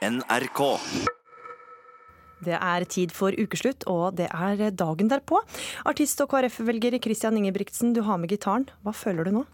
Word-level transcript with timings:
NRK. 0.00 0.60
Det 2.40 2.54
er 2.56 2.84
tid 2.88 3.10
for 3.12 3.36
ukeslutt, 3.36 3.84
og 3.84 4.16
det 4.16 4.30
er 4.32 4.70
dagen 4.72 5.10
derpå. 5.12 5.42
Artist 5.84 6.22
og 6.24 6.30
KrF-velger 6.32 6.96
Christian 7.04 7.36
Ingebrigtsen, 7.36 7.92
du 7.92 8.00
har 8.06 8.16
med 8.16 8.32
gitaren. 8.32 8.64
Hva 8.80 8.94
føler 8.96 9.28
du 9.28 9.34
nå? 9.34 9.44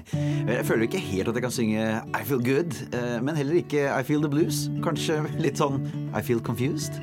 Jeg 0.54 0.64
føler 0.64 0.86
ikke 0.88 1.04
helt 1.04 1.28
at 1.28 1.36
jeg 1.36 1.44
kan 1.44 1.52
synge 1.52 1.84
I 2.16 2.24
Feel 2.24 2.40
Good, 2.40 2.80
eh, 2.96 3.20
men 3.20 3.36
heller 3.36 3.60
ikke 3.60 3.84
I 3.92 4.00
Feel 4.08 4.24
The 4.24 4.32
Blues. 4.32 4.68
Kanskje 4.80 5.20
litt 5.36 5.60
sånn 5.60 5.84
I 6.16 6.24
Feel 6.24 6.40
Confused. 6.40 6.96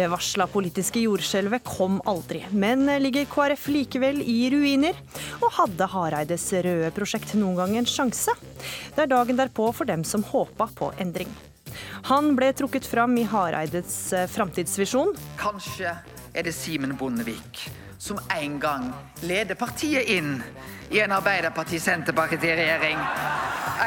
Det 0.00 0.06
varsla 0.08 0.46
politiske 0.48 1.02
jordskjelvet 1.02 1.60
kom 1.66 1.98
aldri, 2.08 2.38
men 2.56 2.86
ligger 3.02 3.26
KrF 3.28 3.66
likevel 3.68 4.22
i 4.24 4.46
ruiner? 4.48 4.96
Og 5.42 5.52
hadde 5.58 5.88
Hareides 5.92 6.46
røde 6.64 6.88
prosjekt 6.96 7.34
noen 7.36 7.58
gang 7.58 7.74
en 7.76 7.88
sjanse? 7.90 8.32
Det 8.94 9.02
er 9.04 9.10
dagen 9.12 9.36
derpå 9.36 9.66
for 9.76 9.84
dem 9.90 10.00
som 10.08 10.24
håpa 10.24 10.70
på 10.78 10.88
endring. 11.04 11.28
Han 12.08 12.32
ble 12.38 12.48
trukket 12.56 12.88
fram 12.88 13.18
i 13.20 13.26
Hareides 13.28 13.98
eh, 14.16 14.24
framtidsvisjon. 14.32 15.12
Kanskje 15.36 15.92
er 16.32 16.48
det 16.48 16.56
Simen 16.56 16.96
Bondevik 16.96 17.66
som 18.00 18.16
en 18.32 18.56
gang 18.62 18.88
leder 19.20 19.60
partiet 19.60 20.08
inn 20.16 20.38
i 20.88 21.04
en 21.04 21.12
Arbeiderparti-Senterparti-regjering. 21.18 23.04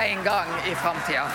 En 0.04 0.26
gang 0.30 0.54
i 0.70 0.78
framtida. 0.78 1.26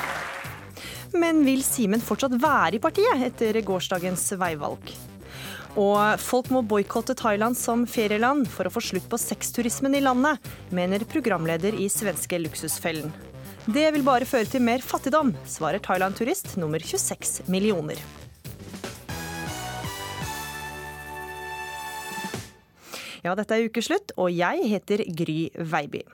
Men 1.17 1.41
vil 1.47 1.63
Simen 1.65 2.03
fortsatt 2.05 2.35
være 2.41 2.77
i 2.77 2.83
partiet 2.83 3.23
etter 3.31 3.57
gårsdagens 3.65 4.27
veivalg? 4.41 4.93
Og 5.79 6.21
folk 6.21 6.51
må 6.51 6.65
boikotte 6.67 7.15
Thailand 7.17 7.57
som 7.57 7.85
ferieland 7.89 8.49
for 8.51 8.67
å 8.67 8.73
få 8.73 8.83
slutt 8.83 9.07
på 9.11 9.21
sexturismen 9.21 9.95
i 9.95 10.03
landet, 10.03 10.43
mener 10.75 11.07
programleder 11.09 11.77
i 11.79 11.87
svenske 11.93 12.41
Luksusfellen. 12.43 13.13
Det 13.69 13.85
vil 13.95 14.05
bare 14.05 14.27
føre 14.29 14.49
til 14.49 14.65
mer 14.65 14.81
fattigdom, 14.85 15.35
svarer 15.47 15.83
Thailand-turist 15.85 16.57
nummer 16.61 16.81
26 16.81 17.51
millioner. 17.53 18.01
Ja, 23.25 23.35
dette 23.37 23.59
er 23.59 23.69
ukeslutt, 23.69 24.15
og 24.17 24.33
jeg 24.33 24.71
heter 24.73 25.05
Gry 25.13 25.41
Veiby. 25.53 26.07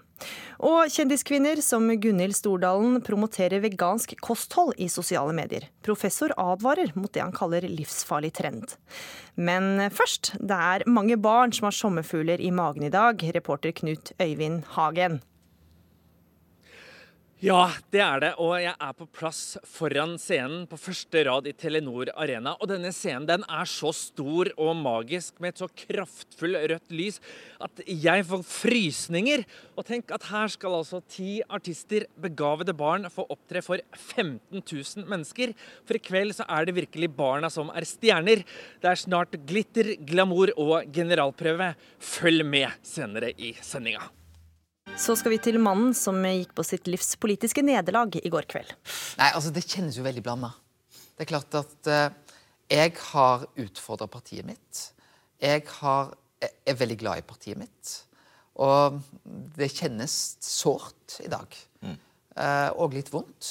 Og 0.62 0.92
kjendiskvinner 0.92 1.60
som 1.64 1.88
Gunhild 1.88 2.36
Stordalen 2.36 3.00
promoterer 3.04 3.62
vegansk 3.64 4.14
kosthold 4.22 4.74
i 4.78 4.88
sosiale 4.92 5.34
medier. 5.36 5.68
Professor 5.82 6.34
advarer 6.38 6.94
mot 6.94 7.12
det 7.12 7.24
han 7.24 7.34
kaller 7.34 7.66
livsfarlig 7.66 8.32
trend. 8.38 8.76
Men 9.34 9.90
først, 9.90 10.34
det 10.38 10.56
er 10.56 10.86
mange 10.86 11.18
barn 11.18 11.52
som 11.52 11.68
har 11.68 11.76
sommerfugler 11.76 12.40
i 12.40 12.52
magen 12.54 12.86
i 12.86 12.92
dag, 12.94 13.22
reporter 13.34 13.74
Knut 13.74 14.14
Øyvind 14.22 14.64
Hagen. 14.76 15.20
Ja, 17.44 17.66
det 17.92 18.00
er 18.00 18.20
det. 18.22 18.28
Og 18.40 18.54
jeg 18.56 18.72
er 18.72 18.92
på 18.96 19.04
plass 19.12 19.58
foran 19.68 20.14
scenen 20.20 20.62
på 20.70 20.78
første 20.80 21.24
rad 21.26 21.48
i 21.50 21.52
Telenor 21.52 22.08
Arena. 22.16 22.54
Og 22.56 22.70
denne 22.70 22.88
scenen 22.94 23.26
den 23.28 23.44
er 23.44 23.68
så 23.68 23.90
stor 23.92 24.48
og 24.54 24.70
magisk 24.80 25.42
med 25.42 25.52
et 25.52 25.60
så 25.60 25.68
kraftfull 25.82 26.56
rødt 26.56 26.94
lys 26.96 27.20
at 27.60 27.84
jeg 27.84 28.24
får 28.30 28.46
frysninger. 28.48 29.44
Og 29.76 29.84
tenk 29.90 30.16
at 30.16 30.24
her 30.30 30.56
skal 30.56 30.78
altså 30.78 31.02
ti 31.04 31.42
artister, 31.44 32.08
begavede 32.16 32.72
barn, 32.80 33.10
få 33.12 33.28
opptre 33.28 33.60
for 33.66 33.84
15 33.92 34.64
000 34.64 35.04
mennesker. 35.12 35.52
For 35.84 36.00
i 36.00 36.04
kveld 36.08 36.38
så 36.40 36.48
er 36.48 36.64
det 36.64 36.78
virkelig 36.80 37.12
barna 37.12 37.52
som 37.52 37.68
er 37.76 37.84
stjerner. 37.84 38.48
Det 38.80 38.94
er 38.94 39.04
snart 39.04 39.36
glitter, 39.44 39.98
glamour 40.00 40.56
og 40.56 40.88
generalprøve. 40.96 41.74
Følg 42.00 42.48
med 42.56 42.84
senere 42.96 43.36
i 43.36 43.52
sendinga. 43.60 44.14
Så 44.94 45.16
skal 45.18 45.32
vi 45.34 45.40
til 45.42 45.56
mannen 45.58 45.90
som 45.98 46.20
gikk 46.22 46.52
på 46.54 46.62
sitt 46.62 46.86
livs 46.86 47.16
politiske 47.18 47.64
nederlag 47.66 48.14
i 48.14 48.30
går 48.30 48.46
kveld. 48.46 48.70
Nei, 49.18 49.30
altså 49.34 49.50
Det 49.50 49.64
kjennes 49.66 49.96
jo 49.98 50.04
veldig 50.06 50.22
blanda. 50.22 50.52
Det 51.14 51.26
er 51.26 51.30
klart 51.32 51.56
at 51.58 51.90
eh, 51.90 52.36
jeg 52.70 52.94
har 53.10 53.42
utfordra 53.64 54.06
partiet 54.10 54.46
mitt. 54.46 54.84
Jeg 55.42 55.64
har, 55.80 56.14
er 56.40 56.78
veldig 56.78 56.98
glad 57.02 57.20
i 57.20 57.26
partiet 57.26 57.58
mitt. 57.58 57.94
Og 58.62 59.00
det 59.58 59.72
kjennes 59.74 60.14
sårt 60.46 61.18
i 61.26 61.30
dag. 61.32 61.58
Eh, 61.84 62.70
og 62.78 62.94
litt 62.94 63.10
vondt. 63.10 63.50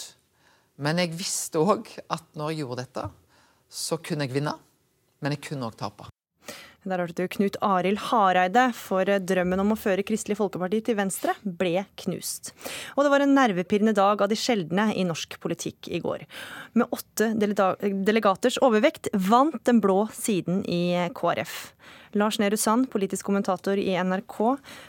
Men 0.79 1.03
jeg 1.03 1.11
visste 1.19 1.59
òg 1.59 1.91
at 2.07 2.23
når 2.39 2.53
jeg 2.53 2.63
gjorde 2.63 2.85
dette, 2.85 3.07
så 3.67 3.99
kunne 3.99 4.25
jeg 4.29 4.39
vinne. 4.39 4.55
Men 5.19 5.35
jeg 5.35 5.43
kunne 5.51 5.67
òg 5.67 5.75
tape. 5.79 6.07
Der 6.83 6.99
hørte 6.99 7.23
du 7.23 7.31
Knut 7.31 7.55
Arild 7.63 7.99
Hareide, 8.09 8.65
for 8.75 9.07
drømmen 9.07 9.61
om 9.63 9.71
å 9.71 9.79
føre 9.79 10.03
Kristelig 10.03 10.35
Folkeparti 10.35 10.81
til 10.83 10.97
Venstre 10.99 11.31
ble 11.43 11.85
knust. 12.03 12.51
Og 12.97 13.05
det 13.05 13.11
var 13.13 13.23
en 13.23 13.35
nervepirrende 13.37 13.93
dag 13.95 14.19
av 14.19 14.27
de 14.27 14.35
sjeldne 14.35 14.89
i 14.91 15.05
norsk 15.07 15.37
politikk 15.43 15.87
i 15.87 16.01
går. 16.03 16.25
Med 16.75 16.91
åtte 16.91 17.29
delegaters 17.39 18.59
overvekt 18.67 19.07
vant 19.15 19.61
den 19.63 19.79
blå 19.83 20.09
siden 20.11 20.65
i 20.67 21.07
KrF. 21.15 21.55
Lars 22.19 22.37
Nehru 22.41 22.59
Sand, 22.59 22.89
politisk 22.91 23.29
kommentator 23.29 23.79
i 23.79 23.95
NRK. 24.03 24.41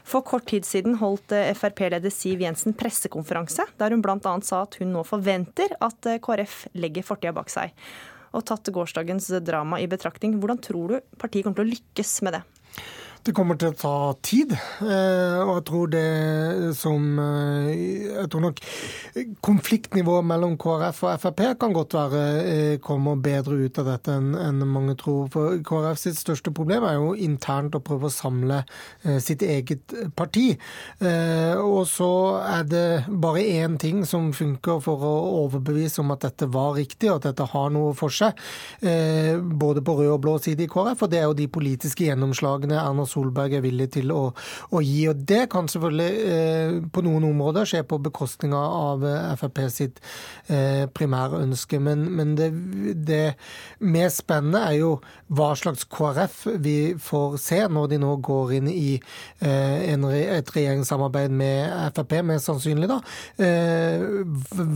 For 0.05 0.27
kort 0.27 0.49
tid 0.51 0.67
siden 0.67 0.99
holdt 0.99 1.31
Frp-leder 1.31 2.13
Siv 2.13 2.43
Jensen 2.43 2.75
pressekonferanse, 2.77 3.69
der 3.79 3.95
hun 3.95 4.03
bl.a. 4.05 4.35
sa 4.43 4.65
at 4.67 4.81
hun 4.83 4.91
nå 4.97 5.07
forventer 5.07 5.79
at 5.79 6.11
KrF 6.27 6.65
legger 6.75 7.07
fortida 7.07 7.37
bak 7.39 7.55
seg 7.55 7.71
og 8.35 8.45
tatt 8.49 8.71
gårsdagens 8.75 9.31
drama 9.47 9.81
i 9.81 9.89
betraktning, 9.91 10.37
hvordan 10.43 10.61
tror 10.63 10.91
du 10.91 11.17
partiet 11.21 11.47
kommer 11.47 11.63
til 11.63 11.69
å 11.69 11.75
lykkes 11.75 12.15
med 12.27 12.39
det? 12.39 12.43
Det 13.25 13.33
kommer 13.33 13.57
til 13.57 13.71
å 13.73 13.77
ta 13.79 13.99
tid. 14.21 14.51
Eh, 14.53 15.39
og 15.41 15.55
jeg 15.55 15.65
tror 15.71 15.91
det 15.95 16.73
som 16.77 17.05
eh, 17.23 17.71
Jeg 17.73 18.29
tror 18.29 18.43
nok 18.45 18.59
konfliktnivået 19.45 20.27
mellom 20.29 20.59
KrF 20.61 21.01
og 21.07 21.23
Frp 21.23 21.41
kan 21.61 21.73
godt 21.73 21.97
være 21.97 22.25
eh, 22.43 22.75
kommer 22.85 23.17
bedre 23.25 23.57
ut 23.65 23.81
av 23.81 23.89
dette 23.89 24.19
enn 24.19 24.61
mange 24.69 24.97
tror. 25.01 25.31
For 25.33 25.57
KrF 25.65 26.03
sitt 26.03 26.21
største 26.21 26.53
problem 26.53 26.85
er 26.85 26.99
jo 26.99 27.15
internt 27.17 27.79
å 27.79 27.81
prøve 27.85 28.11
å 28.11 28.13
samle 28.13 28.61
sitt 29.23 29.43
eget 29.45 29.93
parti. 30.17 30.55
Og 31.01 31.85
så 31.89 32.11
er 32.45 32.67
det 32.69 32.85
bare 33.09 33.43
én 33.45 33.77
ting 33.81 34.03
som 34.09 34.31
funker 34.37 34.81
for 34.85 35.05
å 35.05 35.13
overbevise 35.45 36.03
om 36.03 36.13
at 36.15 36.25
dette 36.27 36.49
var 36.53 36.75
riktig, 36.79 37.11
og 37.11 37.21
at 37.21 37.31
dette 37.31 37.49
har 37.53 37.73
noe 37.75 37.95
for 37.97 38.13
seg. 38.13 38.37
Både 39.65 39.85
på 39.85 39.97
rød 40.01 40.13
og 40.17 40.23
blå 40.25 40.37
side 40.43 40.67
i 40.67 40.71
KrF, 40.71 41.07
og 41.07 41.13
det 41.13 41.21
er 41.21 41.29
jo 41.29 41.39
de 41.39 41.49
politiske 41.53 42.09
gjennomslagene 42.09 42.81
Erna 42.81 43.07
Solberg 43.07 43.14
er 43.15 43.65
villig 43.65 43.91
til 43.95 44.13
å, 44.13 44.33
å 44.71 44.83
gi. 44.83 45.07
Og 45.11 45.23
Det 45.27 45.45
kan 45.53 45.69
selvfølgelig 45.71 46.33
eh, 46.35 46.77
på 46.93 47.05
noen 47.05 47.27
områder 47.31 47.69
skje 47.69 47.83
på 47.89 48.01
bekostning 48.03 48.55
av 48.57 49.05
eh, 49.07 49.35
Frp 49.39 49.61
sitt 49.73 50.01
eh, 50.49 50.87
primære 50.91 51.43
ønske. 51.45 51.81
Men, 51.83 52.07
men 52.17 52.35
det, 52.39 52.51
det, 53.07 53.23
mest 53.85 54.23
spennende 54.25 54.63
er 54.69 54.79
jo 54.79 54.91
hva 55.35 55.53
slags 55.59 55.87
KrF 55.91 56.45
vi 56.63 56.95
får 57.01 57.39
se 57.43 57.61
når 57.71 57.91
de 57.93 58.01
nå 58.03 58.15
går 58.25 58.55
inn 58.59 58.71
i 58.71 58.95
eh, 58.95 59.93
en, 59.93 60.07
et 60.11 60.55
regjeringssamarbeid 60.57 61.35
med 61.35 61.95
Frp, 61.97 62.17
mest 62.27 62.51
sannsynlig. 62.51 62.91
da. 62.91 63.01
Eh, 63.45 64.05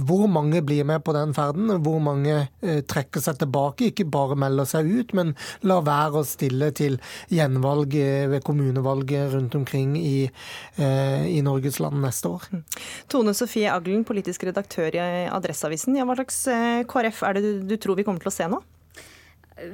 hvor 0.08 0.26
mange 0.30 0.62
blir 0.66 0.86
med 0.88 1.04
på 1.06 1.14
den 1.16 1.34
ferden? 1.36 1.70
Hvor 1.84 2.00
mange 2.02 2.46
trekker 2.60 3.22
seg 3.22 3.38
tilbake? 3.42 3.90
Ikke 3.90 4.08
bare 4.08 4.38
melder 4.38 4.68
seg 4.68 4.88
ut, 4.88 5.14
men 5.16 5.34
lar 5.66 5.84
være 5.86 6.22
å 6.22 6.26
stille 6.26 6.70
til 6.76 6.98
gjenvalg 7.32 7.94
ved 8.32 8.44
kommunevalget 8.46 9.34
rundt 9.34 9.54
omkring 9.58 9.96
i, 10.00 10.30
eh, 10.76 11.26
i 11.28 11.42
Norges 11.44 11.80
land 11.82 12.00
neste 12.02 12.30
år. 12.30 12.48
Tone 13.08 13.34
Sofie 13.34 13.70
Aglen, 13.72 14.04
politisk 14.08 14.44
redaktør 14.48 14.94
i 14.94 15.28
Adresseavisen. 15.28 15.96
Ja, 15.98 16.08
hva 16.08 16.18
slags 16.18 16.42
eh, 16.52 16.82
KrF 16.88 17.22
er 17.26 17.38
det 17.38 17.46
du, 17.46 17.52
du 17.74 17.76
tror 17.76 17.98
vi 17.98 18.06
kommer 18.08 18.22
til 18.22 18.32
å 18.32 18.38
se 18.38 18.50
nå? 18.50 18.62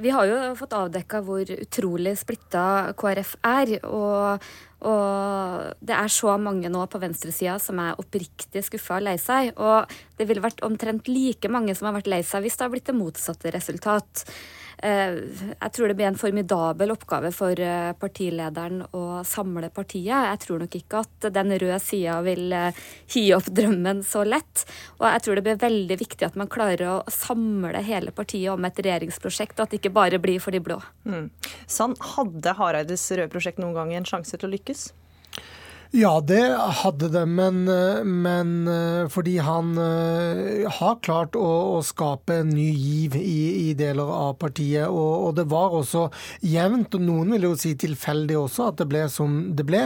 Vi 0.01 0.09
har 0.09 0.25
jo 0.25 0.37
fått 0.57 0.73
avdekka 0.73 1.21
hvor 1.25 1.45
utrolig 1.45 2.15
splitta 2.17 2.93
KrF 2.97 3.35
er. 3.45 3.75
Og, 3.85 4.45
og, 4.81 5.75
det 5.85 5.97
er 5.97 6.11
så 6.11 6.35
mange 6.41 6.71
nå 6.73 6.85
på 6.89 7.01
venstresida 7.01 7.57
som 7.61 7.79
er 7.83 7.99
oppriktig 8.01 8.65
skuffa 8.65 8.97
og 8.97 9.05
lei 9.05 9.17
seg. 9.21 9.53
Og 9.61 9.91
det 10.17 10.27
ville 10.29 10.43
vært 10.43 10.63
omtrent 10.65 11.09
like 11.11 11.51
mange 11.53 11.75
som 11.77 11.89
har 11.89 11.99
vært 11.99 12.09
lei 12.11 12.23
seg 12.25 12.45
hvis 12.45 12.57
det 12.57 12.65
har 12.65 12.73
blitt 12.73 12.89
det 12.89 12.97
motsatte 12.97 13.53
resultat. 13.53 14.25
Eh, 14.77 15.17
jeg 15.53 15.71
tror 15.75 15.91
det 15.91 15.97
blir 15.99 16.09
en 16.09 16.19
formidabel 16.19 16.93
oppgave 16.93 17.31
for 17.35 17.59
eh, 17.59 17.91
partilederen 17.99 18.83
å 18.95 19.21
samle 19.27 19.69
partiet. 19.73 20.11
Jeg 20.31 20.41
tror 20.45 20.63
nok 20.63 20.77
ikke 20.79 21.03
at 21.05 21.29
den 21.35 21.55
røde 21.55 21.79
sida 21.83 22.17
vil 22.25 22.57
gi 23.11 23.25
opp 23.35 23.47
drømmen 23.47 24.03
så 24.07 24.25
lett. 24.27 24.65
Og 24.99 25.07
jeg 25.09 25.25
tror 25.25 25.39
det 25.39 25.45
blir 25.47 25.63
veldig 25.63 25.99
viktig 26.01 26.27
at 26.27 26.39
man 26.39 26.51
klarer 26.51 26.85
å 26.97 26.97
samle 27.11 27.83
hele 27.85 28.13
partiet 28.15 28.51
om 28.53 28.67
et 28.67 28.83
regjeringsprosjekt, 28.83 29.59
og 29.59 29.67
at 29.67 29.73
det 29.73 29.81
ikke 29.81 29.95
bare 29.95 30.21
blir 30.21 30.43
for 30.43 30.55
de 30.55 30.63
blå. 30.63 30.81
Mm. 31.07 31.29
Sann, 31.67 31.95
hadde 32.15 32.55
Hareides 32.59 33.07
røde 33.11 33.31
prosjekt 33.31 33.61
noen 33.61 33.75
gang 33.77 33.95
en 33.95 34.07
sjanse 34.07 34.37
til 34.37 34.49
å 34.49 34.55
lykkes? 34.55 34.89
Ja, 35.95 36.19
det 36.19 36.43
hadde 36.81 37.07
det, 37.07 37.21
men, 37.25 37.61
men 38.03 38.49
fordi 39.07 39.37
han 39.39 39.77
har 39.79 40.97
klart 41.05 41.37
å, 41.39 41.47
å, 41.77 41.83
skape 41.87 42.41
en 42.41 42.49
ny 42.51 42.65
giv 42.73 43.13
i, 43.15 43.69
i 43.69 43.75
deler 43.79 44.09
av 44.11 44.33
partiet. 44.41 44.89
Og, 44.89 45.29
og, 45.29 45.29
det 45.37 45.45
var 45.53 45.71
også 45.77 46.09
jevnt, 46.43 46.97
og 46.97 47.05
noen 47.05 47.31
vil 47.31 47.47
jo 47.47 47.51
si 47.59 47.71
tilfeldig 47.79 48.35
også, 48.41 48.65
at 48.73 48.81
det 48.81 48.87
ble 48.91 49.05
som 49.13 49.37
det 49.55 49.63
ble. 49.69 49.85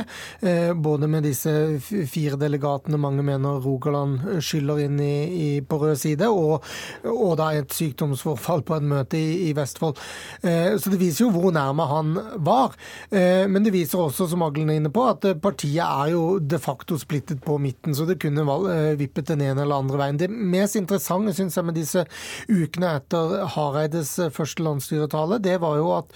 Både 0.81 1.11
med 1.11 1.27
disse 1.29 1.53
fire 1.83 2.39
delegatene 2.41 2.97
mange 2.97 3.27
mener 3.27 3.61
Rogaland 3.61 4.41
skylder 4.41 4.81
inn 4.87 4.97
i, 5.05 5.13
i, 5.29 5.51
på 5.61 5.77
rød 5.83 6.01
side, 6.07 6.31
og, 6.33 6.65
og 7.05 7.37
da 7.37 7.51
et 7.59 7.77
sykdomsforfall 7.77 8.65
på 8.65 8.79
et 8.79 8.89
møte 8.95 9.19
i, 9.19 9.51
i 9.51 9.53
Vestfold. 9.57 10.01
Så 10.41 10.89
det 10.89 11.01
viser 11.03 11.27
jo 11.27 11.31
hvor 11.37 11.53
nærme 11.53 11.85
han 11.93 12.17
var. 12.49 12.73
Men 13.13 13.61
det 13.61 13.77
viser 13.77 14.01
også, 14.07 14.31
som 14.33 14.49
Aglen 14.49 14.73
er 14.73 14.81
inne 14.81 14.93
på, 14.95 15.05
at 15.13 15.29
partiet 15.45 15.85
er 15.85 15.98
jo 16.13 16.39
de 16.39 16.59
facto 16.61 16.97
splittet 16.99 17.41
på 17.45 17.57
midten, 17.61 17.95
så 17.95 18.05
det 18.07 18.19
kunne 18.23 18.45
eh, 18.71 18.95
vippet 18.99 19.27
den 19.27 19.43
ene 19.45 19.63
eller 19.65 19.83
andre 19.83 19.99
veien. 19.99 20.19
Det 20.19 20.29
mest 20.29 20.77
interessante 20.79 21.33
synes 21.37 21.57
jeg 21.57 21.67
med 21.67 21.77
disse 21.77 22.05
ukene 22.49 22.95
etter 22.99 23.45
Hareides 23.55 24.15
eh, 24.19 24.31
første 24.33 24.63
landsstyretale, 24.65 25.41
det 25.43 25.59
var 25.61 25.77
jo 25.77 25.91
at 25.97 26.15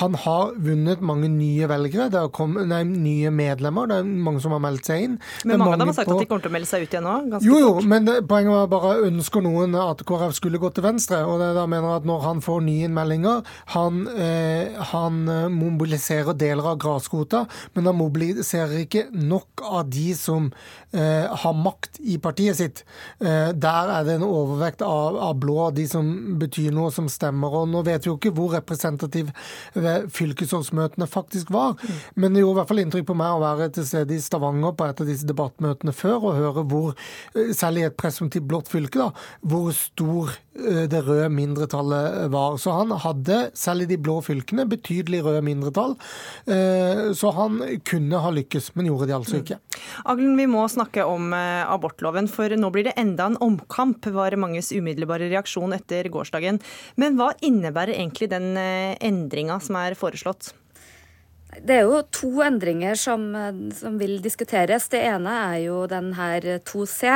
han 0.00 0.16
har 0.18 0.54
vunnet 0.58 1.02
mange 1.06 1.28
nye 1.30 1.68
velgere. 1.70 2.08
Det 2.10 2.18
har 2.18 2.30
kommet, 2.34 2.66
nei, 2.70 2.82
nye 2.84 3.30
medlemmer. 3.30 3.86
Det 3.90 4.00
er 4.02 4.08
mange 4.26 4.42
som 4.42 4.54
har 4.56 4.62
meldt 4.64 4.88
seg 4.90 5.04
inn. 5.06 5.16
Men 5.44 5.54
mange, 5.54 5.60
mange 5.62 5.76
av 5.76 5.82
dem 5.82 5.92
har 5.92 5.98
sagt 6.00 6.10
på... 6.10 6.16
at 6.16 6.24
de 6.24 6.28
kommer 6.30 6.46
til 6.46 6.50
å 6.50 6.54
melde 6.56 6.70
seg 6.70 6.84
ut 6.84 6.96
igjen 6.96 7.06
nå? 7.06 7.40
Jo, 7.44 7.60
jo, 7.62 7.70
fort. 7.76 7.88
men 7.92 8.10
poenget 8.30 8.56
var 8.56 8.72
bare 8.72 8.94
ønsker 9.06 9.44
noen 9.46 9.78
at 9.78 10.02
KrF 10.08 10.34
skulle 10.40 10.60
gå 10.62 10.72
til 10.74 10.86
venstre. 10.88 11.22
Og 11.28 11.38
det 11.42 11.52
da 11.54 11.66
mener 11.70 12.00
at 12.00 12.08
når 12.10 12.26
han 12.26 12.42
får 12.44 12.64
nye 12.66 12.88
innmeldinger 12.88 13.44
Han, 13.74 14.02
eh, 14.10 14.74
han 14.90 15.22
mobiliserer 15.54 16.34
deler 16.38 16.72
av 16.74 16.80
grasrota, 16.82 17.44
men 17.78 17.86
han 17.86 17.98
mobiliserer 17.98 18.82
ikke 18.82 19.06
nok 19.14 19.64
av 19.64 19.90
de 19.92 20.14
som 20.16 20.48
eh, 20.94 21.28
har 21.44 21.56
makt 21.58 22.00
i 22.00 22.16
partiet 22.22 22.58
sitt. 22.58 22.84
Eh, 23.20 23.52
der 23.52 23.92
er 23.98 24.06
det 24.06 24.16
en 24.18 24.26
overvekt 24.26 24.84
av, 24.86 25.18
av, 25.28 25.36
blå, 25.42 25.68
de 25.76 25.86
som 25.90 26.08
betyr 26.40 26.72
noe, 26.74 26.92
som 26.94 27.10
stemmer. 27.12 27.60
Og 27.60 27.68
nå 27.72 27.84
vet 27.86 28.06
vi 28.06 28.12
jo 28.12 28.16
ikke 28.18 28.34
hvor 28.34 28.54
representativ 28.56 29.32
fylkesårsmøtene 29.74 31.06
faktisk 31.10 31.50
var, 31.54 31.76
mm. 31.76 32.00
men 32.20 32.34
det 32.34 32.42
gjorde 32.42 32.54
i 32.54 32.60
hvert 32.60 32.70
fall 32.72 32.82
inntrykk 32.84 33.06
på 33.10 33.16
meg 33.18 33.34
å 33.34 33.42
være 33.42 33.70
til 33.76 33.86
stede 33.88 34.16
i 34.16 34.22
Stavanger 34.22 34.74
på 34.76 34.86
et 34.88 35.02
av 35.02 35.08
disse 35.08 35.28
debattmøtene 35.28 35.94
før, 35.96 36.30
og 36.30 36.38
høre 36.38 36.64
hvor, 36.70 37.04
særlig 37.52 37.74
selv 37.74 37.82
i 37.82 37.86
et 37.88 37.96
presumptivt 37.98 38.48
blått 38.48 38.70
fylke, 38.70 38.98
da, 39.00 39.10
hvor 39.42 39.72
stor 39.74 40.32
eh, 40.54 40.84
det 40.90 41.02
røde 41.06 41.28
mindretallet 41.32 42.30
var. 42.32 42.58
Så 42.58 42.74
han 42.74 42.90
hadde, 43.04 43.50
selv 43.54 43.84
i 43.84 43.88
de 43.90 43.98
blå 43.98 44.20
fylkene, 44.24 44.66
betydelig 44.68 45.24
røde 45.24 45.42
mindretall. 45.44 45.96
Eh, 46.46 47.12
så 47.14 47.32
han 47.34 47.60
kunne 47.84 48.22
ha 48.22 48.30
lykkes, 48.34 48.74
men 48.74 48.86
gjorde 48.86 48.93
de 49.02 49.16
altså 49.16 49.40
ikke. 49.40 49.58
Aglen, 50.04 50.36
vi 50.38 50.46
må 50.50 50.64
snakke 50.70 51.04
om 51.08 51.32
eh, 51.36 51.62
abortloven, 51.66 52.28
for 52.30 52.52
nå 52.54 52.70
blir 52.74 52.88
det 52.88 52.96
enda 53.00 53.28
en 53.30 53.38
omkamp, 53.44 54.06
var 54.14 54.36
manges 54.40 54.72
umiddelbare 54.74 55.30
reaksjon 55.32 55.76
etter 55.76 56.08
gårsdagen. 56.12 56.60
Men 57.00 57.18
hva 57.18 57.32
innebærer 57.44 57.96
egentlig 57.96 58.30
den 58.32 58.54
eh, 58.60 58.94
endringa 59.04 59.58
som 59.62 59.80
er 59.80 59.98
foreslått? 59.98 60.54
Det 61.54 61.70
er 61.76 61.84
jo 61.86 62.00
to 62.10 62.40
endringer 62.42 62.98
som, 62.98 63.28
som, 63.78 63.98
vil 64.00 64.16
diskuteres. 64.22 64.88
Det 64.90 65.04
ene 65.06 65.34
er 65.52 65.58
jo 65.68 65.84
den 65.86 66.10
her 66.18 66.48
2C, 66.66 67.12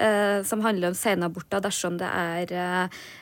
eh, 0.00 0.38
som 0.48 0.64
handler 0.64 0.92
om 0.92 0.96
senaborter 0.96 1.60
dersom 1.60 1.98
det 2.00 2.08
er 2.08 2.54
eh, 2.56 3.02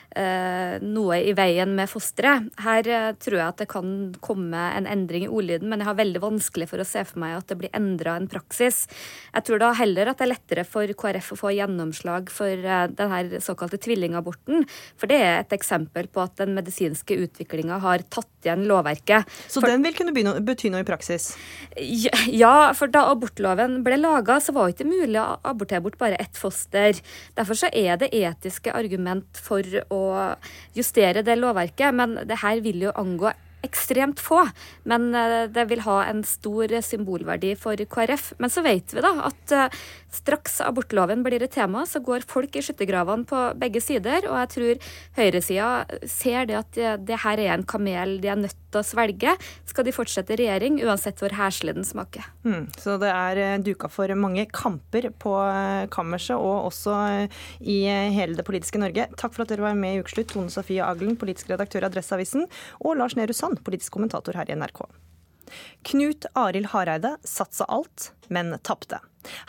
noe 0.83 1.19
i 1.23 1.31
veien 1.37 1.71
med 1.77 1.89
fosteret. 1.89 2.49
Her 2.61 2.87
eh, 2.91 3.11
tror 3.21 3.37
jeg 3.37 3.45
at 3.45 3.61
det 3.61 3.67
kan 3.71 4.11
komme 4.23 4.59
en 4.75 4.87
endring 4.89 5.25
i 5.25 5.31
ordlyden, 5.31 5.69
men 5.71 5.81
jeg 5.81 5.87
har 5.87 5.99
veldig 5.99 6.21
vanskelig 6.23 6.67
for 6.71 6.83
å 6.83 6.87
se 6.87 7.03
for 7.07 7.21
meg 7.23 7.37
at 7.37 7.47
det 7.51 7.57
blir 7.61 7.71
endra 7.77 8.17
en 8.19 8.27
praksis. 8.31 8.83
Jeg 9.31 9.47
tror 9.47 9.61
da 9.63 9.71
heller 9.77 10.11
at 10.11 10.19
det 10.19 10.27
er 10.27 10.33
lettere 10.33 10.65
for 10.67 10.91
KrF 11.03 11.31
å 11.35 11.39
få 11.39 11.53
gjennomslag 11.55 12.31
for 12.33 12.67
uh, 12.67 12.87
den 12.91 13.37
såkalte 13.43 13.79
tvillingaborten. 13.81 14.65
For 14.99 15.11
det 15.11 15.21
er 15.23 15.39
et 15.39 15.55
eksempel 15.55 16.09
på 16.11 16.23
at 16.25 16.35
den 16.41 16.55
medisinske 16.57 17.15
utviklinga 17.27 17.79
har 17.83 18.03
tatt 18.11 18.29
igjen 18.43 18.65
lovverket. 18.69 19.29
Så 19.47 19.61
for, 19.61 19.69
den 19.69 19.85
vil 19.85 19.95
kunne 19.95 20.15
begynne, 20.15 20.35
bety 20.43 20.71
noe 20.73 20.83
i 20.83 20.87
praksis? 20.87 21.31
Ja, 21.77 22.71
for 22.77 22.91
da 22.91 23.05
abortloven 23.11 23.79
ble 23.85 23.99
laga, 24.01 24.39
så 24.43 24.55
var 24.55 24.67
det 24.67 24.75
ikke 24.75 24.89
mulig 24.91 25.19
å 25.21 25.39
abortere 25.47 25.83
bort 25.85 25.99
bare 26.01 26.19
ett 26.21 26.37
foster. 26.39 26.97
Derfor 27.37 27.59
så 27.63 27.71
er 27.71 28.01
det 28.01 28.11
etiske 28.17 28.73
argument 28.75 29.39
for 29.39 29.65
å 29.93 30.00
justere 30.77 31.23
det 31.25 31.37
lovverket, 31.39 31.93
men 31.95 32.17
det 32.27 32.39
her 32.41 32.61
vil 32.63 32.87
jo 32.87 32.93
angå 32.95 33.31
ekstremt 33.65 34.21
få. 34.21 34.43
Men 34.89 35.11
eh, 35.15 35.47
det 35.51 35.67
vil 35.71 35.83
ha 35.85 36.01
en 36.07 36.23
stor 36.27 36.73
symbolverdi 36.85 37.53
for 37.59 37.79
KrF. 37.95 38.33
Men 38.41 38.53
så 38.53 38.63
vet 38.65 38.95
vi 38.95 39.03
da 39.03 39.13
at 39.29 39.55
eh, 39.55 39.81
straks 40.11 40.59
abortloven 40.65 41.23
blir 41.25 41.43
et 41.43 41.53
tema, 41.53 41.85
så 41.87 42.01
går 42.03 42.27
folk 42.29 42.55
i 42.57 42.63
skyttergravene 42.65 43.27
på 43.29 43.43
begge 43.61 43.83
sider. 43.83 44.27
Og 44.29 44.37
jeg 44.41 44.51
tror 44.55 44.89
høyresida 45.19 45.69
ser 46.09 46.49
det 46.49 46.57
at 46.59 46.81
det, 47.05 47.21
her 47.23 47.39
er 47.39 47.55
en 47.55 47.67
kamel 47.67 48.17
de 48.21 48.31
er 48.31 48.39
nødt 48.39 48.57
til 48.71 48.81
å 48.81 48.85
svelge. 48.85 49.35
Skal 49.69 49.87
de 49.87 49.95
fortsette 49.95 50.35
regjering, 50.39 50.81
uansett 50.83 51.21
hvor 51.21 51.33
heslig 51.37 51.75
den 51.77 51.87
smaker. 51.87 52.27
Mm, 52.43 52.65
så 52.81 52.97
det 53.01 53.11
er 53.13 53.41
eh, 53.41 53.57
duka 53.63 53.91
for 53.91 54.11
mange 54.19 54.47
kamper 54.51 55.11
på 55.21 55.37
kammerset, 55.91 56.35
og 56.35 56.67
også 56.71 56.95
i 57.59 57.79
hele 58.15 58.35
det 58.37 58.45
politiske 58.47 58.79
Norge. 58.81 59.07
Takk 59.19 59.35
for 59.35 59.45
at 59.45 59.51
dere 59.51 59.65
var 59.65 59.77
med 59.77 59.95
i 59.95 60.01
Ukeslutt, 60.03 60.31
Tone 60.33 60.51
Sofie 60.53 60.83
Aglen, 60.83 61.15
politisk 61.19 61.51
redaktør 61.51 61.85
i 61.85 61.89
Adresseavisen, 61.89 62.47
og 62.81 62.97
Lars 62.99 63.15
Nehru 63.17 63.33
Sand 63.35 63.50
Sand, 63.51 63.63
politisk 63.63 63.93
kommentator 63.93 64.33
her 64.33 64.49
i 64.51 64.55
NRK. 64.55 64.85
Knut 65.83 66.25
Arild 66.33 66.67
Hareide 66.71 67.17
satsa 67.23 67.65
alt, 67.67 68.13
men 68.29 68.57
tapte. 68.63 68.99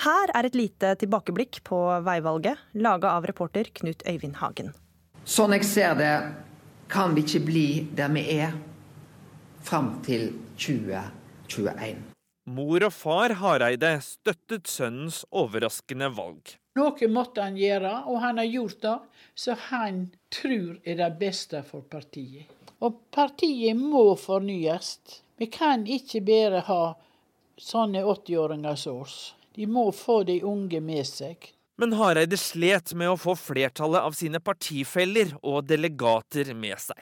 Her 0.03 0.31
er 0.35 0.45
et 0.45 0.55
lite 0.55 0.97
tilbakeblikk 0.99 1.63
på 1.65 2.01
veivalget, 2.03 2.59
laga 2.75 3.11
av 3.11 3.27
reporter 3.27 3.65
Knut 3.73 4.03
Øyvind 4.07 4.37
Hagen. 4.37 4.73
Sånn 5.25 5.55
jeg 5.55 5.65
ser 5.65 5.95
det, 5.95 6.15
kan 6.91 7.15
vi 7.15 7.23
ikke 7.23 7.45
bli 7.47 7.67
der 7.95 8.11
vi 8.11 8.25
er 8.41 8.57
fram 9.63 10.01
til 10.03 10.33
2021. 10.59 12.03
Mor 12.51 12.83
og 12.83 12.93
far 12.93 13.37
Hareide 13.39 14.01
støttet 14.03 14.67
sønnens 14.67 15.23
overraskende 15.31 16.11
valg. 16.11 16.57
Noe 16.75 17.09
måtte 17.13 17.45
han 17.45 17.55
gjøre, 17.55 17.93
og 18.11 18.19
han 18.25 18.43
har 18.43 18.51
gjort 18.51 18.83
det, 18.83 18.97
så 19.39 19.55
han 19.69 20.09
tror 20.33 20.81
er 20.83 20.99
det 20.99 21.13
beste 21.21 21.63
for 21.63 21.87
partiet. 21.87 22.51
Og 22.83 22.99
partiet 23.15 23.79
må 23.79 24.17
fornyes. 24.19 24.97
Vi 25.39 25.47
kan 25.51 25.87
ikke 25.87 26.23
bare 26.27 26.65
ha 26.67 26.83
sånne 27.61 28.03
80-åringer 28.03 28.79
som 28.79 29.03
oss. 29.05 29.17
De 29.55 29.69
må 29.71 29.87
få 29.95 30.23
de 30.27 30.41
unge 30.49 30.81
med 30.83 31.07
seg. 31.07 31.53
Men 31.79 31.95
Hareide 31.97 32.37
slet 32.39 32.93
med 32.99 33.13
å 33.13 33.19
få 33.21 33.37
flertallet 33.39 34.03
av 34.03 34.17
sine 34.17 34.41
partifeller 34.43 35.33
og 35.41 35.65
delegater 35.69 36.53
med 36.59 36.81
seg. 36.83 36.99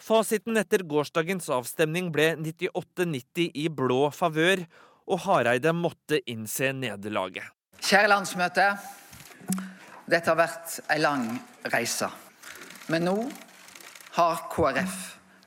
Fasiten 0.00 0.56
etter 0.56 0.86
gårsdagens 0.88 1.50
avstemning 1.52 2.08
ble 2.14 2.30
98-90 2.40 3.50
i 3.60 3.66
blå 3.68 4.06
favør, 4.16 4.62
og 5.10 5.22
Hareide 5.26 5.74
måtte 5.76 6.22
innse 6.30 6.70
nederlaget. 6.72 7.44
Kjære 7.82 8.08
landsmøte. 8.14 8.70
Dette 10.10 10.30
har 10.30 10.38
vært 10.38 10.80
ei 10.90 10.98
lang 11.02 11.26
reise. 11.72 12.08
Men 12.90 13.06
nå 13.08 13.16
har 14.16 14.42
KrF 14.52 14.98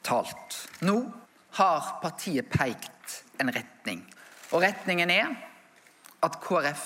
talt. 0.02 0.58
Nå 0.80 0.98
har 1.58 1.90
partiet 2.02 2.50
pekt 2.50 3.24
en 3.42 3.52
retning. 3.54 4.04
Og 4.54 4.64
retningen 4.64 5.12
er 5.12 5.32
at 6.24 6.40
KrF 6.44 6.84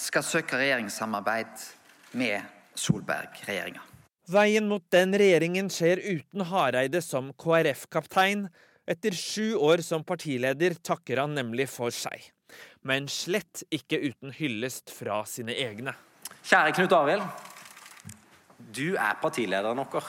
skal 0.00 0.24
søke 0.24 0.58
regjeringssamarbeid 0.58 1.64
med 2.18 2.40
Solberg-regjeringa. 2.78 3.82
Veien 4.32 4.68
mot 4.70 4.84
den 4.94 5.12
regjeringen 5.18 5.68
skjer 5.72 6.00
uten 6.00 6.46
Hareide 6.48 7.02
som 7.04 7.32
KrF-kaptein. 7.36 8.46
Etter 8.88 9.14
sju 9.14 9.58
år 9.60 9.82
som 9.84 10.04
partileder 10.06 10.78
takker 10.80 11.20
han 11.20 11.36
nemlig 11.36 11.68
for 11.70 11.92
seg. 11.94 12.30
Men 12.86 13.08
slett 13.10 13.62
ikke 13.70 14.00
uten 14.00 14.32
hyllest 14.34 14.90
fra 14.94 15.22
sine 15.28 15.54
egne. 15.54 15.94
Kjære 16.42 16.74
Knut 16.78 16.94
Arild. 16.96 17.51
Du 18.70 18.94
er 18.94 19.18
partilederen 19.20 19.80
vår. 19.82 20.06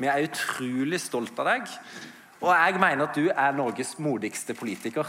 Vi 0.00 0.08
er 0.08 0.24
utrolig 0.24 1.00
stolt 1.02 1.36
av 1.42 1.50
deg. 1.50 1.68
Og 2.40 2.48
jeg 2.54 2.80
mener 2.80 3.04
at 3.04 3.18
du 3.18 3.28
er 3.28 3.52
Norges 3.52 3.98
modigste 4.00 4.56
politiker. 4.56 5.04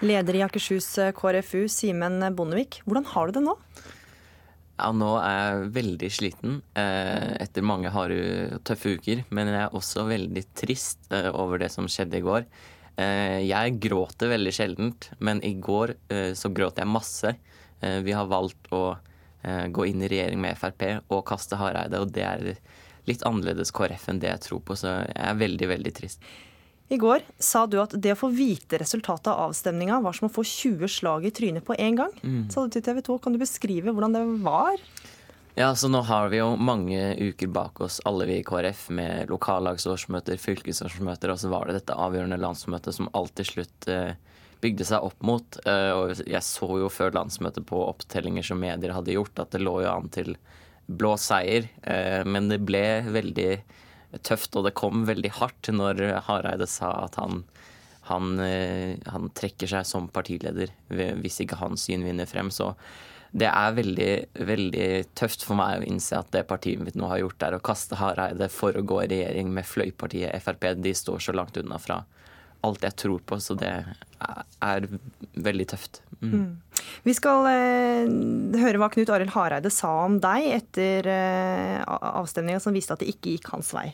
Leder 0.00 0.38
i 0.38 0.40
Akershus 0.46 0.94
KrFU, 1.12 1.66
Simen 1.68 2.22
Bondevik. 2.32 2.80
Hvordan 2.86 3.04
har 3.12 3.28
du 3.28 3.36
det 3.36 3.44
nå? 3.44 3.58
Ja, 4.80 4.88
nå 4.96 5.10
er 5.20 5.34
jeg 5.36 5.72
veldig 5.74 6.08
sliten 6.14 6.60
eh, 6.78 7.34
etter 7.42 7.64
mange 7.66 7.90
harde, 7.92 8.60
tøffe 8.64 8.94
uker. 8.96 9.26
Men 9.28 9.50
jeg 9.50 9.60
er 9.66 9.76
også 9.76 10.06
veldig 10.08 10.44
trist 10.56 11.10
eh, 11.12 11.28
over 11.28 11.60
det 11.60 11.68
som 11.74 11.88
skjedde 11.90 12.16
i 12.16 12.24
går. 12.24 12.46
Eh, 12.96 13.40
jeg 13.44 13.76
gråter 13.84 14.32
veldig 14.32 14.54
sjeldent, 14.56 15.10
men 15.20 15.42
i 15.44 15.52
går 15.60 15.92
eh, 16.08 16.32
så 16.38 16.48
gråt 16.56 16.80
jeg 16.80 16.88
masse. 16.88 17.34
Eh, 17.84 17.98
vi 18.06 18.16
har 18.16 18.30
valgt 18.32 18.72
å 18.72 18.84
eh, 18.94 19.66
gå 19.68 19.90
inn 19.90 20.00
i 20.00 20.08
regjering 20.08 20.40
med 20.40 20.56
Frp 20.56 20.86
og 21.12 21.26
kaste 21.28 21.60
Hareide. 21.60 22.00
Og 22.00 22.14
det 22.16 22.24
er 22.24 22.46
litt 23.10 23.26
annerledes 23.28 23.74
KrF 23.76 24.08
enn 24.08 24.22
det 24.24 24.32
jeg 24.32 24.46
tror 24.48 24.64
på, 24.64 24.78
så 24.80 25.02
jeg 25.02 25.20
er 25.28 25.42
veldig, 25.44 25.70
veldig 25.76 25.94
trist. 26.00 26.24
I 26.90 26.98
går 26.98 27.22
sa 27.38 27.66
du 27.70 27.76
at 27.78 27.92
det 28.02 28.16
å 28.16 28.18
få 28.18 28.32
vite 28.34 28.80
resultatet 28.82 29.30
av 29.30 29.50
avstemninga 29.50 30.00
var 30.02 30.16
som 30.16 30.26
å 30.26 30.32
få 30.32 30.42
20 30.42 30.90
slag 30.90 31.28
i 31.28 31.30
trynet 31.30 31.62
på 31.66 31.76
en 31.78 31.98
gang. 32.02 32.14
Mm. 32.22 32.48
Sa 32.50 32.64
du 32.66 32.74
til 32.74 32.82
TV 32.82 32.98
2. 33.06 33.18
Kan 33.22 33.36
du 33.36 33.38
beskrive 33.38 33.94
hvordan 33.94 34.16
det 34.16 34.24
var? 34.42 34.74
Ja, 35.54 35.74
så 35.74 35.90
Nå 35.90 36.00
har 36.06 36.30
vi 36.32 36.40
jo 36.40 36.54
mange 36.58 37.12
uker 37.18 37.50
bak 37.50 37.80
oss, 37.84 38.00
alle 38.06 38.26
vi 38.26 38.40
i 38.40 38.44
KrF, 38.46 38.88
med 38.96 39.30
lokallagsårsmøter, 39.30 40.38
fylkesårsmøter, 40.40 41.30
og 41.30 41.38
så 41.42 41.50
var 41.52 41.68
det 41.68 41.78
dette 41.78 41.98
avgjørende 41.98 42.38
landsmøtet 42.40 42.96
som 42.96 43.10
alt 43.18 43.34
til 43.38 43.48
slutt 43.48 43.88
eh, 43.90 44.14
bygde 44.62 44.86
seg 44.86 45.06
opp 45.06 45.22
mot. 45.26 45.58
Eh, 45.66 45.90
og 45.94 46.22
jeg 46.22 46.42
så 46.46 46.70
jo 46.80 46.90
før 46.90 47.14
landsmøtet 47.18 47.66
på 47.70 47.82
opptellinger 47.86 48.46
som 48.46 48.62
medier 48.62 48.94
hadde 48.96 49.14
gjort, 49.14 49.42
at 49.42 49.54
det 49.54 49.62
lå 49.62 49.76
jo 49.84 49.92
an 49.92 50.10
til 50.14 50.34
blå 50.90 51.14
seier, 51.20 51.70
eh, 51.82 52.22
men 52.26 52.50
det 52.50 52.62
ble 52.66 52.84
veldig 53.10 53.52
tøft, 54.26 54.56
og 54.56 54.66
det 54.66 54.76
kom 54.78 55.04
veldig 55.08 55.32
hardt 55.38 55.70
når 55.74 56.02
Hareide 56.26 56.66
sa 56.70 56.92
at 57.04 57.18
han, 57.20 57.44
han, 58.10 58.34
eh, 58.42 58.96
han 59.10 59.30
trekker 59.36 59.70
seg 59.70 59.86
som 59.86 60.10
partileder 60.12 60.72
hvis 60.90 61.40
ikke 61.44 61.60
hans 61.60 61.86
syn 61.86 62.04
vinner 62.06 62.28
frem. 62.30 62.50
Så 62.54 62.72
det 63.30 63.46
er 63.46 63.76
veldig, 63.76 64.12
veldig 64.46 64.88
tøft 65.18 65.44
for 65.46 65.58
meg 65.58 65.80
å 65.80 65.86
innse 65.86 66.18
at 66.18 66.32
det 66.34 66.48
partiet 66.50 66.82
mitt 66.82 66.98
nå 66.98 67.06
har 67.12 67.22
gjort, 67.22 67.44
er 67.46 67.56
å 67.56 67.62
kaste 67.62 68.00
Hareide 68.00 68.50
for 68.50 68.74
å 68.74 68.82
gå 68.82 69.04
i 69.04 69.10
regjering 69.12 69.52
med 69.54 69.68
fløypartiet 69.68 70.42
Frp. 70.42 70.72
De 70.82 70.94
står 70.96 71.22
så 71.22 71.36
langt 71.36 71.58
unna 71.60 71.78
fra 71.78 72.02
alt 72.66 72.84
jeg 72.84 72.96
tror 73.04 73.22
på, 73.24 73.38
så 73.40 73.56
det 73.58 73.72
er 74.60 74.86
veldig 75.40 75.66
tøft. 75.72 76.02
Mm. 76.20 76.32
Mm. 76.34 76.82
Vi 77.06 77.14
skal 77.16 77.46
eh, 77.48 78.10
høre 78.60 78.80
hva 78.80 78.90
Knut 78.92 79.12
Arild 79.12 79.32
Hareide 79.32 79.72
sa 79.72 79.92
om 80.04 80.18
deg 80.20 80.50
etter 80.58 81.08
eh, 81.08 81.78
avstemninga 81.86 82.60
som 82.60 82.76
viste 82.76 82.96
at 82.96 83.02
det 83.02 83.12
ikke 83.14 83.36
gikk 83.36 83.52
hans 83.54 83.72
vei. 83.76 83.88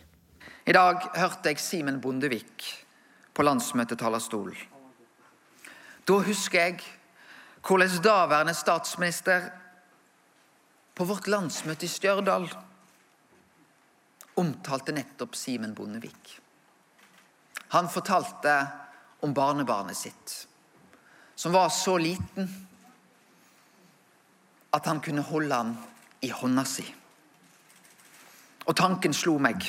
I 0.66 0.74
dag 0.74 1.04
hørte 1.14 1.52
jeg 1.52 1.62
Simen 1.62 2.00
Bondevik 2.02 2.66
på 3.36 3.44
landsmøtetalerstolen. 3.46 4.56
Da 6.06 6.18
husker 6.22 6.62
jeg 6.62 6.80
hvordan 7.66 8.02
daværende 8.02 8.54
statsminister 8.54 9.48
på 10.96 11.04
vårt 11.04 11.26
landsmøte 11.28 11.86
i 11.86 11.90
Stjørdal 11.90 12.46
omtalte 14.40 14.94
nettopp 14.94 15.34
Simen 15.38 15.74
Bondevik. 15.74 16.36
Han 17.68 17.88
fortalte 17.90 18.66
om 19.20 19.34
barnebarnet 19.34 19.96
sitt, 19.96 20.36
som 21.34 21.52
var 21.52 21.68
så 21.68 21.98
liten 21.98 22.48
at 24.76 24.86
han 24.86 25.00
kunne 25.00 25.24
holde 25.24 25.54
han 25.54 25.76
i 26.20 26.30
hånda 26.30 26.64
si. 26.68 26.84
Og 28.66 28.76
tanken 28.76 29.14
slo 29.14 29.38
meg. 29.42 29.62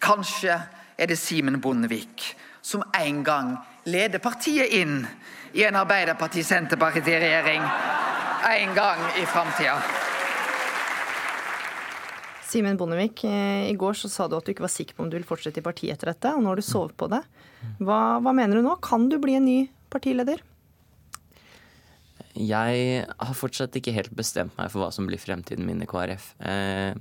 Kanskje 0.00 0.56
er 0.96 1.10
det 1.10 1.18
Simen 1.18 1.60
Bondevik 1.60 2.36
som 2.62 2.84
en 2.96 3.24
gang 3.24 3.56
leder 3.84 4.18
partiet 4.22 4.72
inn 4.76 5.06
i 5.52 5.64
en 5.64 5.76
Arbeiderparti-Senterparti-regjering 5.80 7.62
en 8.50 8.74
gang 8.74 9.00
i 9.20 9.26
framtida. 9.26 9.99
Simen 12.50 12.78
Bondevik, 12.80 13.22
eh, 13.28 13.70
i 13.70 13.76
går 13.78 13.94
så 13.94 14.10
sa 14.10 14.26
du 14.26 14.36
at 14.36 14.46
du 14.46 14.52
ikke 14.52 14.66
var 14.66 14.72
sikker 14.74 14.96
på 14.96 15.04
om 15.04 15.10
du 15.10 15.16
vil 15.18 15.26
fortsette 15.28 15.62
i 15.62 15.64
partiet 15.64 15.94
etter 15.94 16.10
dette, 16.10 16.32
og 16.34 16.42
nå 16.42 16.50
har 16.50 16.58
du 16.58 16.66
sovet 16.66 16.96
på 16.98 17.06
det. 17.12 17.22
Hva, 17.78 18.18
hva 18.18 18.32
mener 18.34 18.58
du 18.58 18.66
nå? 18.66 18.74
Kan 18.82 19.08
du 19.12 19.18
bli 19.22 19.36
en 19.38 19.46
ny 19.46 19.58
partileder? 19.92 20.42
Jeg 22.40 23.04
har 23.06 23.36
fortsatt 23.36 23.74
ikke 23.78 23.94
helt 23.94 24.14
bestemt 24.16 24.56
meg 24.58 24.70
for 24.72 24.82
hva 24.82 24.90
som 24.94 25.06
blir 25.06 25.20
fremtiden 25.20 25.66
min 25.66 25.82
i 25.84 25.88
KrF. 25.90 26.32
Eh, 26.42 26.98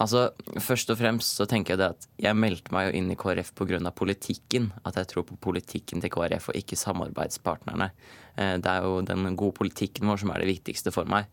Altså, 0.00 0.30
Først 0.60 0.88
og 0.92 0.96
fremst 0.96 1.36
så 1.36 1.44
tenker 1.48 1.74
jeg 1.74 1.80
det 1.82 1.88
at 1.92 2.06
jeg 2.24 2.38
meldte 2.38 2.72
meg 2.72 2.88
jo 2.88 2.96
inn 2.96 3.10
i 3.12 3.18
KrF 3.20 3.52
pga. 3.54 3.92
politikken. 3.92 4.72
At 4.84 4.96
jeg 4.96 5.08
tror 5.08 5.26
på 5.28 5.36
politikken 5.36 6.00
til 6.00 6.10
KrF 6.10 6.48
og 6.48 6.56
ikke 6.56 6.76
samarbeidspartnerne. 6.76 7.90
Eh, 8.36 8.56
det 8.56 8.66
er 8.66 8.82
jo 8.82 9.02
den 9.02 9.36
gode 9.36 9.52
politikken 9.52 10.08
vår 10.08 10.22
som 10.22 10.30
er 10.30 10.40
det 10.40 10.48
viktigste 10.56 10.90
for 10.90 11.04
meg. 11.04 11.26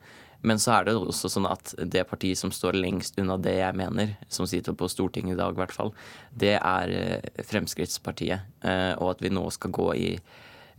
Men 0.47 0.61
så 0.63 0.77
er 0.77 0.87
det 0.87 0.95
også 0.97 1.31
sånn 1.31 1.47
at 1.49 1.73
det 1.77 2.05
partiet 2.09 2.39
som 2.39 2.53
står 2.53 2.77
lengst 2.79 3.19
unna 3.19 3.37
det 3.41 3.57
jeg 3.57 3.77
mener, 3.77 4.15
som 4.31 4.47
sitter 4.49 4.75
på 4.77 4.89
Stortinget 4.91 5.35
i 5.35 5.39
dag 5.39 5.55
i 5.55 5.61
hvert 5.61 5.75
fall, 5.75 5.93
det 6.31 6.55
er 6.57 6.93
eh, 6.95 7.43
Fremskrittspartiet. 7.47 8.47
Eh, 8.63 8.93
og 8.95 9.15
at 9.15 9.23
vi 9.25 9.33
nå 9.33 9.43
skal 9.53 9.73
gå 9.75 9.89
i 9.97 10.11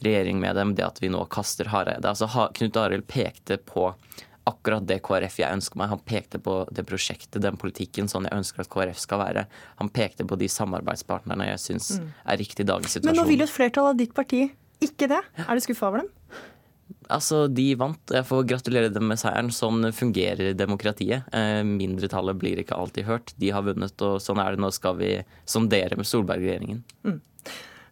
regjering 0.04 0.38
med 0.40 0.56
dem, 0.56 0.74
det 0.78 0.86
at 0.86 1.02
vi 1.02 1.10
nå 1.12 1.24
kaster 1.32 1.70
Hareide. 1.72 2.06
Altså, 2.08 2.48
Knut 2.54 2.78
Arild 2.78 3.08
pekte 3.10 3.58
på 3.58 3.90
akkurat 4.48 4.86
det 4.88 5.00
KrF 5.04 5.40
jeg 5.42 5.58
ønsker 5.58 5.80
meg. 5.80 5.90
Han 5.92 6.04
pekte 6.08 6.40
på 6.42 6.60
det 6.72 6.84
prosjektet, 6.88 7.40
den 7.44 7.58
politikken, 7.60 8.08
sånn 8.08 8.28
jeg 8.28 8.38
ønsker 8.38 8.64
at 8.64 8.70
KrF 8.72 9.00
skal 9.02 9.20
være. 9.20 9.44
Han 9.82 9.90
pekte 9.92 10.24
på 10.28 10.38
de 10.40 10.48
samarbeidspartnerne 10.52 11.50
jeg 11.50 11.64
syns 11.66 11.90
mm. 11.98 12.06
er 12.24 12.40
riktig 12.40 12.64
i 12.64 12.70
dagens 12.70 12.96
situasjon. 12.96 13.12
Men 13.12 13.20
nå 13.20 13.28
vil 13.28 13.44
jo 13.44 13.48
et 13.48 13.56
flertall 13.58 13.90
av 13.92 13.98
ditt 13.98 14.14
parti 14.16 14.46
ikke 14.84 15.10
det. 15.10 15.20
Er 15.42 15.58
du 15.58 15.64
skuffa 15.64 15.90
over 15.90 16.04
dem? 16.04 16.12
Altså, 17.08 17.46
De 17.48 17.72
vant. 17.78 18.12
Jeg 18.12 18.26
får 18.28 18.46
gratulere 18.48 18.92
dem 18.92 19.08
med 19.08 19.20
seieren. 19.20 19.50
Sånn 19.54 19.90
fungerer 19.96 20.52
demokratiet. 20.56 21.28
Eh, 21.32 21.62
mindretallet 21.64 22.38
blir 22.40 22.60
ikke 22.60 22.76
alltid 22.76 23.08
hørt. 23.08 23.32
De 23.40 23.52
har 23.54 23.64
vunnet, 23.64 23.94
og 24.04 24.20
sånn 24.22 24.40
er 24.42 24.54
det. 24.54 24.62
Nå 24.62 24.72
skal 24.74 24.98
vi 25.00 25.14
sondere 25.48 25.96
med 25.96 26.08
Solberg-regjeringen. 26.08 26.82
Mm. 27.08 27.20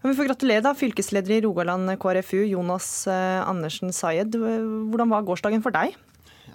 Vi 0.06 0.14
får 0.14 0.28
gratulere 0.28 0.62
da, 0.62 0.74
fylkesleder 0.76 1.38
i 1.38 1.40
Rogaland 1.42 1.90
KrFU, 1.98 2.44
Jonas 2.46 2.90
eh, 3.10 3.40
Andersen 3.42 3.94
Sayed. 3.96 4.36
Hvordan 4.36 5.10
var 5.10 5.24
gårsdagen 5.26 5.64
for 5.64 5.74
deg? 5.74 5.96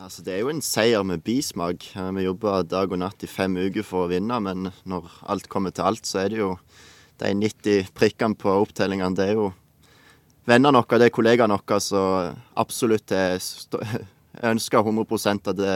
Altså, 0.02 0.24
det 0.24 0.34
er 0.34 0.46
jo 0.46 0.54
en 0.54 0.64
seier 0.64 1.04
med 1.06 1.24
bismak. 1.26 1.84
Vi 1.94 2.24
jobber 2.24 2.64
dag 2.66 2.94
og 2.94 3.02
natt 3.02 3.26
i 3.26 3.30
fem 3.30 3.58
uker 3.60 3.84
for 3.86 4.06
å 4.06 4.12
vinne, 4.14 4.38
men 4.42 4.72
når 4.88 5.10
alt 5.30 5.50
kommer 5.52 5.74
til 5.76 5.90
alt, 5.90 6.08
så 6.08 6.24
er 6.24 6.32
det 6.32 6.40
jo 6.40 6.54
de 7.22 7.34
90 7.38 7.92
prikkene 7.98 8.38
på 8.40 8.54
opptellingene. 8.64 9.18
Det 9.18 9.28
er 9.28 9.38
jo 9.38 9.52
vennene 10.50 10.82
våre, 10.82 11.00
det 11.02 11.10
er 11.10 11.16
kollegaene 11.16 11.58
våre, 11.60 11.80
så 11.84 12.04
absolutt 12.60 13.14
jeg 13.16 14.54
ønsker 14.56 14.80
100 14.80 15.34
at 15.36 15.58
det, 15.58 15.76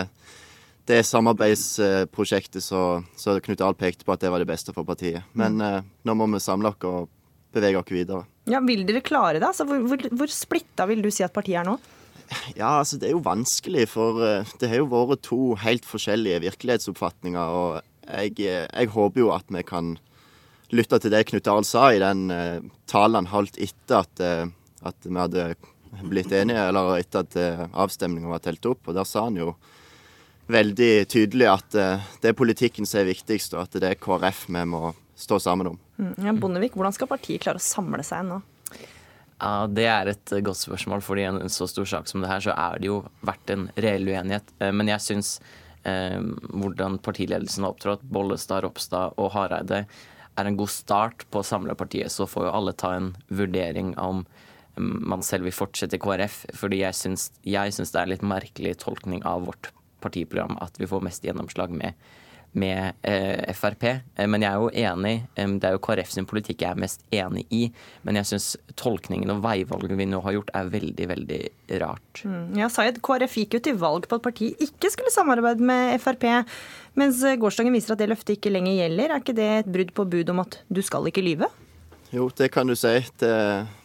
det 0.89 1.01
samarbeidsprosjektet 1.05 2.63
så, 2.63 3.01
så 3.17 3.39
Knut 3.43 3.61
Dahl 3.61 3.77
pekte 3.77 4.05
på 4.05 4.15
at 4.15 4.23
det 4.23 4.31
var 4.33 4.41
det 4.41 4.49
beste 4.49 4.73
for 4.75 4.87
partiet. 4.87 5.25
Men 5.33 5.59
mm. 5.59 5.67
eh, 5.67 5.91
nå 6.05 6.17
må 6.17 6.29
vi 6.33 6.43
samle 6.43 6.71
oss 6.71 6.87
og 6.87 7.11
bevege 7.55 7.79
oss 7.79 7.91
videre. 7.91 8.25
Ja, 8.51 8.61
Vil 8.61 8.85
dere 8.87 9.03
klare 9.05 9.39
det? 9.39 9.47
Altså, 9.47 9.65
hvor, 9.67 9.81
hvor, 9.89 10.07
hvor 10.19 10.31
splitta 10.31 10.85
vil 10.89 11.01
du 11.01 11.09
si 11.13 11.25
at 11.25 11.35
partiet 11.35 11.63
er 11.63 11.69
nå? 11.69 11.77
Ja, 12.59 12.79
altså 12.79 12.97
det 12.97 13.09
er 13.09 13.15
jo 13.15 13.25
vanskelig, 13.25 13.87
for 13.91 14.23
eh, 14.25 14.55
det 14.61 14.71
har 14.71 14.81
jo 14.81 14.89
vært 14.91 15.25
to 15.25 15.53
helt 15.61 15.85
forskjellige 15.85 16.41
virkelighetsoppfatninger. 16.47 17.59
Og 17.59 17.81
jeg, 18.05 18.37
eh, 18.45 18.65
jeg 18.65 18.93
håper 18.93 19.25
jo 19.25 19.31
at 19.35 19.49
vi 19.53 19.65
kan 19.65 19.95
lytte 20.73 20.99
til 21.01 21.13
det 21.13 21.25
Knut 21.29 21.47
Arild 21.51 21.69
sa 21.69 21.87
i 21.93 22.01
den 22.01 22.27
uh, 22.33 22.59
talen 22.89 23.21
han 23.21 23.31
holdt 23.31 23.59
etter 23.61 24.01
at, 24.01 24.21
uh, 24.23 24.49
at, 24.87 24.97
vi 25.05 25.17
hadde 25.19 25.47
blitt 26.03 26.33
enige, 26.35 26.67
eller 26.69 26.97
etter 26.99 27.25
at 27.25 27.39
uh, 27.39 27.65
avstemninga 27.85 28.31
var 28.31 28.43
telt 28.45 28.65
opp. 28.69 28.87
Og 28.87 28.97
der 28.97 29.07
sa 29.07 29.27
han 29.27 29.39
jo 29.39 29.53
veldig 30.51 30.93
tydelig 31.11 31.49
at 31.51 31.77
uh, 31.79 32.11
det 32.21 32.31
er 32.31 32.37
politikken 32.37 32.89
som 32.89 33.03
er 33.03 33.11
viktigst, 33.13 33.55
og 33.57 33.67
at 33.67 33.79
det 33.81 33.93
er 33.93 34.01
KrF 34.01 34.47
vi 34.49 34.65
må 34.69 34.93
stå 35.15 35.39
sammen 35.39 35.73
om. 35.73 35.79
Mm, 35.97 36.13
ja, 36.25 36.33
Bondevik, 36.33 36.75
hvordan 36.75 36.95
skal 36.95 37.09
partiet 37.09 37.43
klare 37.45 37.61
å 37.61 37.63
samle 37.63 38.03
seg 38.03 38.25
nå? 38.27 38.41
Ja, 39.39 39.67
Det 39.67 39.85
er 39.87 40.11
et 40.11 40.31
eh, 40.31 40.43
godt 40.43 40.61
spørsmål. 40.63 41.01
fordi 41.01 41.21
i 41.21 41.29
en 41.29 41.49
så 41.49 41.67
stor 41.67 41.85
sak 41.85 42.07
som 42.07 42.21
det 42.21 42.29
her, 42.29 42.39
så 42.39 42.55
er 42.55 42.79
det 42.79 42.87
jo 42.87 43.03
vært 43.21 43.49
en 43.49 43.69
reell 43.75 44.07
uenighet. 44.07 44.51
Eh, 44.59 44.71
men 44.71 44.87
jeg 44.87 45.03
syns 45.03 45.39
eh, 45.83 46.19
hvordan 46.51 46.99
partiledelsen 46.99 47.63
har 47.63 47.75
opptrådt, 47.75 48.03
Bollestad, 48.03 48.63
Ropstad 48.63 49.15
og 49.17 49.31
Hareide, 49.35 49.85
er 50.35 50.49
en 50.49 50.57
god 50.59 50.71
start 50.71 51.25
på 51.31 51.41
å 51.41 51.47
samle 51.47 51.75
partiet. 51.77 52.11
Så 52.13 52.27
får 52.29 52.47
jo 52.47 52.55
alle 52.57 52.75
ta 52.77 52.93
en 52.95 53.13
vurdering 53.27 53.93
om 54.01 54.25
mm, 54.75 54.99
man 55.11 55.23
selv 55.25 55.47
vil 55.47 55.55
fortsette 55.55 55.97
i 55.97 56.03
KrF. 56.03 56.43
Fordi 56.57 56.81
jeg 56.83 56.97
syns, 56.97 57.31
det 57.45 58.01
er 58.01 58.11
litt 58.11 58.25
merkelig 58.25 58.77
tolkning 58.83 59.23
av 59.27 59.47
vårt 59.49 59.71
partiprogram 60.03 60.59
at 60.61 60.77
vi 60.79 60.89
får 60.89 61.03
mest 61.05 61.25
gjennomslag 61.25 61.73
med 61.73 61.95
med 62.59 62.95
eh, 63.07 63.51
Frp. 63.55 63.83
Eh, 63.87 64.27
men 64.31 64.45
jeg 64.45 64.51
er 64.51 64.61
jo 64.61 64.69
enig, 64.91 65.15
det 65.35 65.69
er 65.69 65.75
jo 65.75 65.81
KrF 65.83 66.13
sin 66.13 66.27
politikk 66.29 66.63
jeg 66.63 66.71
er 66.75 66.81
mest 66.85 67.03
enig 67.15 67.45
i. 67.53 67.63
Men 68.07 68.19
jeg 68.19 68.29
syns 68.31 68.49
tolkningen 68.79 69.33
og 69.33 69.43
veivalget 69.45 69.97
vi 69.99 70.07
nå 70.09 70.21
har 70.25 70.37
gjort 70.37 70.53
er 70.55 70.71
veldig, 70.73 71.09
veldig 71.11 71.41
rart. 71.83 72.23
Mm. 72.23 72.55
Ja, 72.61 72.71
Sayed, 72.71 73.01
KrF 73.05 73.37
gikk 73.41 73.59
jo 73.59 73.63
til 73.67 73.77
valg 73.81 74.09
på 74.09 74.19
at 74.19 74.25
partiet 74.25 74.63
ikke 74.63 74.91
skulle 74.93 75.13
samarbeide 75.13 75.65
med 75.65 75.99
Frp. 76.03 76.27
Mens 76.99 77.21
gårsdagen 77.41 77.75
viser 77.75 77.95
at 77.95 78.03
det 78.03 78.11
løftet 78.11 78.37
ikke 78.37 78.53
lenger 78.53 78.79
gjelder. 78.79 79.11
Er 79.11 79.23
ikke 79.23 79.37
det 79.37 79.51
et 79.59 79.71
brudd 79.77 79.95
på 79.95 80.09
bud 80.15 80.33
om 80.33 80.43
at 80.45 80.61
du 80.71 80.83
skal 80.85 81.11
ikke 81.11 81.25
lyve? 81.25 81.51
Jo, 82.15 82.29
det 82.37 82.47
kan 82.47 82.67
du 82.67 82.71
si. 82.79 82.93
Det, 83.19 83.29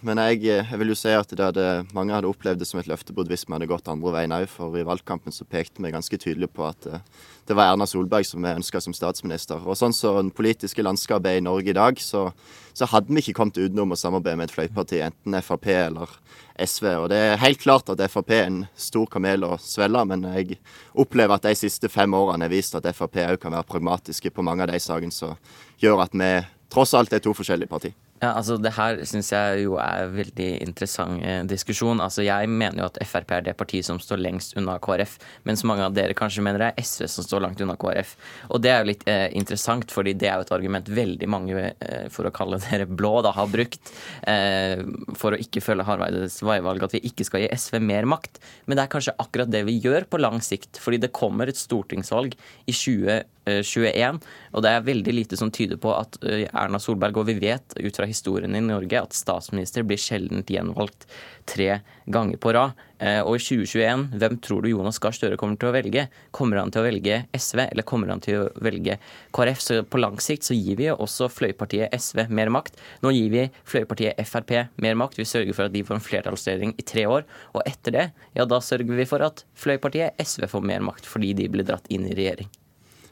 men 0.06 0.18
jeg, 0.22 0.44
jeg, 0.44 0.78
vil 0.78 0.92
jo 0.92 0.94
si 0.94 1.10
at 1.10 1.32
hadde, 1.34 1.64
mange 1.96 2.14
hadde 2.14 2.28
opplevd 2.30 2.60
det 2.62 2.68
som 2.68 2.78
et 2.78 2.86
løftebrudd 2.86 3.26
hvis 3.26 3.42
vi 3.42 3.56
hadde 3.56 3.66
gått 3.66 3.88
andre 3.90 4.12
veien 4.14 4.34
òg. 4.36 4.44
For 4.52 4.76
i 4.78 4.84
valgkampen 4.86 5.34
så 5.34 5.42
pekte 5.50 5.82
vi 5.82 5.90
ganske 5.90 6.18
tydelig 6.20 6.46
på 6.54 6.62
at 6.68 6.86
eh, 6.86 7.00
det 7.48 7.56
var 7.58 7.72
Erna 7.72 7.88
Solberg 7.90 8.28
som 8.28 8.44
vi 8.46 8.52
ønska 8.52 8.78
som 8.84 8.94
statsminister. 8.94 9.58
Og 9.66 9.74
sånn 9.74 9.90
som 9.96 10.12
så 10.14 10.22
det 10.22 10.36
politiske 10.38 10.84
landskapet 10.84 11.26
er 11.26 11.40
i 11.40 11.42
Norge 11.42 11.72
i 11.72 11.74
dag, 11.74 11.98
så, 11.98 12.28
så 12.70 12.86
hadde 12.92 13.10
vi 13.10 13.24
ikke 13.24 13.34
kommet 13.40 13.58
utenom 13.58 13.96
å 13.96 13.98
samarbeide 13.98 14.38
med 14.38 14.46
et 14.46 14.54
fløyparti, 14.54 15.00
enten 15.08 15.38
Frp 15.42 15.66
eller 15.74 16.12
SV. 16.54 16.86
Og 17.00 17.08
det 17.10 17.18
er 17.32 17.42
helt 17.42 17.64
klart 17.64 17.90
at 17.90 18.04
Frp 18.12 18.30
er 18.36 18.44
en 18.44 18.60
stor 18.78 19.10
kamel 19.10 19.48
å 19.48 19.56
svelge, 19.58 20.04
men 20.12 20.28
jeg 20.36 20.60
opplever 20.94 21.34
at 21.34 21.48
de 21.48 21.56
siste 21.58 21.90
fem 21.90 22.14
årene 22.14 22.46
har 22.46 22.54
vist 22.54 22.78
at 22.78 22.86
Frp 22.94 23.24
òg 23.24 23.42
kan 23.42 23.58
være 23.58 23.66
pragmatiske 23.74 24.30
på 24.30 24.46
mange 24.46 24.68
av 24.68 24.70
de 24.70 24.78
sakene 24.86 25.18
som 25.18 25.34
gjør 25.82 26.04
at 26.06 26.14
vi 26.14 26.30
tross 26.70 26.94
alt 26.94 27.18
er 27.18 27.26
to 27.26 27.34
forskjellige 27.34 27.74
partier. 27.74 27.98
Ja, 28.20 28.34
altså 28.36 28.58
Det 28.60 28.74
her 28.76 28.98
syns 29.08 29.30
jeg 29.32 29.62
jo 29.62 29.78
er 29.80 30.04
en 30.04 30.12
veldig 30.12 30.48
interessant 30.60 31.22
eh, 31.24 31.40
diskusjon. 31.48 32.02
Altså 32.04 32.24
Jeg 32.26 32.50
mener 32.52 32.82
jo 32.82 32.88
at 32.90 32.98
Frp 33.08 33.32
er 33.32 33.46
det 33.46 33.56
partiet 33.56 33.88
som 33.88 34.00
står 34.02 34.20
lengst 34.20 34.58
unna 34.60 34.76
KrF, 34.82 35.16
mens 35.48 35.64
mange 35.64 35.86
av 35.86 35.96
dere 35.96 36.16
kanskje 36.16 36.44
mener 36.44 36.60
det 36.60 36.68
er 36.68 36.84
SV 36.84 37.08
som 37.08 37.24
står 37.24 37.44
langt 37.46 37.62
unna 37.64 37.78
KrF. 37.80 38.12
Og 38.52 38.60
det 38.60 38.74
er 38.74 38.82
jo 38.82 38.90
litt 38.90 39.06
eh, 39.08 39.26
interessant, 39.40 39.88
fordi 39.94 40.12
det 40.20 40.28
er 40.28 40.36
jo 40.36 40.44
et 40.44 40.54
argument 40.58 40.92
veldig 41.00 41.30
mange, 41.32 41.64
eh, 41.72 42.06
for 42.12 42.28
å 42.28 42.34
kalle 42.34 42.60
dere 42.66 42.84
blå, 42.84 43.14
da, 43.24 43.32
har 43.38 43.48
brukt 43.48 43.94
eh, 44.28 44.84
for 45.16 45.32
å 45.32 45.40
ikke 45.40 45.64
følge 45.64 45.88
Harveides 45.88 46.42
veivalg, 46.44 46.84
at 46.84 46.98
vi 46.98 47.04
ikke 47.08 47.24
skal 47.24 47.46
gi 47.46 47.52
SV 47.56 47.80
mer 47.88 48.08
makt. 48.10 48.36
Men 48.66 48.76
det 48.76 48.84
er 48.84 48.94
kanskje 48.98 49.16
akkurat 49.16 49.48
det 49.48 49.64
vi 49.64 49.80
gjør 49.80 50.10
på 50.12 50.20
lang 50.20 50.42
sikt, 50.44 50.76
fordi 50.82 51.00
det 51.06 51.14
kommer 51.16 51.48
et 51.48 51.60
stortingsvalg 51.60 52.36
i 52.36 52.76
2021 52.76 53.39
21. 53.46 54.20
Og 54.52 54.64
det 54.64 54.72
er 54.72 54.86
veldig 54.86 55.14
lite 55.14 55.38
som 55.38 55.50
tyder 55.54 55.80
på 55.80 55.92
at 55.96 56.18
eh, 56.26 56.46
Erna 56.50 56.80
Solberg, 56.82 57.20
og 57.20 57.28
vi 57.30 57.38
vet 57.40 57.76
ut 57.78 57.96
fra 57.96 58.08
historien 58.08 58.54
i 58.56 58.62
Norge, 58.64 59.00
at 59.00 59.16
statsminister 59.16 59.86
blir 59.86 60.00
sjelden 60.00 60.44
gjenvalgt 60.46 61.08
tre 61.50 61.80
ganger 62.10 62.38
på 62.40 62.52
rad. 62.54 62.78
Eh, 63.00 63.20
og 63.24 63.38
i 63.38 63.42
2021, 63.42 64.06
hvem 64.20 64.36
tror 64.44 64.62
du 64.62 64.70
Jonas 64.72 65.00
Gahr 65.02 65.14
Støre 65.16 65.38
kommer 65.40 65.58
til 65.60 65.70
å 65.70 65.74
velge? 65.74 66.06
Kommer 66.36 66.60
han 66.60 66.72
til 66.72 66.82
å 66.82 66.86
velge 66.86 67.22
SV, 67.32 67.64
eller 67.70 67.86
kommer 67.88 68.12
han 68.12 68.22
til 68.24 68.42
å 68.42 68.48
velge 68.62 68.98
KrF? 69.36 69.64
Så 69.64 69.80
på 69.88 70.02
lang 70.02 70.20
sikt 70.22 70.46
så 70.48 70.56
gir 70.56 70.78
vi 70.80 70.90
også 70.92 71.30
fløypartiet 71.32 71.94
SV 71.96 72.26
mer 72.28 72.52
makt. 72.52 72.78
Nå 73.04 73.14
gir 73.16 73.32
vi 73.32 73.48
fløypartiet 73.68 74.20
Frp 74.30 74.52
mer 74.82 74.98
makt. 75.00 75.18
Vi 75.20 75.28
sørger 75.28 75.56
for 75.56 75.68
at 75.68 75.74
de 75.74 75.84
får 75.86 75.96
en 75.96 76.06
flertallsregjering 76.06 76.76
i 76.76 76.86
tre 76.86 77.06
år. 77.08 77.26
Og 77.54 77.64
etter 77.64 77.96
det, 77.96 78.08
ja 78.36 78.46
da 78.48 78.60
sørger 78.64 79.00
vi 79.00 79.08
for 79.08 79.24
at 79.24 79.44
fløypartiet 79.58 80.20
SV 80.20 80.50
får 80.50 80.66
mer 80.72 80.84
makt, 80.84 81.08
fordi 81.08 81.32
de 81.38 81.48
blir 81.50 81.66
dratt 81.66 81.88
inn 81.90 82.08
i 82.10 82.16
regjering. 82.16 82.50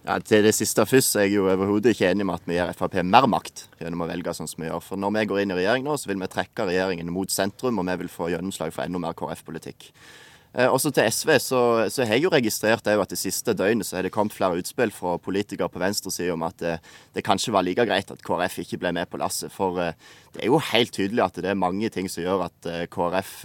Ja, 0.08 0.14
Til 0.24 0.40
det 0.40 0.54
siste 0.56 0.86
først 0.88 1.12
så 1.12 1.18
er 1.20 1.26
jeg 1.26 1.36
jo 1.36 1.50
overhodet 1.52 1.92
ikke 1.92 2.08
enig 2.08 2.24
med 2.24 2.38
at 2.38 2.46
vi 2.48 2.56
gir 2.56 2.70
Frp 2.72 2.94
mer 3.04 3.26
makt 3.28 3.66
gjennom 3.76 4.06
å 4.06 4.08
velge 4.08 4.32
sånn 4.32 4.48
som 4.48 4.62
vi 4.62 4.70
gjør. 4.70 4.80
For 4.80 4.96
når 4.96 5.12
vi 5.18 5.24
går 5.28 5.42
inn 5.42 5.52
i 5.52 5.58
regjering 5.58 5.84
nå, 5.84 5.98
så 6.00 6.08
vil 6.08 6.22
vi 6.22 6.30
trekke 6.32 6.64
regjeringen 6.70 7.10
mot 7.12 7.28
sentrum, 7.28 7.76
og 7.76 7.84
vi 7.90 7.96
vil 8.00 8.08
få 8.08 8.30
gjennomslag 8.32 8.72
for 8.72 8.88
enda 8.88 9.02
mer 9.02 9.18
KrF-politikk. 9.18 9.90
Eh, 10.54 10.64
også 10.64 10.94
til 10.96 11.12
SV 11.12 11.34
så, 11.44 11.60
så 11.92 12.06
har 12.08 12.16
jeg 12.16 12.24
jo 12.24 12.32
registrert 12.32 12.88
at 12.88 13.12
det 13.12 13.20
siste 13.20 13.52
døgnet 13.52 13.84
så 13.84 13.98
har 13.98 14.08
det 14.08 14.14
kommet 14.14 14.32
flere 14.32 14.56
utspill 14.56 14.94
fra 14.96 15.18
politikere 15.20 15.68
på 15.68 15.84
venstresida 15.84 16.32
om 16.32 16.48
at 16.48 16.56
det, 16.62 16.78
det, 17.12 17.26
kanskje 17.26 17.52
var 17.52 17.68
like 17.68 17.84
greit 17.84 18.08
at 18.08 18.24
KrF 18.24 18.62
ikke 18.64 18.80
ble 18.80 18.96
med 18.96 19.12
på 19.12 19.20
lasset. 19.20 19.52
For 19.52 19.76
eh, 19.84 19.96
det 20.32 20.46
er 20.46 20.48
jo 20.48 20.64
helt 20.72 20.96
tydelig 20.96 21.26
at 21.26 21.44
det 21.44 21.52
er 21.52 21.64
mange 21.68 21.92
ting 21.92 22.08
som 22.08 22.24
gjør 22.24 22.48
at 22.48 22.72
eh, 22.72 22.86
KrF 22.88 23.42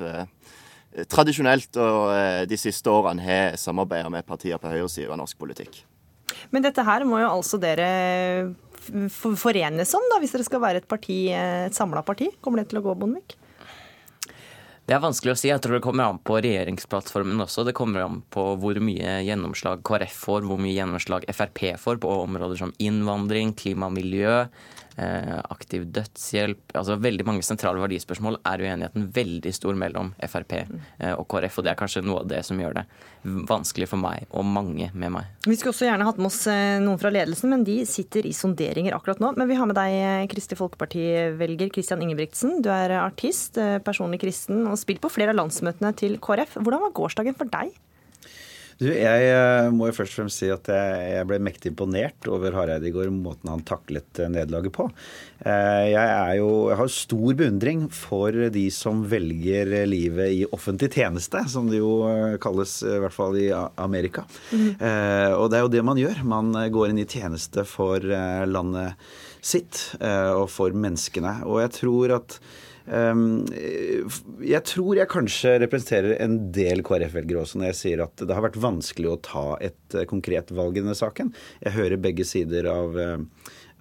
tradisjonelt 1.10 1.76
og 1.82 2.46
de 2.46 2.58
siste 2.62 2.88
årene 2.88 3.24
har 3.26 3.56
samarbeida 3.58 4.14
med 4.14 4.28
partier 4.30 4.62
på 4.62 4.70
høyresida 4.70 5.10
av 5.12 5.18
norsk 5.20 5.42
politikk. 5.42 5.82
Men 6.52 6.66
dette 6.66 6.86
her 6.86 7.06
må 7.08 7.22
jo 7.22 7.32
altså 7.32 7.60
dere 7.62 8.54
forenes 9.40 9.94
om, 9.96 10.10
da, 10.12 10.20
hvis 10.20 10.36
dere 10.36 10.48
skal 10.48 10.64
være 10.64 10.84
et 10.84 10.90
parti, 10.90 11.26
et 11.32 11.76
samla 11.76 12.04
parti? 12.06 12.30
Kommer 12.44 12.62
det 12.62 12.72
til 12.72 12.82
å 12.82 12.86
gå, 12.90 12.98
Bondevik? 13.00 13.38
Det 14.84 14.92
er 14.98 15.00
vanskelig 15.00 15.32
å 15.32 15.40
si. 15.40 15.48
Jeg 15.48 15.62
tror 15.64 15.78
det 15.78 15.86
kommer 15.86 16.10
an 16.10 16.18
på 16.28 16.42
regjeringsplattformen 16.44 17.40
også. 17.46 17.64
Det 17.64 17.76
kommer 17.78 18.04
an 18.04 18.18
på 18.34 18.44
hvor 18.60 18.80
mye 18.84 19.22
gjennomslag 19.24 19.80
KrF 19.88 20.18
får, 20.26 20.48
hvor 20.50 20.60
mye 20.60 20.76
gjennomslag 20.76 21.24
Frp 21.32 21.62
får 21.80 22.02
på 22.04 22.16
områder 22.26 22.60
som 22.60 22.74
innvandring, 22.84 23.54
klima 23.56 23.88
og 23.88 23.96
miljø. 23.96 24.42
Eh, 24.94 25.38
aktiv 25.50 25.88
dødshjelp 25.90 26.76
altså 26.78 27.00
Veldig 27.02 27.26
mange 27.26 27.42
sentrale 27.46 27.82
verdispørsmål 27.82 28.36
er 28.46 28.62
uenigheten 28.62 29.08
veldig 29.16 29.54
stor 29.56 29.78
mellom 29.80 30.12
Frp 30.30 30.54
eh, 30.60 31.14
og 31.16 31.26
KrF. 31.32 31.58
Og 31.58 31.66
det 31.66 31.72
er 31.72 31.80
kanskje 31.80 32.04
noe 32.06 32.22
av 32.22 32.30
det 32.30 32.44
som 32.46 32.60
gjør 32.62 32.78
det 32.78 32.86
vanskelig 33.50 33.88
for 33.90 34.02
meg 34.02 34.28
og 34.30 34.46
mange 34.46 34.92
med 34.94 35.16
meg. 35.16 35.32
Vi 35.48 35.56
skulle 35.58 35.74
også 35.74 35.88
gjerne 35.88 36.06
hatt 36.06 36.20
med 36.22 36.30
oss 36.30 36.42
eh, 36.52 36.78
noen 36.84 37.02
fra 37.02 37.14
ledelsen, 37.14 37.50
men 37.56 37.66
de 37.66 37.80
sitter 37.90 38.28
i 38.30 38.36
sonderinger 38.38 38.98
akkurat 38.98 39.24
nå. 39.24 39.34
Men 39.40 39.50
vi 39.50 39.58
har 39.58 39.70
med 39.70 39.80
deg 39.80 40.30
Kristelig 40.34 40.62
Folkeparti-velger 40.62 41.74
Christian 41.74 42.04
Ingebrigtsen. 42.06 42.60
Du 42.64 42.70
er 42.74 42.94
artist, 43.02 43.58
personlig 43.86 44.22
kristen 44.22 44.68
og 44.70 44.78
spilt 44.82 45.02
på 45.02 45.12
flere 45.14 45.34
av 45.34 45.42
landsmøtene 45.42 45.94
til 45.98 46.20
KrF. 46.22 46.60
Hvordan 46.62 46.86
var 46.86 46.96
gårsdagen 47.02 47.40
for 47.40 47.50
deg? 47.50 47.74
Du, 48.84 48.90
jeg 48.92 49.28
eh, 49.32 49.70
må 49.72 49.88
jo 49.88 49.96
først 49.96 50.16
og 50.16 50.20
fremst 50.24 50.42
si 50.42 50.50
at 50.52 50.68
jeg 50.68 51.28
ble 51.30 51.40
mektig 51.44 51.72
imponert 51.72 52.28
over 52.32 52.56
Hareide 52.58 52.90
i 52.90 52.94
går, 52.94 53.12
måten 53.16 53.52
han 53.52 53.64
taklet 53.68 54.20
eh, 54.20 54.32
nederlaget 54.32 54.74
på. 54.76 54.90
Eh, 55.40 55.86
jeg, 55.94 56.02
er 56.02 56.34
jo, 56.42 56.50
jeg 56.72 56.80
har 56.82 56.92
stor 56.92 57.38
beundring 57.40 57.86
for 57.96 58.40
de 58.54 58.66
som 58.76 59.04
velger 59.10 59.72
livet 59.88 60.36
i 60.36 60.42
offentlig 60.50 60.92
tjeneste, 60.98 61.46
som 61.52 61.70
det 61.72 61.80
jo 61.80 61.94
kalles, 62.44 62.76
i 62.84 63.00
hvert 63.04 63.16
fall 63.16 63.40
i 63.40 63.48
Amerika. 63.54 64.26
Mm. 64.52 64.76
Og 65.38 65.46
det 65.52 65.58
er 65.58 65.64
jo 65.64 65.72
det 65.72 65.86
man 65.86 66.00
gjør. 66.00 66.24
Man 66.28 66.52
går 66.74 66.92
inn 66.92 67.02
i 67.04 67.08
tjeneste 67.10 67.66
for 67.68 68.04
landet 68.04 69.00
sitt 69.44 69.80
og 70.00 70.48
for 70.52 70.76
menneskene. 70.76 71.40
Og 71.48 71.62
jeg 71.64 71.74
tror 71.80 72.18
at 72.20 72.38
jeg 72.84 74.64
tror 74.68 74.98
jeg 74.98 75.12
kanskje 75.12 75.56
representerer 75.64 76.18
en 76.24 76.38
del 76.56 76.84
KrF-velgere 76.84 77.46
også 77.46 77.62
når 77.62 77.70
jeg 77.72 77.80
sier 77.80 78.04
at 78.04 78.20
det 78.20 78.36
har 78.36 78.44
vært 78.44 78.60
vanskelig 78.60 79.12
å 79.14 79.20
ta 79.24 79.46
et 79.64 79.96
eh, 79.96 80.08
konkret 80.10 80.52
valg 80.52 80.76
i 80.76 80.84
denne 80.84 80.98
saken. 80.98 81.32
Jeg 81.64 81.78
hører 81.78 82.02
begge 82.04 82.28
sider 82.28 82.68
av 82.72 83.00
eh, 83.00 83.22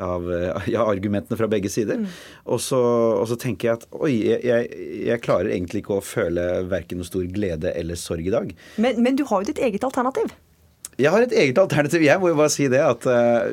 av 0.02 0.28
eh, 0.32 0.68
ja, 0.72 0.86
argumentene 0.86 1.38
fra 1.38 1.48
begge 1.50 1.70
sider. 1.70 2.00
Mm. 2.02 2.06
Og, 2.46 2.62
så, 2.62 2.78
og, 3.18 3.26
så, 3.30 3.38
tenker 3.40 3.68
jeg 3.68 3.80
at 3.80 3.98
oi, 3.98 4.12
jeg, 4.30 4.70
jeg, 5.08 5.22
klarer 5.24 5.52
egentlig 5.52 5.82
ikke 5.84 5.98
å 5.98 6.06
føle 6.06 6.46
verken 6.70 7.02
noe 7.02 7.08
stor 7.08 7.26
glede 7.30 7.74
eller 7.78 7.98
sorg 8.00 8.26
i 8.26 8.34
dag. 8.34 8.54
Men, 8.82 9.02
men 9.04 9.18
du 9.18 9.26
har 9.28 9.42
jo 9.42 9.52
ditt 9.52 9.62
eget 9.62 9.86
alternativ? 9.86 10.32
Jeg 11.00 11.08
har 11.08 11.24
et 11.24 11.32
eget 11.32 11.56
alternativ. 11.56 12.02
Jeg 12.04 12.20
må 12.20 12.28
jo 12.28 12.36
bare 12.36 12.52
si 12.52 12.66
det 12.68 12.80
at 12.84 13.06
uh, 13.08 13.48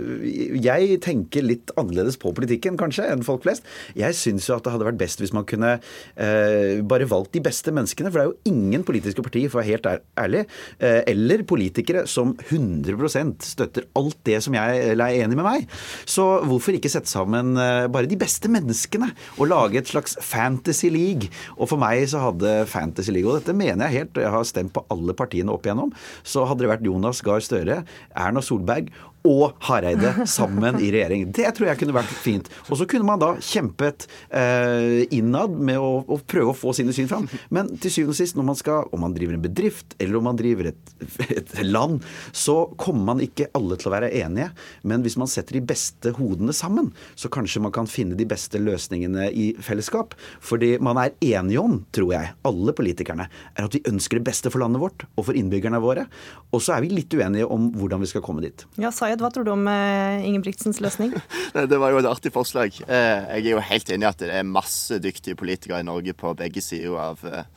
jeg 0.59 0.97
tenker 1.05 1.45
litt 1.45 1.71
annerledes 1.79 2.17
på 2.19 2.33
politikken 2.35 2.75
kanskje 2.79 3.05
enn 3.07 3.23
folk 3.23 3.45
flest. 3.45 3.63
Jeg 3.95 4.17
syns 4.19 4.49
jo 4.49 4.57
at 4.57 4.65
det 4.65 4.73
hadde 4.73 4.87
vært 4.89 4.99
best 4.99 5.23
hvis 5.23 5.31
man 5.31 5.45
kunne 5.47 5.77
uh, 5.79 6.81
bare 6.83 7.07
valgt 7.07 7.37
de 7.37 7.43
beste 7.45 7.71
menneskene. 7.71 8.11
For 8.11 8.19
det 8.19 8.25
er 8.25 8.33
jo 8.33 8.51
ingen 8.51 8.83
politiske 8.83 9.23
partier, 9.23 9.47
for 9.47 9.61
å 9.61 9.63
være 9.63 9.71
helt 9.71 9.87
ærlig, 10.19 10.41
uh, 10.83 10.99
eller 11.07 11.45
politikere 11.47 12.03
som 12.11 12.33
100% 12.43 13.47
støtter 13.53 13.87
alt 13.95 14.19
det 14.27 14.41
som 14.43 14.59
jeg 14.59 14.83
er 14.91 15.05
enig 15.07 15.39
med 15.39 15.47
meg. 15.47 15.71
Så 16.03 16.27
hvorfor 16.43 16.75
ikke 16.75 16.91
sette 16.91 17.07
sammen 17.07 17.55
bare 17.55 18.09
de 18.09 18.17
beste 18.19 18.51
menneskene 18.51 19.13
og 19.37 19.47
lage 19.47 19.79
et 19.79 19.89
slags 19.93 20.17
fantasy 20.19 20.91
league? 20.91 21.31
Og 21.55 21.71
for 21.71 21.79
meg 21.79 22.03
så 22.11 22.19
hadde 22.27 22.65
Fantasy 22.69 23.13
League, 23.15 23.29
og 23.29 23.39
dette 23.39 23.55
mener 23.55 23.87
jeg 23.87 24.01
helt, 24.03 24.17
og 24.17 24.25
jeg 24.25 24.33
har 24.35 24.47
stemt 24.47 24.73
på 24.75 24.83
alle 24.91 25.15
partiene 25.17 25.53
opp 25.53 25.65
igjennom, 25.65 25.93
så 26.27 26.43
hadde 26.49 26.65
det 26.65 26.71
vært 26.73 26.85
Jonas 26.85 27.23
Gahr 27.25 27.28
Støre, 27.37 27.83
Erna 28.15 28.41
Solberg 28.41 28.89
og 29.27 29.57
Hareide 29.67 30.13
sammen 30.29 30.79
i 30.79 30.91
regjering. 30.93 31.27
Det 31.35 31.47
tror 31.55 31.69
jeg 31.69 31.79
kunne 31.81 31.95
vært 31.95 32.13
fint. 32.13 32.49
Og 32.69 32.79
så 32.79 32.87
kunne 32.89 33.07
man 33.07 33.21
da 33.21 33.33
kjempet 33.43 34.07
eh, 34.35 35.05
innad 35.15 35.55
med 35.55 35.79
å, 35.81 35.91
å, 36.07 36.19
prøve 36.29 36.53
å 36.53 36.57
få 36.57 36.73
sine 36.77 36.93
syn 36.95 37.09
fram. 37.11 37.27
Men 37.53 37.71
til 37.81 37.93
syvende 37.93 38.15
og 38.15 38.19
sist, 38.19 38.37
når 38.37 38.47
man 38.51 38.59
skal, 38.59 38.89
om 38.95 39.03
man 39.03 39.15
driver 39.15 39.35
en 39.35 39.43
bedrift 39.43 39.95
eller 39.99 40.19
om 40.19 40.27
man 40.29 40.39
driver 40.39 40.71
et, 40.71 40.93
et, 41.29 41.53
land, 41.65 42.03
så 42.31 42.61
kommer 42.79 43.11
man 43.11 43.23
ikke 43.23 43.49
alle 43.57 43.77
til 43.79 43.91
å 43.91 43.95
være 43.95 44.11
enige. 44.21 44.49
Men 44.87 45.03
hvis 45.05 45.17
man 45.19 45.31
setter 45.31 45.59
de 45.59 45.65
beste 45.71 46.13
hodene 46.17 46.55
sammen, 46.55 46.91
så 47.19 47.31
kanskje 47.33 47.63
man 47.63 47.75
kan 47.75 47.89
finne 47.89 48.17
de 48.19 48.27
beste 48.29 48.61
løsningene 48.61 49.29
i 49.31 49.51
fellesskap. 49.63 50.15
Fordi 50.45 50.75
man 50.83 50.99
er 51.01 51.15
enige 51.19 51.63
om, 51.63 51.81
tror 51.95 52.13
jeg, 52.15 52.33
alle 52.47 52.75
politikerne, 52.77 53.27
er 53.55 53.67
at 53.67 53.75
vi 53.75 53.83
ønsker 53.89 54.19
det 54.19 54.29
beste 54.31 54.51
for 54.53 54.63
landet 54.63 54.81
vårt 54.81 55.05
og 55.15 55.27
for 55.29 55.37
innbyggerne 55.37 55.81
våre. 55.83 56.07
Og 56.53 56.63
så 56.63 56.75
er 56.75 56.85
vi 56.85 56.93
litt 56.93 57.13
uenige 57.13 57.47
om 57.49 57.69
hvordan 57.75 58.03
vi 58.03 58.09
skal 58.11 58.23
komme 58.25 58.43
dit. 58.45 58.65
Ja, 58.79 58.91
Sayed, 59.09 59.23
hva 59.25 59.31
tror 59.33 59.45
du 59.47 59.49
om 59.55 59.63
uh, 59.65 60.21
Ingebrigtsens 60.21 60.77
løsning? 60.85 61.15
det 61.71 61.77
var 61.81 61.89
jo 61.89 61.97
et 61.97 62.05
artig 62.05 62.29
forslag. 62.29 62.75
Eh, 62.85 63.23
jeg 63.39 63.47
er 63.47 63.55
jo 63.55 63.63
helt 63.65 63.89
enig 63.89 64.05
i 64.05 64.09
at 64.11 64.19
det 64.21 64.29
er 64.37 64.45
masse 64.45 64.99
dyktige 65.01 65.39
politikere 65.39 65.79
i 65.81 65.87
Norge 65.87 66.13
på 66.13 66.35
begge 66.37 66.61
sider 66.61 66.93
av, 67.01 67.23
eh, 67.25 67.47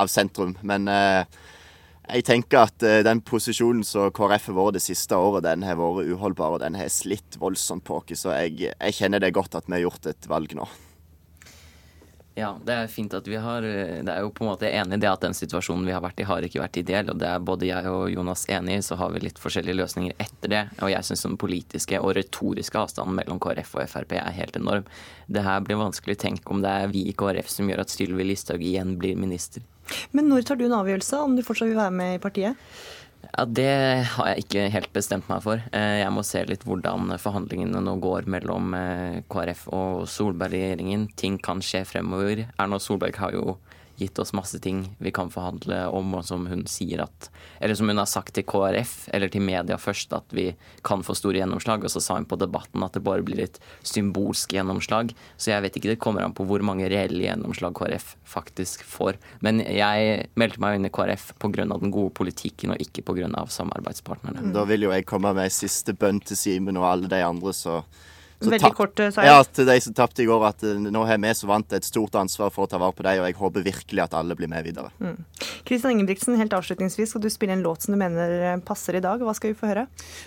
av 0.00 0.08
sentrum. 0.08 0.54
Men 0.64 0.88
jeg 0.88 2.24
tenker 2.24 2.70
at 2.70 2.86
den 3.04 3.20
posisjonen 3.20 3.84
som 3.84 4.08
KrF 4.16 4.48
har 4.48 4.56
vært 4.56 4.78
det 4.78 4.84
siste 4.86 5.18
året, 5.18 5.44
den 5.44 5.66
har 5.68 5.76
vært 5.76 6.08
uholdbar, 6.08 6.56
og 6.56 6.64
den 6.64 6.80
har 6.80 6.88
slitt 6.88 7.36
voldsomt 7.42 7.84
på 7.84 8.00
oss. 8.00 8.24
Så 8.24 8.32
jeg, 8.32 8.72
jeg 8.72 8.96
kjenner 8.96 9.20
det 9.20 9.34
godt 9.36 9.60
at 9.60 9.68
vi 9.68 9.76
har 9.76 9.84
gjort 9.84 10.08
et 10.14 10.30
valg 10.32 10.56
nå. 10.56 10.64
Ja, 12.34 12.48
det 12.66 12.74
er 12.74 12.88
fint 12.90 13.14
at 13.14 13.28
vi 13.30 13.36
har 13.38 13.62
Det 13.62 14.10
er 14.10 14.24
jo 14.24 14.32
på 14.34 14.42
en 14.42 14.48
måte 14.50 14.66
enig 14.66 14.96
i 14.96 15.02
det 15.04 15.06
at 15.06 15.22
den 15.22 15.36
situasjonen 15.38 15.86
vi 15.86 15.92
har 15.94 16.02
vært 16.02 16.18
i, 16.18 16.26
har 16.26 16.42
ikke 16.42 16.62
vært 16.64 16.78
ideell. 16.80 17.12
Og 17.12 17.20
det 17.20 17.28
er 17.30 17.44
både 17.46 17.68
jeg 17.68 17.90
og 17.90 18.08
Jonas 18.10 18.42
enig 18.50 18.80
i, 18.80 18.82
så 18.82 18.98
har 18.98 19.12
vi 19.14 19.22
litt 19.22 19.38
forskjellige 19.38 19.78
løsninger 19.78 20.16
etter 20.18 20.50
det. 20.50 20.62
Og 20.82 20.90
jeg 20.90 21.06
syns 21.06 21.22
den 21.28 21.38
politiske 21.38 22.00
og 22.00 22.16
retoriske 22.18 22.80
avstanden 22.80 23.14
mellom 23.20 23.38
KrF 23.42 23.76
og 23.78 23.86
Frp 23.92 24.16
er 24.18 24.34
helt 24.34 24.58
enorm. 24.58 24.88
Det 25.30 25.46
her 25.46 25.62
blir 25.62 25.78
vanskelig. 25.78 26.18
Tenk 26.24 26.50
om 26.50 26.64
det 26.64 26.74
er 26.74 26.90
vi 26.90 27.06
i 27.06 27.14
KrF 27.14 27.52
som 27.54 27.70
gjør 27.70 27.84
at 27.84 27.94
Sylvi 27.94 28.26
Listhaug 28.26 28.66
igjen 28.66 28.96
blir 28.98 29.14
minister. 29.14 29.62
Men 30.10 30.26
når 30.32 30.48
tar 30.48 30.58
du 30.58 30.66
en 30.66 30.78
avgjørelse 30.80 31.22
om 31.22 31.36
du 31.36 31.44
fortsatt 31.46 31.70
vil 31.70 31.78
være 31.78 31.94
med 31.94 32.16
i 32.16 32.22
partiet? 32.22 32.58
Ja, 33.32 33.44
Det 33.44 34.04
har 34.14 34.28
jeg 34.28 34.44
ikke 34.44 34.64
helt 34.74 34.92
bestemt 34.92 35.28
meg 35.30 35.42
for. 35.44 35.62
Eh, 35.72 36.00
jeg 36.02 36.12
må 36.12 36.24
se 36.26 36.42
litt 36.48 36.64
hvordan 36.66 37.14
forhandlingene 37.20 37.80
nå 37.84 37.96
går 38.02 38.28
mellom 38.30 38.74
eh, 38.78 39.22
KrF 39.32 39.66
og 39.74 40.04
Solberg-regjeringen. 40.10 41.08
Ting 41.16 41.38
kan 41.42 41.62
skje 41.64 41.84
fremover. 41.88 42.44
Erna 42.58 42.80
Solberg 42.82 43.16
har 43.22 43.36
jo 43.36 43.56
gitt 43.98 44.18
oss 44.18 44.32
masse 44.32 44.58
ting 44.58 44.84
vi 44.98 45.12
kan 45.14 45.30
forhandle 45.30 45.84
om, 45.94 46.14
og 46.18 46.24
som 46.26 46.46
hun 46.50 46.64
sier 46.70 47.04
at 47.04 47.30
Eller 47.60 47.74
som 47.78 47.88
hun 47.88 47.98
har 47.98 48.08
sagt 48.10 48.34
til 48.34 48.44
KrF, 48.44 49.08
eller 49.14 49.30
til 49.32 49.42
media 49.42 49.76
først, 49.80 50.12
at 50.12 50.32
vi 50.34 50.50
kan 50.84 51.02
få 51.06 51.14
store 51.16 51.38
gjennomslag. 51.38 51.84
Og 51.84 51.90
så 51.90 52.00
sa 52.02 52.16
hun 52.18 52.26
på 52.28 52.36
Debatten 52.36 52.82
at 52.84 52.92
det 52.92 53.04
bare 53.06 53.24
blir 53.24 53.40
et 53.44 53.60
symbolsk 53.82 54.52
gjennomslag. 54.52 55.14
Så 55.38 55.52
jeg 55.52 55.62
vet 55.64 55.78
ikke, 55.78 55.92
det 55.94 56.02
kommer 56.02 56.24
an 56.24 56.34
på 56.36 56.44
hvor 56.44 56.62
mange 56.66 56.90
reelle 56.90 57.24
gjennomslag 57.24 57.76
KrF 57.78 58.16
faktisk 58.28 58.84
får. 58.84 59.16
Men 59.40 59.62
jeg 59.64 60.26
meldte 60.36 60.60
meg 60.60 60.78
inn 60.78 60.88
i 60.88 60.92
KrF 60.92 61.32
pga. 61.38 61.64
den 61.64 61.94
gode 61.94 62.12
politikken, 62.12 62.74
og 62.74 62.82
ikke 62.82 63.06
pga. 63.06 63.46
samarbeidspartnerne. 63.48 64.52
Da 64.52 64.64
vil 64.68 64.82
jo 64.82 64.92
jeg 64.92 65.06
komme 65.06 65.32
med 65.32 65.46
ei 65.46 65.54
siste 65.54 65.94
bønn 65.94 66.20
til 66.20 66.36
Simen 66.36 66.76
og 66.76 66.90
alle 66.90 67.08
de 67.08 67.22
andre 67.24 67.52
så 67.52 67.82
Veldig 68.52 68.72
kort, 68.76 69.00
seier. 69.00 69.30
Ja, 69.30 69.40
til 69.44 69.68
de 69.68 69.78
som 69.84 69.96
tapte 69.96 70.24
i 70.24 70.28
går, 70.28 70.44
at 70.50 70.64
eh, 70.66 70.80
nå 70.84 71.04
har 71.08 71.20
vi 71.22 71.32
som 71.38 71.52
vant 71.52 71.76
et 71.76 71.86
stort 71.86 72.16
ansvar 72.20 72.52
for 72.54 72.66
å 72.66 72.70
ta 72.70 72.80
vare 72.82 72.96
på 72.96 73.06
dem, 73.06 73.22
og 73.22 73.28
jeg 73.30 73.38
håper 73.40 73.66
virkelig 73.66 74.04
at 74.04 74.16
alle 74.18 74.36
blir 74.38 74.50
med 74.50 74.66
videre. 74.66 74.92
Kristian 75.64 75.94
Ingebrigtsen, 75.94 76.36
helt 76.40 76.54
avslutningsvis, 76.56 77.14
skal 77.14 77.24
du 77.24 77.30
spille 77.32 77.56
en 77.56 77.64
låt 77.64 77.86
som 77.86 77.94
du 77.94 78.00
mener 78.00 78.60
passer 78.66 78.98
i 78.98 79.02
dag. 79.04 79.22
Hva 79.24 79.34
skal 79.36 79.52
vi 79.52 79.58
få 79.58 79.70
høre? 79.70 79.86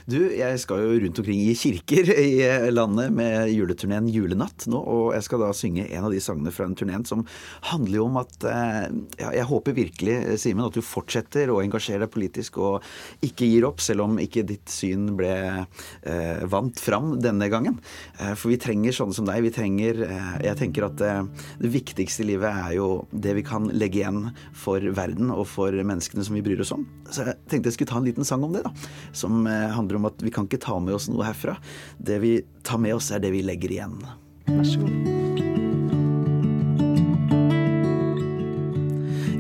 Du, 0.10 0.18
jeg 0.34 0.62
skal 0.64 0.84
jo 0.84 1.00
rundt 1.04 1.22
omkring 1.22 1.42
i 1.46 1.56
kirker 1.58 2.12
i 2.14 2.42
eh, 2.46 2.68
landet 2.72 3.14
med 3.16 3.52
juleturneen 3.52 4.10
Julenatt 4.12 4.68
nå, 4.72 4.80
og 4.80 5.12
jeg 5.16 5.28
skal 5.28 5.44
da 5.44 5.52
synge 5.56 5.88
en 5.88 6.08
av 6.08 6.14
de 6.14 6.22
sangene 6.24 6.54
fra 6.54 6.68
den 6.68 6.78
turneen 6.80 7.06
som 7.08 7.26
handler 7.72 8.02
jo 8.02 8.08
om 8.08 8.20
at 8.22 8.48
eh, 8.48 8.84
ja, 9.22 9.32
Jeg 9.38 9.48
håper 9.50 9.78
virkelig, 9.78 10.18
Simen, 10.42 10.66
at 10.68 10.78
du 10.78 10.84
fortsetter 10.86 11.52
å 11.52 11.62
engasjere 11.64 12.06
deg 12.06 12.14
politisk 12.14 12.60
og 12.62 12.86
ikke 13.26 13.50
gir 13.50 13.68
opp, 13.68 13.82
selv 13.84 14.06
om 14.06 14.18
ikke 14.22 14.46
ditt 14.48 14.72
syn 14.72 15.12
ble 15.18 15.34
eh, 15.38 16.44
vant 16.50 16.80
fram 16.82 17.16
denne 17.24 17.50
gangen. 17.52 17.80
Eh, 18.20 18.34
For 18.38 18.52
vi 18.52 18.60
trenger 18.62 18.96
sånne 18.96 19.16
som 19.18 19.28
deg. 19.28 19.44
Vi 19.46 19.54
trenger 19.56 20.02
eh, 20.08 20.32
Jeg 20.48 20.60
tenker 20.62 20.88
at 20.90 21.02
eh, 21.06 21.24
det 21.62 21.72
viktigste 21.74 22.26
i 22.26 22.30
livet 22.32 22.50
er 22.50 22.78
jo 22.78 22.90
det 23.12 23.36
vi 23.38 23.46
kan 23.48 23.70
legge 23.74 24.02
igjen 24.02 24.32
for 24.58 24.82
verden 24.82 25.32
og 25.34 25.46
for 25.50 25.72
menneskene 25.72 26.26
som 26.26 26.38
vi 26.38 26.44
bryr 26.46 26.64
oss 26.64 26.74
om. 26.76 26.86
Så 27.10 27.28
jeg 27.28 27.40
tenkte 27.50 27.72
jeg 27.72 27.80
skulle 27.80 27.94
ta 27.94 28.02
en 28.02 28.08
liten 28.08 28.28
sang 28.28 28.46
om 28.48 28.56
det, 28.56 28.66
da. 28.66 28.74
Som 29.16 29.46
handler 29.48 30.00
om 30.00 30.10
at 30.10 30.22
vi 30.24 30.34
kan 30.34 30.48
ikke 30.50 30.62
ta 30.64 30.80
med 30.84 30.98
oss 30.98 31.10
noe 31.12 31.28
herfra. 31.28 31.58
Det 32.00 32.20
vi 32.24 32.34
tar 32.68 32.82
med 32.82 32.98
oss, 32.98 33.12
er 33.12 33.24
det 33.24 33.34
vi 33.36 33.46
legger 33.46 33.78
igjen. 33.78 34.00
Vær 34.48 34.68
så 34.68 34.82
god. 34.82 35.26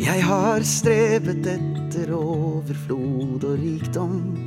Jeg 0.07 0.23
har 0.23 0.63
strebet 0.67 1.47
etter 1.51 2.13
overflod 2.15 3.43
og 3.47 3.57
rikdom. 3.59 4.46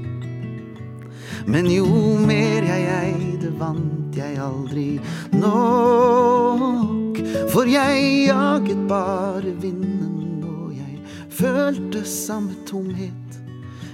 Men 1.47 1.67
jo 1.71 1.87
mer 2.27 2.65
jeg 2.67 2.87
eide, 2.97 3.53
vant 3.59 4.17
jeg 4.17 4.39
aldri 4.41 5.01
nok. 5.33 7.21
For 7.53 7.69
jeg 7.71 8.27
jaget 8.29 8.85
bare 8.89 9.55
vinden, 9.63 10.45
og 10.45 10.75
jeg 10.77 11.01
følte 11.31 12.05
samme 12.05 12.55
tomhet. 12.67 13.15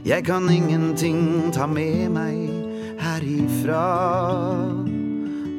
Jeg 0.06 0.24
kan 0.24 0.48
ingenting 0.50 1.50
ta 1.52 1.66
med 1.66 2.08
meg 2.14 2.36
herifra. 3.02 3.86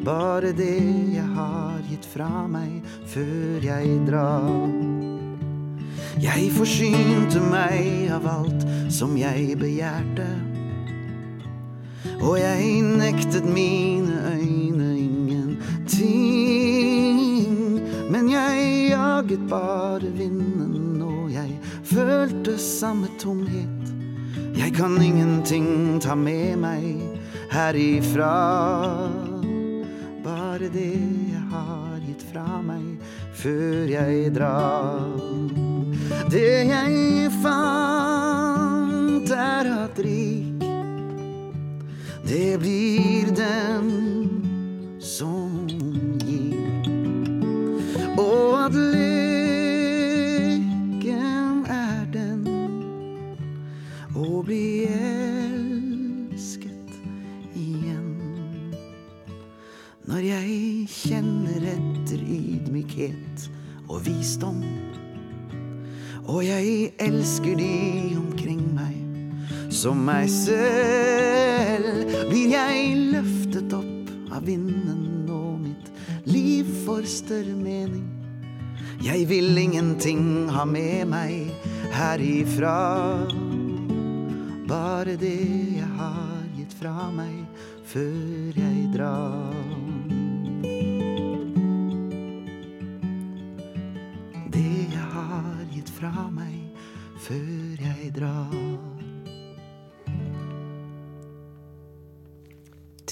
Bare 0.07 0.53
det 0.55 0.79
jeg 1.17 1.27
har 1.35 1.81
gitt 1.89 2.05
fra 2.07 2.45
meg 2.47 2.79
før 3.11 3.65
jeg 3.65 3.97
drar. 4.07 4.71
Jeg 6.23 6.47
forsynte 6.55 7.43
meg 7.43 8.07
av 8.15 8.23
alt 8.31 8.63
som 8.93 9.17
jeg 9.19 9.57
begjærte. 9.59 10.46
Og 12.21 12.39
jeg 12.39 12.81
nektet 12.81 13.45
mine 13.45 14.21
øyne 14.33 14.97
ingenting. 14.99 16.21
Men 18.11 18.31
jeg 18.31 18.87
jaget 18.89 19.49
bare 19.49 20.11
vinden, 20.17 21.01
og 21.01 21.31
jeg 21.31 21.59
følte 21.83 22.57
samme 22.59 23.07
tomhet. 23.19 23.93
Jeg 24.57 24.73
kan 24.73 25.01
ingenting 25.01 26.01
ta 26.01 26.15
med 26.15 26.57
meg 26.57 27.01
herifra. 27.51 28.33
Bare 30.23 30.69
det 30.73 30.97
jeg 31.31 31.41
har 31.51 31.99
gitt 32.07 32.23
fra 32.31 32.61
meg 32.65 32.97
før 33.37 33.87
jeg 33.91 34.35
drar. 34.35 35.05
Det 36.31 36.67
jeg 36.71 37.31
fant, 37.43 39.29
er 39.31 39.65
at 39.85 39.99
rik, 40.03 40.56
det 42.27 42.59
blir 42.59 43.31
den 43.35 43.91
som 44.99 45.67
gir. 46.25 46.55
Og 48.19 48.65
at 48.65 48.73
lykken 48.75 49.15
er 51.71 52.05
den 52.11 52.43
å 54.11 54.43
bli 54.43 54.83
elsket 54.91 56.91
igjen. 57.55 58.11
Når 60.07 60.21
jeg 60.33 60.87
kjenner 60.91 61.61
etter 61.77 62.19
ydmykhet 62.19 63.49
og 63.87 64.03
visdom. 64.07 64.63
Og 66.27 66.43
jeg 66.43 66.91
elsker 66.99 67.55
de 67.55 68.17
omkring 68.19 68.36
som 69.77 69.99
meg 70.05 70.25
selv. 70.31 72.09
Blir 72.31 72.53
jeg 72.55 72.95
løftet 73.13 73.73
opp 73.77 74.33
av 74.33 74.45
vinden, 74.47 75.27
og 75.29 75.59
mitt 75.61 75.91
liv 76.25 76.69
får 76.85 77.05
større 77.11 77.53
mening. 77.53 78.07
Jeg 79.05 79.27
vil 79.29 79.57
ingenting 79.61 80.49
ha 80.49 80.65
med 80.65 81.05
meg 81.11 81.51
herifra. 81.93 82.73
Bare 84.67 85.13
det 85.21 85.37
jeg 85.77 85.91
har 85.99 86.41
gitt 86.57 86.73
fra 86.79 87.11
meg 87.13 87.45
før 87.87 88.57
jeg 88.57 88.89
drar. 88.95 89.53
Det 94.57 94.73
jeg 94.97 95.07
har 95.13 95.53
gitt 95.75 95.93
fra 96.01 96.27
meg 96.33 96.65
før 97.27 97.85
jeg 97.85 98.11
drar. 98.17 98.66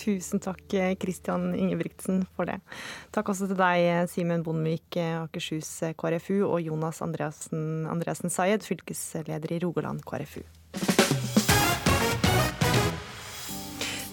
Tusen 0.06 0.42
takk, 0.44 0.68
Kristian 1.02 1.50
Ingebrigtsen, 1.58 2.28
for 2.38 2.46
det. 2.46 2.60
Takk 3.16 3.32
også 3.34 3.50
til 3.50 3.58
deg, 3.58 4.06
Simen 4.12 4.44
Bondevik, 4.46 5.00
Akershus 5.26 5.72
KrFU, 5.98 6.44
og 6.46 6.60
Jonas 6.62 7.02
Andreassen, 7.02 7.88
Andreassen 7.90 8.30
Sayed, 8.30 8.62
fylkesleder 8.68 9.56
i 9.56 9.60
Rogaland 9.66 10.06
KrFU. 10.06 10.46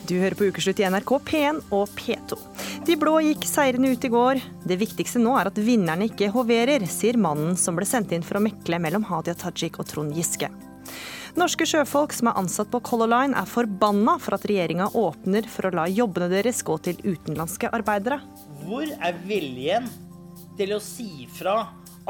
Du 0.09 0.17
hører 0.19 0.35
på 0.35 0.49
Ukeslutt 0.51 0.81
i 0.83 0.89
NRK 0.91 1.13
P1 1.29 1.61
og 1.73 1.93
P2. 1.97 2.37
De 2.89 2.97
blå 2.99 3.15
gikk 3.23 3.47
seirende 3.47 3.93
ut 3.95 4.05
i 4.05 4.11
går. 4.11 4.41
Det 4.67 4.81
viktigste 4.81 5.23
nå 5.23 5.37
er 5.39 5.53
at 5.53 5.61
vinnerne 5.63 6.09
ikke 6.11 6.33
hoverer, 6.35 6.83
sier 6.91 7.21
mannen 7.21 7.55
som 7.61 7.79
ble 7.79 7.87
sendt 7.89 8.13
inn 8.17 8.27
for 8.27 8.41
å 8.41 8.45
mekle 8.49 8.81
mellom 8.83 9.07
Hadia 9.07 9.37
Tajik 9.39 9.79
og 9.79 9.87
Trond 9.93 10.17
Giske. 10.17 10.51
Norske 11.33 11.65
sjøfolk 11.65 12.13
som 12.13 12.29
er 12.29 12.37
ansatt 12.37 12.69
på 12.69 12.83
Color 12.85 13.09
Line 13.09 13.39
er 13.41 13.49
forbanna 13.49 14.19
for 14.21 14.37
at 14.37 14.45
regjeringa 14.49 14.91
åpner 14.99 15.47
for 15.49 15.69
å 15.69 15.75
la 15.79 15.87
jobbene 15.89 16.29
deres 16.29 16.61
gå 16.67 16.77
til 16.85 16.99
utenlandske 17.07 17.71
arbeidere. 17.73 18.19
Hvor 18.67 18.85
er 18.85 19.17
viljen 19.25 19.89
til 20.59 20.75
å 20.77 20.81
si 20.85 21.25
fra 21.33 21.57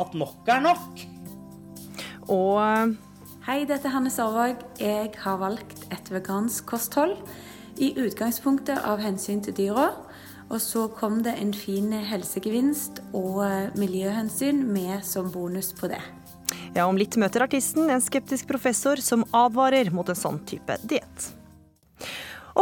at 0.03 0.17
nok 0.19 0.51
er 0.51 0.65
nok? 0.67 1.05
Og 2.35 2.99
Hei, 3.43 3.65
dette 3.67 3.89
er 3.89 3.95
Hanne 3.95 4.11
Sarvåg. 4.11 4.61
Jeg 4.79 5.09
har 5.19 5.39
valgt 5.41 5.87
et 5.91 6.11
vegansk 6.15 6.67
kosthold. 6.71 7.17
I 7.75 7.89
utgangspunktet 7.99 8.85
av 8.87 9.03
hensyn 9.03 9.41
til 9.43 9.57
dyra. 9.59 9.89
Og 10.51 10.61
så 10.63 10.85
kom 10.95 11.23
det 11.27 11.33
en 11.41 11.51
fin 11.57 11.91
helsegevinst 12.07 13.01
og 13.19 13.43
miljøhensyn 13.79 14.63
med 14.67 15.03
som 15.07 15.31
bonus 15.35 15.73
på 15.75 15.91
det. 15.91 16.03
Ja, 16.75 16.87
om 16.89 16.97
litt 16.97 17.19
møter 17.21 17.45
artisten 17.45 17.91
en 17.93 18.01
skeptisk 18.01 18.49
professor 18.49 18.97
som 19.05 19.27
advarer 19.37 19.91
mot 19.93 20.09
en 20.09 20.17
sånn 20.17 20.39
type 20.49 20.79
diett. 20.89 21.27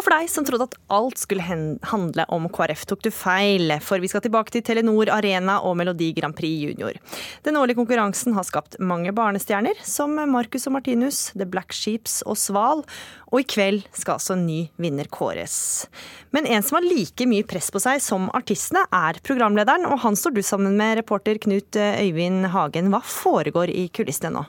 Og 0.01 0.07
for 0.07 0.17
deg 0.17 0.31
som 0.33 0.47
trodde 0.49 0.65
at 0.65 0.77
alt 0.97 1.21
skulle 1.21 1.45
handle 1.45 2.25
om 2.33 2.47
KrF, 2.49 2.87
tok 2.89 3.03
du 3.05 3.11
feil, 3.13 3.69
for 3.85 4.01
vi 4.01 4.09
skal 4.09 4.23
tilbake 4.25 4.49
til 4.55 4.63
Telenor 4.65 5.11
Arena 5.13 5.59
og 5.69 5.75
Melodi 5.77 6.07
Grand 6.17 6.33
Prix 6.39 6.63
Junior. 6.63 6.97
Den 7.45 7.59
årlige 7.61 7.77
konkurransen 7.77 8.33
har 8.33 8.47
skapt 8.49 8.79
mange 8.81 9.13
barnestjerner, 9.13 9.77
som 9.85 10.15
Marcus 10.33 10.65
og 10.71 10.79
Martinus, 10.79 11.19
The 11.35 11.45
Black 11.45 11.77
Sheeps 11.77 12.23
og 12.25 12.39
Sval, 12.41 12.81
og 13.29 13.43
i 13.43 13.45
kveld 13.45 13.83
skal 13.93 14.17
altså 14.17 14.39
en 14.39 14.47
ny 14.47 14.63
vinner 14.81 15.11
kåres. 15.13 15.59
Men 16.33 16.49
en 16.49 16.65
som 16.65 16.79
har 16.79 16.89
like 16.89 17.27
mye 17.29 17.45
press 17.45 17.69
på 17.69 17.83
seg 17.85 18.01
som 18.01 18.31
artistene, 18.33 18.87
er 18.89 19.21
programlederen, 19.21 19.85
og 19.85 20.01
han 20.07 20.17
står 20.17 20.33
du 20.39 20.41
sammen 20.41 20.81
med 20.81 20.97
reporter 21.03 21.37
Knut 21.45 21.77
Øyvind 21.77 22.49
Hagen. 22.57 22.89
Hva 22.89 23.03
foregår 23.05 23.69
i 23.69 23.91
kulissene 23.93 24.33
nå? 24.39 24.47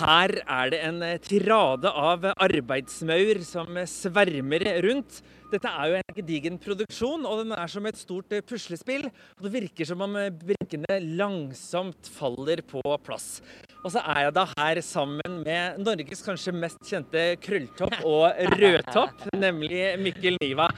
Her 0.00 0.32
er 0.48 0.70
det 0.72 0.78
en 0.86 1.02
eh, 1.04 1.18
tirade 1.20 1.90
av 1.90 2.24
arbeidsmaur 2.32 3.42
som 3.44 3.76
svermer 3.90 4.64
rundt. 4.86 5.18
Dette 5.50 5.68
er 5.68 5.90
jo 5.90 5.98
en 5.98 6.14
gedigen 6.16 6.56
produksjon, 6.62 7.26
og 7.26 7.42
den 7.42 7.52
er 7.56 7.68
som 7.68 7.88
et 7.88 7.98
stort 8.00 8.32
eh, 8.32 8.44
puslespill. 8.46 9.08
Og 9.36 9.44
det 9.44 9.52
virker 9.58 9.88
som 9.90 10.00
om 10.06 10.16
eh, 10.16 10.30
brikkene 10.32 11.00
langsomt 11.18 12.08
faller 12.16 12.62
på 12.70 12.80
plass. 13.04 13.42
Og 13.82 13.92
så 13.92 14.00
er 14.14 14.26
jeg 14.26 14.36
da 14.38 14.46
her 14.54 14.80
sammen 14.84 15.40
med 15.44 15.82
Norges 15.84 16.24
kanskje 16.24 16.56
mest 16.56 16.80
kjente 16.88 17.26
krølltopp 17.44 18.00
og 18.08 18.40
rødtopp, 18.56 19.28
nemlig 19.36 19.84
Mikkel 20.00 20.40
Niva. 20.40 20.70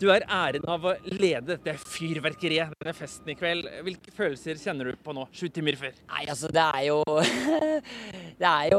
Du 0.00 0.06
er 0.08 0.22
æren 0.32 0.64
av 0.72 0.84
å 0.88 0.94
lede 1.12 1.58
dette 1.58 1.74
fyrverkeriet, 1.76 2.70
denne 2.80 2.94
festen 2.96 3.28
i 3.28 3.34
kveld. 3.36 3.66
Hvilke 3.84 4.14
følelser 4.16 4.56
kjenner 4.56 4.88
du 4.88 5.00
på 5.04 5.12
nå, 5.12 5.26
sju 5.36 5.50
timer 5.52 5.76
før? 5.76 5.98
Nei, 6.08 6.22
altså, 6.32 6.48
det 6.56 6.62
er 6.64 6.86
jo 6.86 6.96
Det 8.40 8.48
er 8.48 8.70
jo 8.72 8.78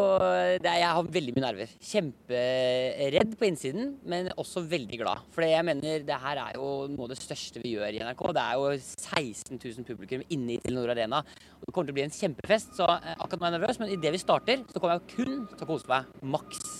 det 0.63 0.71
er, 0.71 0.79
Jeg 0.81 0.95
har 0.97 1.12
veldig 1.17 1.36
mye 1.36 1.43
nerver. 1.43 1.75
Kjemperedd 1.91 3.36
på 3.38 3.47
innsiden, 3.51 3.93
men 4.01 4.31
også 4.34 4.63
veldig 4.65 4.97
glad. 5.03 5.21
For 5.36 5.45
jeg 5.45 5.67
mener, 5.69 6.01
det 6.07 6.17
her 6.25 6.41
er 6.41 6.57
jo 6.57 6.71
noe 6.89 7.05
av 7.05 7.13
det 7.13 7.19
største 7.21 7.62
vi 7.62 7.75
gjør 7.75 7.99
i 7.99 8.01
NRK. 8.01 8.25
Det 8.39 8.47
er 8.47 8.57
jo 8.57 8.73
16 8.81 9.62
000 9.62 9.89
publikum 9.91 10.25
inne 10.25 10.55
i 10.55 10.60
Telenor 10.65 10.95
Arena. 10.95 11.21
Og 11.62 11.69
det 11.69 11.75
kommer 11.75 11.91
til 11.91 11.99
å 11.99 11.99
bli 11.99 12.07
en 12.07 12.17
kjempefest, 12.17 12.73
så 12.81 12.89
eh, 12.95 13.13
akkurat 13.13 13.43
nå 13.43 13.45
er 13.45 13.53
jeg 13.53 13.60
nervøs, 13.60 13.84
men 13.84 13.93
idet 13.93 14.17
vi 14.17 14.25
starter, 14.25 14.65
så 14.73 14.81
kommer 14.81 14.97
jeg 14.97 15.19
kun 15.19 15.43
til 15.53 15.67
å 15.67 15.69
kose 15.75 15.93
meg 15.93 16.29
maks. 16.34 16.79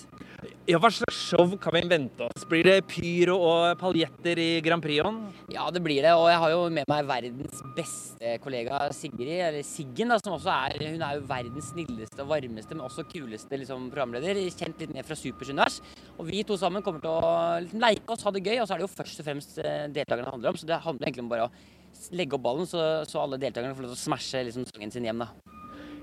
Ja, 0.69 0.80
Hva 0.82 0.89
slags 0.93 1.17
show 1.17 1.51
kan 1.62 1.75
vi 1.75 1.82
vente 1.89 2.25
oss? 2.25 2.45
Blir 2.49 2.65
det 2.65 2.88
pyro 2.89 3.36
og 3.45 3.77
paljetter 3.82 4.39
i 4.41 4.47
Grand 4.65 4.82
Prix-en? 4.82 5.19
Ja, 5.54 5.67
det 5.73 5.82
blir 5.86 6.01
det. 6.01 6.13
Og 6.17 6.25
jeg 6.32 6.39
har 6.41 6.54
jo 6.54 6.63
med 6.73 6.89
meg 6.89 7.10
verdens 7.10 7.62
beste 7.77 8.36
kollega 8.41 8.80
Sigrid, 8.95 9.36
eller 9.49 9.65
Siggen, 9.67 10.13
da, 10.13 10.17
som 10.21 10.38
også 10.38 10.54
er 10.54 10.88
Hun 10.95 11.06
er 11.06 11.19
jo 11.19 11.27
verdens 11.30 11.69
snilleste 11.75 12.25
og 12.25 12.32
varmeste, 12.34 12.73
men 12.73 12.88
også 12.88 13.06
kuleste 13.12 13.62
liksom, 13.62 13.89
programleder. 13.93 14.41
Kjent 14.58 14.82
litt 14.82 14.95
ned 14.95 15.06
fra 15.06 15.19
Supers 15.19 15.54
univers. 15.54 15.82
Og 16.17 16.25
vi 16.32 16.41
to 16.47 16.58
sammen 16.58 16.86
kommer 16.86 17.04
til 17.04 17.13
å 17.13 17.36
liksom, 17.67 17.86
leke 17.86 18.15
oss, 18.15 18.25
ha 18.25 18.34
det 18.34 18.45
gøy. 18.45 18.58
Og 18.58 18.65
så 18.65 18.75
er 18.75 18.82
det 18.82 18.88
jo 18.88 18.95
først 18.95 19.21
og 19.21 19.30
fremst 19.30 19.62
eh, 19.62 19.88
deltakerne 19.93 20.25
det 20.25 20.36
handler 20.38 20.56
om. 20.56 20.62
Så 20.62 20.69
det 20.69 20.84
handler 20.88 21.10
egentlig 21.10 21.27
om 21.27 21.34
bare 21.36 21.49
å 21.49 22.15
legge 22.17 22.38
opp 22.38 22.45
ballen, 22.47 22.69
så, 22.69 23.04
så 23.06 23.21
alle 23.21 23.38
deltakerne 23.41 23.77
får 23.77 23.86
lov 23.86 23.93
til 23.93 23.99
å 23.99 24.06
smashe 24.10 24.47
liksom, 24.47 24.65
sangen 24.73 24.93
sin 24.93 25.06
hjem, 25.06 25.21
da. 25.21 25.61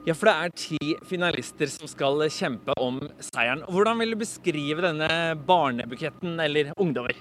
Ja, 0.08 0.14
for 0.16 0.30
det 0.30 0.32
er 0.40 0.52
ti 0.56 0.92
finalister 1.04 1.68
som 1.68 1.88
skal 1.90 2.22
kjempe 2.32 2.72
om 2.80 2.96
seieren. 3.20 3.60
Hvordan 3.68 3.98
vil 4.00 4.14
du 4.14 4.22
beskrive 4.22 4.80
denne 4.80 5.08
barnebuketten, 5.44 6.38
eller 6.40 6.70
ungdommer? 6.80 7.12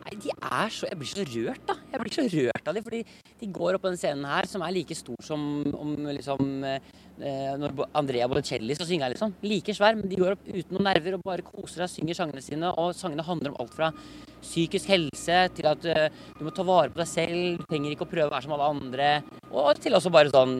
Nei, 0.00 0.16
de 0.24 0.32
er 0.34 0.72
så 0.74 0.88
Jeg 0.88 0.98
blir 0.98 1.12
så 1.12 1.22
rørt, 1.28 1.62
da. 1.68 1.76
Jeg 1.92 2.02
blir 2.02 2.16
så 2.16 2.24
rørt 2.32 2.66
av 2.66 2.74
dem, 2.74 2.82
fordi 2.88 3.04
de 3.38 3.50
går 3.60 3.78
opp 3.78 3.84
på 3.86 3.92
den 3.92 4.00
scenen 4.00 4.26
her, 4.26 4.50
som 4.50 4.66
er 4.66 4.74
like 4.74 4.98
stor 4.98 5.22
som 5.22 5.46
om 5.70 5.94
liksom 6.08 6.66
eh, 6.66 7.54
når 7.62 7.78
Andrea 7.94 8.26
Bocelli 8.26 8.74
skal 8.74 8.90
synge 8.90 9.06
her, 9.06 9.14
liksom. 9.14 9.38
Like 9.46 9.78
svær, 9.78 9.94
men 10.00 10.10
de 10.10 10.18
går 10.18 10.34
opp 10.34 10.42
uten 10.50 10.74
noen 10.74 10.88
nerver 10.90 11.20
og 11.20 11.26
bare 11.28 11.46
koser 11.46 11.84
seg, 11.84 11.94
synger 11.94 12.18
sangene 12.24 12.42
sine. 12.42 12.74
Og 12.74 12.90
sangene 12.98 13.22
handler 13.28 13.54
om 13.54 13.60
alt 13.62 13.76
fra 13.78 13.94
psykisk 14.40 14.90
helse 14.90 15.44
til 15.54 15.70
at 15.70 15.86
uh, 15.86 16.22
du 16.40 16.42
må 16.48 16.50
ta 16.50 16.66
vare 16.66 16.90
på 16.90 17.04
deg 17.04 17.12
selv, 17.12 17.60
du 17.62 17.68
trenger 17.70 17.94
ikke 17.94 18.10
å 18.10 18.14
prøve 18.16 18.32
å 18.32 18.34
være 18.34 18.48
som 18.48 18.56
alle 18.58 18.72
andre, 18.74 19.12
og 19.52 19.78
til 19.78 19.94
også 19.94 20.10
bare 20.10 20.34
sånn 20.34 20.56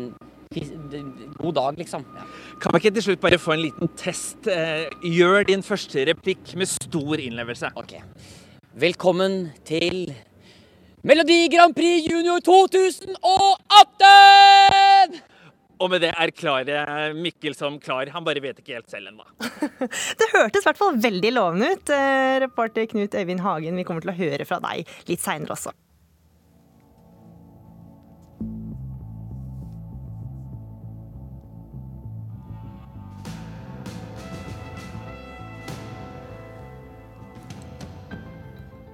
God 0.52 1.54
dag, 1.54 1.78
liksom. 1.78 2.04
Ja. 2.16 2.24
Kan 2.60 2.74
vi 2.74 2.82
ikke 2.82 2.94
til 2.96 3.06
slutt 3.08 3.22
bare 3.22 3.38
få 3.40 3.54
en 3.56 3.64
liten 3.64 3.88
test? 3.98 4.46
Eh, 4.50 4.86
gjør 5.02 5.46
din 5.48 5.62
første 5.64 6.04
replikk 6.08 6.54
med 6.58 6.70
stor 6.70 7.22
innlevelse. 7.22 7.72
Ok. 7.78 7.96
Velkommen 8.72 9.50
til 9.68 10.14
Melodi 11.04 11.48
Grand 11.52 11.74
Prix 11.74 12.06
Junior 12.06 12.38
2018! 12.46 15.20
Og 15.82 15.90
med 15.90 16.04
det 16.04 16.12
erklærer 16.14 17.16
Mikkel 17.18 17.56
som 17.58 17.80
klar. 17.82 18.06
Han 18.14 18.24
bare 18.24 18.42
vet 18.44 18.60
ikke 18.62 18.76
helt 18.78 18.92
selv 18.92 19.10
ennå. 19.10 19.26
det 20.20 20.28
hørtes 20.30 20.62
i 20.62 20.68
hvert 20.68 20.78
fall 20.78 21.00
veldig 21.02 21.32
lovende 21.34 21.72
ut. 21.74 21.90
Eh, 21.90 22.38
reporter 22.44 22.86
Knut 22.92 23.16
Øyvind 23.18 23.42
Hagen, 23.42 23.80
vi 23.80 23.86
kommer 23.88 24.04
til 24.04 24.14
å 24.14 24.20
høre 24.20 24.46
fra 24.46 24.60
deg 24.62 24.86
litt 25.10 25.24
seinere 25.24 25.56
også. 25.56 25.74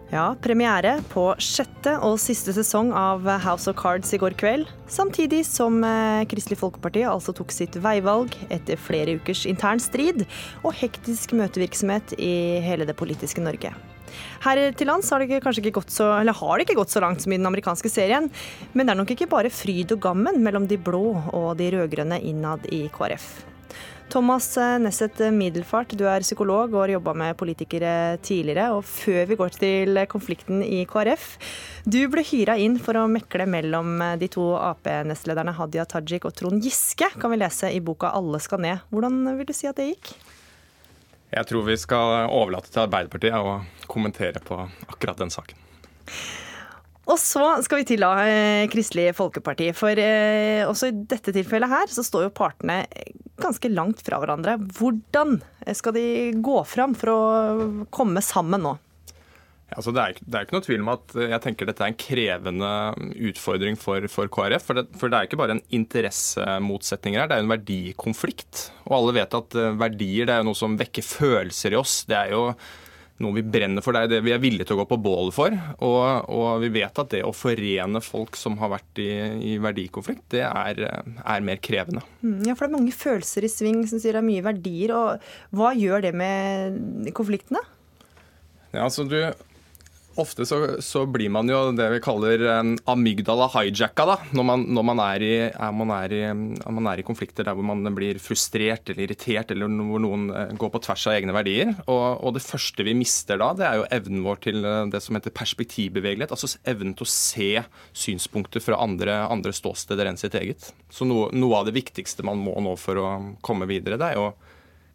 Ja, 0.09 0.31
premiere 0.41 0.95
på 1.13 1.23
sjette 1.37 1.99
og 2.01 2.15
siste 2.23 2.55
sesong 2.57 2.95
av 2.97 3.27
House 3.45 3.69
of 3.69 3.77
Cards 3.77 4.09
i 4.17 4.21
går 4.21 4.39
kveld. 4.41 4.71
Samtidig 4.89 5.43
som 5.45 5.83
eh, 5.85 6.23
Kristelig 6.31 6.57
Folkeparti 6.63 7.03
altså 7.05 7.35
tok 7.37 7.53
sitt 7.53 7.77
veivalg 7.85 8.33
etter 8.49 8.81
flere 8.81 9.19
ukers 9.21 9.45
intern 9.51 9.83
strid 9.85 10.25
og 10.63 10.73
hektisk 10.81 11.35
møtevirksomhet 11.37 12.17
i 12.17 12.33
hele 12.65 12.89
det 12.89 12.97
politiske 12.97 13.45
Norge. 13.45 13.75
Her 14.47 14.63
til 14.73 14.89
lands 14.89 15.13
har 15.13 15.21
det, 15.21 15.43
ikke 15.43 15.77
gått 15.77 15.93
så, 15.93 16.09
eller 16.23 16.41
har 16.41 16.57
det 16.57 16.65
ikke 16.65 16.79
gått 16.81 16.97
så 16.97 17.05
langt 17.05 17.21
som 17.21 17.35
i 17.35 17.37
den 17.37 17.51
amerikanske 17.51 17.93
serien, 17.93 18.31
men 18.73 18.89
det 18.89 18.95
er 18.95 19.03
nok 19.03 19.13
ikke 19.13 19.29
bare 19.29 19.53
fryd 19.53 19.93
og 19.93 20.01
gammen 20.09 20.41
mellom 20.41 20.65
de 20.73 20.81
blå 20.81 21.05
og 21.37 21.51
de 21.61 21.69
rød-grønne 21.77 22.23
innad 22.25 22.65
i 22.73 22.87
KrF. 22.97 23.29
Thomas 24.09 24.57
Nesset 24.81 25.21
Middelfart, 25.37 25.93
du 25.93 26.07
er 26.09 26.25
psykolog 26.25 26.73
og 26.73 26.81
har 26.81 26.95
jobba 26.95 27.13
med 27.13 27.37
politikere 27.37 28.17
tidligere. 28.25 28.71
Og 28.73 28.87
før 28.89 29.29
vi 29.29 29.37
går 29.37 29.53
til 29.59 30.01
konflikten 30.09 30.63
i 30.65 30.81
KrF. 30.89 31.27
Du 31.85 32.01
ble 32.09 32.25
hyra 32.25 32.57
inn 32.57 32.79
for 32.81 32.97
å 32.97 33.05
mekle 33.11 33.45
mellom 33.51 34.01
de 34.21 34.31
to 34.33 34.47
Ap-nestlederne 34.57 35.53
Hadia 35.59 35.85
Tajik 35.89 36.25
og 36.25 36.35
Trond 36.41 36.65
Giske, 36.65 37.11
kan 37.21 37.35
vi 37.35 37.41
lese 37.43 37.69
i 37.69 37.85
boka 37.85 38.09
'Alle 38.09 38.41
skal 38.41 38.65
ned'. 38.65 38.89
Hvordan 38.89 39.37
vil 39.37 39.47
du 39.47 39.53
si 39.53 39.69
at 39.69 39.77
det 39.77 39.93
gikk? 39.93 40.15
Jeg 41.29 41.45
tror 41.45 41.67
vi 41.69 41.77
skal 41.77 42.31
overlate 42.33 42.73
til 42.73 42.87
Arbeiderpartiet 42.87 43.37
å 43.37 43.61
kommentere 43.87 44.41
på 44.41 44.63
akkurat 44.89 45.21
den 45.21 45.31
saken. 45.31 45.57
Og 47.09 47.17
så 47.17 47.45
skal 47.65 47.81
vi 47.81 47.87
til 47.89 48.03
da 48.05 48.13
eh, 48.29 48.67
Kristelig 48.69 49.15
Folkeparti. 49.17 49.71
For 49.77 49.97
eh, 49.97 50.67
også 50.69 50.91
i 50.91 50.99
dette 51.09 51.33
tilfellet 51.33 51.73
her 51.73 51.93
så 51.93 52.05
står 52.05 52.27
jo 52.27 52.35
partene 52.37 52.83
ganske 53.41 53.71
langt 53.73 54.03
fra 54.05 54.19
hverandre. 54.21 54.59
Hvordan 54.77 55.39
skal 55.77 55.97
de 55.97 56.09
gå 56.45 56.59
fram 56.69 56.97
for 56.99 57.15
å 57.15 57.23
komme 57.95 58.25
sammen 58.25 58.67
nå? 58.67 58.77
Altså 59.69 59.93
det, 59.93 60.01
er, 60.01 60.21
det, 60.25 60.33
er, 60.33 60.45
ikke 60.47 60.57
noe 60.57 60.65
tvil 60.65 60.81
om 60.81 60.91
at 60.95 61.15
jeg 61.21 61.41
tenker 61.45 61.69
dette 61.69 61.85
er 61.85 61.93
en 61.93 61.99
krevende 62.01 62.71
utfordring 63.29 63.77
for, 63.77 64.05
for 64.09 64.31
KrF. 64.33 64.65
For 64.65 64.81
det, 64.81 64.85
for 64.97 65.13
det, 65.13 65.19
er 65.19 65.29
ikke 65.29 65.41
bare 65.41 65.59
en 65.59 65.65
interessemotsetning 65.77 67.19
her, 67.19 67.29
det 67.29 67.37
er 67.37 67.43
jo 67.43 67.49
en 67.49 67.53
verdikonflikt. 67.53 68.63
Og 68.89 68.95
alle 68.99 69.17
vet 69.21 69.37
at 69.37 69.57
eh, 69.61 69.77
verdier 69.81 70.29
det 70.29 70.39
er 70.39 70.47
noe 70.49 70.57
som 70.57 70.77
vekker 70.81 71.05
følelser 71.05 71.77
i 71.77 71.81
oss. 71.81 72.01
Det 72.09 72.17
er 72.17 72.33
jo 72.33 72.47
noe 73.23 73.35
vi 73.37 73.45
brenner 73.47 73.85
for. 73.85 73.97
Det 73.97 74.07
er 74.07 74.13
det 74.13 74.21
vi 74.27 74.35
er 74.35 74.43
villige 74.43 74.69
til 74.69 74.77
å 74.77 74.83
gå 74.83 74.89
på 74.93 75.01
bålet 75.03 75.35
for. 75.35 75.55
Og, 75.85 76.29
og, 76.35 76.47
vi 76.63 76.71
vet 76.79 77.03
at 77.03 77.11
det 77.15 77.25
å 77.27 77.35
forene 77.35 78.03
folk 78.05 78.39
som 78.39 78.59
har 78.63 78.73
vært 78.77 79.03
i, 79.03 79.09
i 79.53 79.57
verdikonflikt, 79.63 80.27
det 80.37 80.45
er, 80.47 80.83
er, 81.19 81.45
mer 81.45 81.61
krevende. 81.65 82.05
Mm, 82.23 82.47
ja, 82.47 82.55
for 82.55 82.67
det 82.67 82.71
er 82.71 82.77
mange 82.79 82.95
følelser 82.95 83.47
i 83.47 83.53
sving 83.53 83.83
som 83.91 84.03
sier 84.03 84.17
det 84.17 84.23
er 84.23 84.31
mye 84.31 84.47
verdier. 84.47 84.95
og 84.95 85.59
Hva 85.59 85.75
gjør 85.79 86.07
det 86.09 86.15
med 86.19 87.13
konfliktene? 87.17 87.63
Ja, 88.75 88.85
altså 88.85 89.07
du, 89.09 89.17
Ofte 90.19 90.47
så, 90.49 90.59
så, 90.83 91.05
blir 91.07 91.31
man 91.31 91.49
jo 91.51 91.61
det 91.77 91.87
vi 91.93 92.01
kaller 92.03 92.43
amygdala 92.91 93.47
hijacka 93.53 94.07
da, 94.09 94.17
når 94.35 94.47
man, 94.49 94.65
når 94.75 94.87
man, 94.89 95.03
er 95.05 95.25
i, 95.25 95.35
er, 95.47 95.77
man, 95.77 95.93
er 95.95 96.15
i, 96.17 96.23
man, 96.35 96.89
er 96.91 97.01
i, 97.01 97.07
konflikter 97.07 97.47
der 97.47 97.55
hvor 97.55 97.67
man 97.69 97.87
blir 97.95 98.19
frustrert 98.23 98.91
eller 98.91 99.07
irritert, 99.07 99.53
eller 99.55 99.71
hvor 99.71 100.03
noen 100.03 100.29
eh, 100.35 100.55
går 100.59 100.73
på 100.75 100.83
tvers 100.89 101.07
av 101.11 101.17
egne 101.19 101.37
verdier. 101.37 101.73
Og, 101.87 102.03
og, 102.19 102.35
det 102.35 102.45
første 102.45 102.87
vi 102.87 102.97
mister 102.99 103.39
da, 103.41 103.53
det 103.55 103.69
er 103.69 103.79
jo 103.79 103.89
evnen 104.01 104.27
vår 104.27 104.43
til 104.49 104.67
eh, 104.67 104.83
det 104.93 105.03
som 105.05 105.19
heter 105.19 105.35
perspektivbevegelighet. 105.39 106.35
Altså 106.35 106.51
evnen 106.69 106.97
til 106.99 107.07
å 107.07 107.13
se 107.13 107.51
synspunkter 108.05 108.65
fra 108.65 108.83
andre, 108.83 109.21
andre 109.31 109.55
ståsteder 109.55 110.11
enn 110.11 110.21
sitt 110.21 110.37
eget. 110.39 110.73
Så 110.91 111.07
noe, 111.09 111.31
noe 111.37 111.63
av 111.63 111.71
det 111.71 111.79
viktigste 111.79 112.27
man 112.27 112.43
må 112.43 112.59
nå 112.65 112.75
for 112.81 113.01
å 113.01 113.09
komme 113.45 113.71
videre, 113.71 114.01
det 114.01 114.13
er 114.13 114.19
jo 114.19 114.31
å 114.33 114.37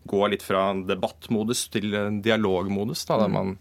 gå 0.09 0.25
litt 0.27 0.43
fra 0.43 0.71
debattmodus 0.75 1.67
til 1.73 1.93
eh, 1.95 2.09
dialogmodus. 2.23 3.05
da, 3.07 3.23
der 3.23 3.31
mm. 3.31 3.37
man 3.39 3.55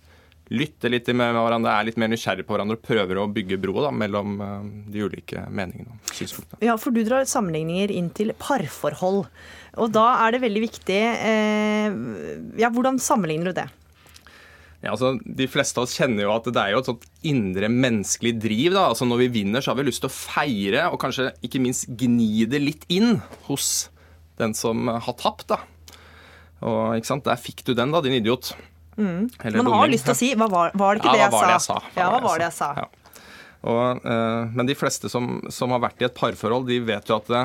lytter 0.53 0.93
litt 0.93 1.09
med 1.17 1.35
hverandre, 1.37 1.73
er 1.73 1.89
litt 1.89 1.99
mer 2.01 2.11
nysgjerrig 2.13 2.45
på 2.47 2.55
hverandre 2.55 2.77
og 2.79 2.85
prøver 2.85 3.21
å 3.23 3.29
bygge 3.33 3.59
bro 3.63 3.75
da, 3.87 3.91
mellom 3.95 4.39
eh, 4.45 4.71
de 4.93 5.05
ulike 5.07 5.47
meningene 5.49 5.97
og 5.97 6.15
synspunktene. 6.17 6.61
Ja, 6.65 6.77
for 6.81 6.95
du 6.95 7.03
drar 7.07 7.25
sammenligninger 7.29 7.93
inn 7.95 8.11
til 8.15 8.35
parforhold. 8.41 9.25
Og 9.81 9.93
da 9.95 10.07
er 10.27 10.35
det 10.35 10.43
veldig 10.43 10.63
viktig 10.67 10.99
eh, 11.01 11.95
Ja, 12.61 12.69
hvordan 12.69 13.01
sammenligner 13.01 13.53
du 13.53 13.63
det? 13.63 13.69
Ja, 14.83 14.93
altså, 14.97 15.15
De 15.23 15.47
fleste 15.47 15.79
av 15.79 15.87
oss 15.87 15.95
kjenner 15.97 16.27
jo 16.27 16.35
at 16.35 16.49
det 16.51 16.59
er 16.59 16.75
jo 16.75 16.83
et 16.83 16.91
sånt 16.91 17.07
indre 17.29 17.71
menneskelig 17.71 18.35
driv. 18.43 18.75
da, 18.75 18.89
altså 18.91 19.07
Når 19.09 19.23
vi 19.25 19.31
vinner, 19.41 19.63
så 19.63 19.73
har 19.73 19.79
vi 19.79 19.87
lyst 19.87 20.03
til 20.05 20.11
å 20.11 20.17
feire 20.17 20.89
og 20.91 20.99
kanskje 21.03 21.31
ikke 21.47 21.63
minst 21.63 21.87
gni 21.89 22.45
det 22.51 22.61
litt 22.61 22.85
inn 22.93 23.21
hos 23.47 23.89
den 24.43 24.57
som 24.59 24.91
har 24.91 25.17
tapt. 25.21 25.47
da. 25.55 25.61
Og 26.67 26.99
ikke 26.99 27.13
sant, 27.13 27.25
Der 27.25 27.39
fikk 27.41 27.63
du 27.65 27.75
den, 27.79 27.95
da, 27.95 28.03
din 28.03 28.19
idiot. 28.19 28.53
Mm. 28.97 29.29
Man 29.57 29.71
har 29.73 29.93
lyst 29.93 30.09
til 30.09 30.15
å 30.15 30.19
si 30.19 30.33
hva 30.37 30.49
var, 30.53 30.75
var 30.79 30.97
det 30.97 31.03
ikke 31.03 31.15
Ja, 31.15 31.29
det, 31.31 31.39
jeg 31.39 31.47
det 31.49 31.55
jeg 31.55 31.67
sa? 31.67 31.79
Ja, 31.97 32.09
hva 32.13 32.21
var 32.25 32.43
det 32.43 32.49
jeg 32.51 32.57
sa? 32.59 32.73
Ja. 32.77 32.89
Og, 33.63 34.03
uh, 34.03 34.51
men 34.51 34.67
de 34.67 34.75
fleste 34.75 35.09
som, 35.13 35.37
som 35.55 35.73
har 35.75 35.85
vært 35.85 36.03
i 36.03 36.09
et 36.09 36.17
parforhold, 36.19 36.67
de 36.69 36.81
vet 36.83 37.09
jo 37.09 37.17
at 37.21 37.31
det, 37.31 37.43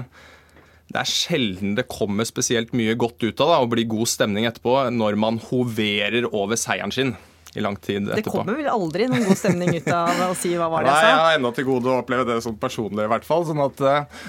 det 0.90 1.02
er 1.04 1.10
sjelden 1.12 1.76
det 1.78 1.86
kommer 1.92 2.28
spesielt 2.28 2.74
mye 2.78 2.98
godt 3.00 3.22
ut 3.24 3.44
av 3.44 3.54
det, 3.54 3.58
og 3.62 3.72
blir 3.76 3.90
god 3.90 4.10
stemning 4.10 4.48
etterpå 4.50 4.80
når 4.96 5.20
man 5.20 5.40
hoverer 5.50 6.30
over 6.32 6.60
seieren 6.60 6.94
sin 6.96 7.16
i 7.58 7.64
lang 7.64 7.78
tid 7.82 8.10
Det 8.12 8.26
kommer 8.28 8.58
vel 8.60 8.68
aldri 8.70 9.08
noen 9.10 9.24
god 9.26 9.40
stemning 9.40 9.72
ut 9.78 9.88
av 9.94 10.20
å 10.28 10.34
si 10.38 10.52
hva 10.58 10.68
var 10.72 10.84
det 10.84 10.92
jeg 10.92 10.98
sa'? 10.98 11.06
Nei, 11.06 11.14
jeg 11.14 11.22
har 11.24 11.38
ennå 11.40 11.54
til 11.56 11.68
gode 11.70 11.94
å 11.94 12.02
oppleve 12.04 12.28
det 12.28 12.42
sånn 12.46 12.58
personlig, 12.60 13.06
i 13.08 13.12
hvert 13.14 13.26
fall. 13.26 13.46
Sånn 13.48 13.64
at 13.64 13.82
eh, 13.82 14.28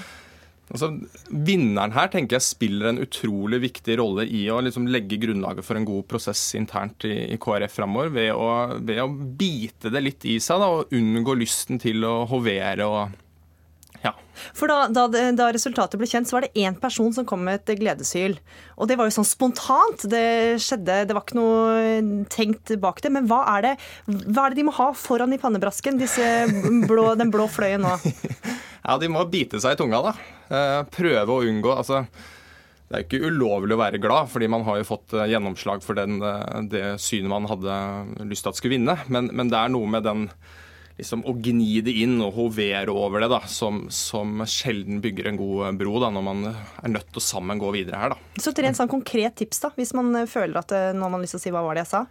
altså, 0.69 0.91
Vinneren 1.29 1.93
her 1.95 2.11
tenker 2.13 2.37
jeg 2.37 2.47
spiller 2.47 2.91
en 2.91 3.01
utrolig 3.03 3.61
viktig 3.65 3.99
rolle 4.01 4.25
i 4.25 4.45
å 4.51 4.59
liksom 4.65 4.89
legge 4.89 5.19
grunnlaget 5.21 5.65
for 5.65 5.79
en 5.79 5.87
god 5.87 6.07
prosess 6.09 6.43
internt 6.59 7.07
i, 7.09 7.15
i 7.33 7.39
KrF 7.41 7.79
framover, 7.79 8.13
ved, 8.15 8.33
ved 8.87 9.01
å 9.03 9.09
bite 9.09 9.93
det 9.93 10.03
litt 10.05 10.29
i 10.29 10.39
seg 10.43 10.61
da, 10.61 10.69
og 10.79 10.93
unngå 10.95 11.37
lysten 11.39 11.81
til 11.81 12.05
å 12.07 12.21
hovere 12.29 12.87
og 12.89 13.17
ja. 13.99 14.13
For 14.55 14.71
da, 14.71 14.87
da, 14.87 15.07
da 15.35 15.49
resultatet 15.51 15.99
ble 15.99 16.07
kjent, 16.07 16.29
så 16.29 16.37
var 16.37 16.45
det 16.45 16.61
én 16.63 16.77
person 16.79 17.11
som 17.15 17.25
kom 17.27 17.41
med 17.43 17.59
et 17.59 17.81
gledeshyl. 17.81 18.37
Og 18.79 18.87
det 18.87 18.95
var 18.99 19.09
jo 19.09 19.15
sånn 19.17 19.27
spontant. 19.27 20.05
Det 20.07 20.55
skjedde, 20.63 21.01
det 21.09 21.15
var 21.15 21.25
ikke 21.25 21.39
noe 21.39 22.23
tenkt 22.31 22.71
bak 22.79 23.03
det. 23.03 23.11
Men 23.15 23.27
hva 23.27 23.41
er 23.57 23.67
det, 23.67 23.75
hva 24.07 24.45
er 24.45 24.53
det 24.53 24.61
de 24.61 24.67
må 24.69 24.75
ha 24.79 24.91
foran 24.95 25.35
i 25.35 25.41
pannebrasken, 25.41 25.99
disse 25.99 26.47
blå, 26.87 27.11
den 27.19 27.33
blå 27.33 27.49
fløyen 27.51 27.83
nå? 27.87 27.97
Ja, 28.79 28.95
de 28.97 29.09
må 29.11 29.21
bite 29.29 29.59
seg 29.61 29.75
i 29.75 29.77
tunga, 29.77 29.99
da. 30.01 30.38
Eh, 30.49 30.81
Prøve 30.89 31.29
å 31.35 31.43
unngå 31.45 31.73
altså, 31.75 32.03
Det 32.89 32.95
er 32.97 33.03
ikke 33.05 33.29
ulovlig 33.29 33.75
å 33.75 33.81
være 33.83 34.01
glad, 34.01 34.31
fordi 34.31 34.49
man 34.49 34.65
har 34.65 34.79
jo 34.79 34.87
fått 34.89 35.13
eh, 35.13 35.27
gjennomslag 35.29 35.83
for 35.85 35.99
den, 35.99 36.17
eh, 36.25 36.63
det 36.71 36.85
synet 37.03 37.29
man 37.29 37.49
hadde 37.49 37.75
lyst 38.29 38.47
til 38.47 38.53
at 38.53 38.57
skulle 38.57 38.77
vinne. 38.79 38.97
Men, 39.13 39.29
men 39.29 39.51
det 39.51 39.59
er 39.59 39.69
noe 39.73 39.89
med 39.89 40.07
den 40.07 40.25
liksom 40.99 41.21
å 41.29 41.31
gni 41.39 41.77
det 41.85 41.93
inn 42.01 42.17
og 42.25 42.33
hovere 42.35 42.91
over 42.91 43.23
det, 43.23 43.29
da, 43.31 43.39
som, 43.47 43.85
som 43.93 44.41
sjelden 44.49 44.99
bygger 44.99 45.29
en 45.29 45.37
god 45.39 45.77
bro 45.79 46.01
da, 46.03 46.09
når 46.11 46.25
man 46.25 46.41
er 46.49 46.91
nødt 46.91 47.07
til 47.13 47.21
å 47.21 47.23
sammen 47.23 47.61
gå 47.61 47.69
videre 47.77 48.01
her. 48.01 48.15
da. 48.17 48.41
Så 48.41 48.51
til 48.51 48.67
en 48.67 48.75
sånn 48.75 48.91
konkret 48.91 49.37
tips, 49.39 49.61
da, 49.63 49.71
hvis 49.77 49.93
man 49.95 50.25
føler 50.27 50.59
at 50.59 50.73
nå 50.97 51.05
har 51.05 51.13
man 51.13 51.23
lyst 51.23 51.37
til 51.37 51.39
å 51.39 51.45
si 51.45 51.53
hva 51.55 51.63
var 51.63 51.79
det 51.79 51.85
jeg 51.85 51.93
sa? 51.93 52.03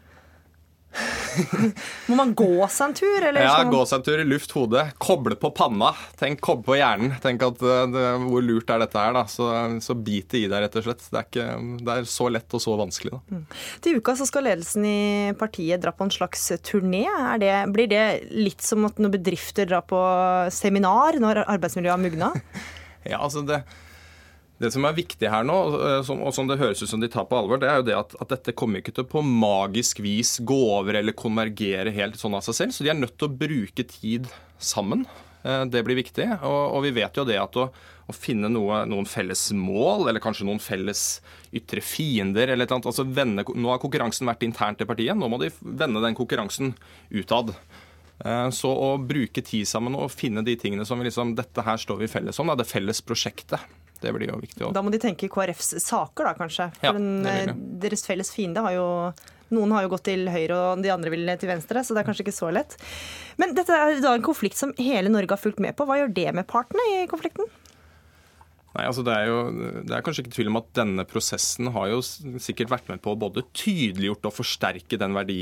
Må 2.08 2.16
man 2.18 2.32
gå 2.36 2.46
seg 2.72 2.88
en 2.88 2.94
tur, 2.96 3.16
eller? 3.28 3.42
Ja, 3.44 3.58
man- 3.62 3.72
Gå 3.72 3.82
seg 3.86 3.98
en 4.00 4.04
tur, 4.06 4.22
luft 4.26 4.52
hodet, 4.56 4.84
koble 5.02 5.36
på 5.38 5.50
panna. 5.54 5.90
Tenk, 6.18 6.40
Koble 6.44 6.64
på 6.66 6.76
hjernen. 6.78 7.12
Tenk 7.22 7.44
at 7.46 7.62
eh, 7.62 7.82
det, 7.92 8.04
Hvor 8.24 8.44
lurt 8.44 8.70
er 8.74 8.82
dette 8.82 8.98
her, 9.02 9.12
da? 9.16 9.24
Så, 9.30 9.46
så 9.84 9.94
bit 9.94 10.30
det 10.34 10.42
i 10.44 10.48
deg, 10.50 10.62
rett 10.64 10.78
og 10.80 10.86
slett. 10.88 11.04
Det 11.08 11.20
er, 11.20 11.28
ikke, 11.28 11.46
det 11.84 11.96
er 11.98 12.08
så 12.10 12.28
lett 12.32 12.56
og 12.58 12.64
så 12.64 12.76
vanskelig, 12.80 13.14
da. 13.18 13.40
Til 13.84 14.00
uka 14.00 14.16
så 14.18 14.26
skal 14.28 14.48
ledelsen 14.48 14.86
i 14.88 14.98
partiet 15.38 15.82
dra 15.84 15.92
på 15.94 16.06
en 16.08 16.14
slags 16.14 16.48
turné. 16.66 17.04
Det, 17.42 17.52
blir 17.76 17.90
det 17.92 18.04
litt 18.34 18.64
som 18.64 18.88
at 18.88 18.98
når 19.02 19.14
bedrifter 19.18 19.68
drar 19.70 19.84
på 19.88 20.00
seminar 20.54 21.20
når 21.22 21.44
arbeidsmiljøet 21.46 21.96
har 21.96 22.04
mugna? 22.08 22.32
Ja, 23.08 23.22
altså 23.24 23.40
det, 23.46 23.62
det 24.58 24.72
som 24.74 24.84
er 24.88 24.96
viktig 24.96 25.28
her 25.30 25.44
nå, 25.46 25.56
eh, 25.78 26.10
og 26.16 26.32
som 26.34 26.48
det 26.50 26.58
høres 26.58 26.82
ut 26.82 26.90
som 26.90 27.00
de 27.02 27.08
tar 27.12 27.28
på 27.30 27.38
alvor, 27.38 27.60
det 27.62 27.68
er 27.70 27.76
jo 27.80 27.86
det 27.86 27.96
at, 27.98 28.16
at 28.20 28.32
dette 28.34 28.54
kommer 28.58 28.82
ikke 28.82 28.94
til 28.96 29.04
å 29.06 29.10
på 29.12 29.22
magisk 29.22 30.00
vis 30.02 30.36
gå 30.42 30.58
over 30.78 30.98
eller 30.98 31.14
konvergere 31.14 31.92
helt 31.94 32.18
sånn 32.18 32.34
av 32.34 32.42
seg 32.46 32.56
selv. 32.58 32.74
Så 32.74 32.82
de 32.86 32.90
er 32.90 32.98
nødt 32.98 33.14
til 33.20 33.28
å 33.30 33.36
bruke 33.44 33.86
tid 33.86 34.26
sammen. 34.58 35.06
Eh, 35.44 35.64
Det 35.70 35.84
blir 35.86 36.00
viktig. 36.00 36.26
Og, 36.42 36.62
og 36.74 36.82
vi 36.88 36.94
vet 36.98 37.14
jo 37.20 37.26
det 37.28 37.38
at 37.38 37.54
å, 37.60 37.68
å 38.08 38.16
finne 38.16 38.50
noe, 38.50 38.82
noen 38.90 39.06
felles 39.06 39.46
mål, 39.54 40.08
eller 40.10 40.22
kanskje 40.24 40.46
noen 40.48 40.58
felles 40.62 41.20
ytre 41.54 41.80
fiender, 41.84 42.50
eller 42.50 42.66
et 42.66 42.70
eller 42.72 42.80
annet, 42.80 42.90
altså 42.90 43.06
vende, 43.06 43.44
Nå 43.54 43.70
har 43.70 43.78
konkurransen 43.82 44.26
vært 44.28 44.42
internt 44.46 44.82
i 44.82 44.88
partiet, 44.88 45.14
nå 45.16 45.28
må 45.30 45.38
de 45.40 45.52
vende 45.62 46.02
den 46.02 46.16
konkurransen 46.18 46.74
utad. 47.14 47.54
Eh, 48.24 48.48
Så 48.50 48.74
å 48.74 48.96
bruke 48.98 49.44
tid 49.46 49.68
sammen 49.70 49.94
og 49.94 50.10
finne 50.10 50.42
de 50.42 50.56
tingene 50.58 50.84
som 50.88 50.98
vi 50.98 51.06
liksom, 51.06 51.36
dette 51.38 51.62
her 51.62 51.78
står 51.78 52.02
vi 52.02 52.10
felles 52.10 52.40
om, 52.42 52.50
da, 52.50 52.58
det 52.58 52.66
felles 52.66 53.00
prosjektet, 53.06 53.62
det 54.00 54.12
blir 54.14 54.30
jo 54.30 54.38
viktig. 54.40 54.62
også. 54.62 54.74
Da 54.76 54.82
må 54.84 54.92
de 54.94 55.00
tenke 55.02 55.30
KrFs 55.32 55.74
saker, 55.84 56.30
da 56.30 56.34
kanskje. 56.38 56.70
For 56.78 56.86
Ja, 56.86 56.92
den, 56.92 57.26
eh, 57.26 57.52
deres 57.82 58.06
felles 58.06 58.30
fiende 58.34 58.62
har 58.64 58.72
jo 58.76 58.88
noen 59.50 59.72
har 59.72 59.86
jo 59.86 59.92
gått 59.94 60.04
til 60.10 60.28
høyre, 60.28 60.52
og 60.56 60.82
de 60.84 60.90
andre 60.92 61.10
vil 61.10 61.30
til 61.40 61.48
venstre, 61.48 61.80
så 61.80 61.94
det 61.96 62.02
er 62.02 62.08
kanskje 62.10 62.26
ikke 62.26 62.36
så 62.36 62.50
lett. 62.52 62.76
Men 63.40 63.54
dette 63.56 63.72
er 63.72 64.00
da 64.04 64.12
en 64.14 64.22
konflikt 64.22 64.60
som 64.60 64.74
hele 64.76 65.08
Norge 65.08 65.32
har 65.32 65.40
fulgt 65.40 65.62
med 65.62 65.74
på. 65.78 65.86
Hva 65.88 65.96
gjør 66.02 66.12
det 66.14 66.34
med 66.34 66.46
partene 66.50 66.84
i 66.92 67.06
konflikten? 67.08 67.48
Nei, 68.78 68.84
altså 68.86 69.02
det, 69.02 69.10
er 69.10 69.26
jo, 69.26 69.38
det 69.88 69.94
er 69.96 70.02
kanskje 70.06 70.22
ikke 70.22 70.36
tvil 70.36 70.48
om 70.52 70.58
at 70.60 70.68
denne 70.78 71.02
prosessen 71.10 71.66
har 71.74 71.88
jo 71.90 71.96
sikkert 72.38 72.70
vært 72.70 72.90
med 72.92 73.00
på 73.02 73.10
å 73.10 73.18
både 73.18 73.42
tydeliggjort 73.50 74.28
og 74.30 74.36
forsterke 74.36 75.00
den 75.02 75.16
verdi, 75.16 75.40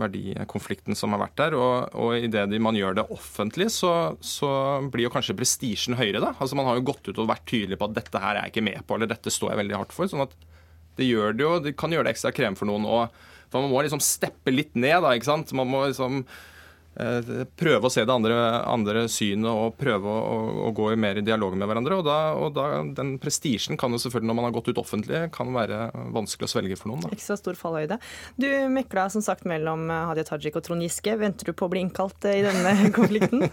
verdikonflikten 0.00 0.96
som 0.96 1.12
har 1.12 1.20
vært 1.26 1.36
der. 1.42 1.56
Og, 1.60 1.92
og 2.00 2.16
idet 2.16 2.46
man 2.64 2.78
gjør 2.78 2.96
det 2.96 3.04
offentlig, 3.12 3.68
så, 3.74 3.92
så 4.24 4.48
blir 4.88 5.04
jo 5.04 5.12
kanskje 5.12 5.36
prestisjen 5.36 5.98
høyere. 6.00 6.24
da. 6.24 6.32
Altså 6.40 6.56
Man 6.56 6.70
har 6.70 6.80
jo 6.80 6.86
gått 6.88 7.10
ut 7.10 7.20
og 7.20 7.28
vært 7.28 7.44
tydelig 7.52 7.76
på 7.76 7.90
at 7.90 7.98
dette 8.00 8.24
her 8.24 8.38
er 8.38 8.46
jeg 8.46 8.54
ikke 8.54 8.66
med 8.70 8.88
på, 8.88 8.96
eller 8.96 9.12
dette 9.12 9.36
står 9.36 9.52
jeg 9.52 9.60
veldig 9.60 9.80
hardt 9.82 9.92
for. 9.98 10.08
sånn 10.08 10.24
at 10.24 10.32
det, 10.96 11.10
gjør 11.10 11.36
det, 11.36 11.44
jo, 11.44 11.54
det 11.60 11.76
kan 11.76 11.92
gjøre 11.92 12.08
det 12.08 12.16
ekstra 12.16 12.32
krem 12.32 12.56
for 12.56 12.72
noen. 12.72 12.88
Og, 12.88 13.20
for 13.52 13.66
Man 13.66 13.74
må 13.74 13.84
liksom 13.84 14.00
steppe 14.00 14.54
litt 14.54 14.72
ned. 14.72 15.02
da, 15.04 15.12
ikke 15.12 15.28
sant? 15.28 15.52
Man 15.52 15.68
må 15.68 15.84
liksom 15.90 16.24
prøve 16.96 17.88
å 17.88 17.92
se 17.92 18.04
det 18.06 18.12
andre, 18.12 18.36
andre 18.64 19.04
synet 19.12 19.50
og 19.50 19.76
prøve 19.76 20.08
å, 20.08 20.16
å, 20.16 20.38
å 20.68 20.70
gå 20.76 20.90
i 20.92 20.98
mer 21.00 21.20
i 21.20 21.24
dialog 21.24 21.56
med 21.58 21.68
hverandre. 21.68 21.98
Og, 22.00 22.06
da, 22.06 22.18
og 22.40 22.54
da, 22.56 22.66
Den 22.96 23.16
prestisjen 23.22 23.78
kan 23.80 23.92
jo 23.92 24.00
selvfølgelig, 24.00 24.30
når 24.30 24.38
man 24.38 24.48
har 24.48 24.54
gått 24.56 24.70
ut 24.72 24.80
offentlig, 24.80 25.26
kan 25.34 25.52
være 25.54 25.90
vanskelig 26.14 26.48
å 26.48 26.52
svelge 26.54 26.78
for 26.80 26.92
noen. 26.92 27.06
da. 27.06 27.20
så 27.20 27.36
stor 27.38 27.58
fallhøyde. 27.58 27.98
Du 28.40 28.48
mekla 28.72 29.08
som 29.12 29.24
sagt 29.24 29.46
mellom 29.48 29.88
eh, 29.90 30.04
Hadia 30.10 30.26
Tajik 30.28 30.56
og 30.58 30.64
Trond 30.66 30.84
Giske. 30.84 31.16
Venter 31.20 31.50
du 31.50 31.56
på 31.56 31.68
å 31.68 31.72
bli 31.72 31.84
innkalt 31.84 32.28
eh, 32.28 32.40
i 32.40 32.46
denne 32.46 32.90
konflikten? 32.96 33.46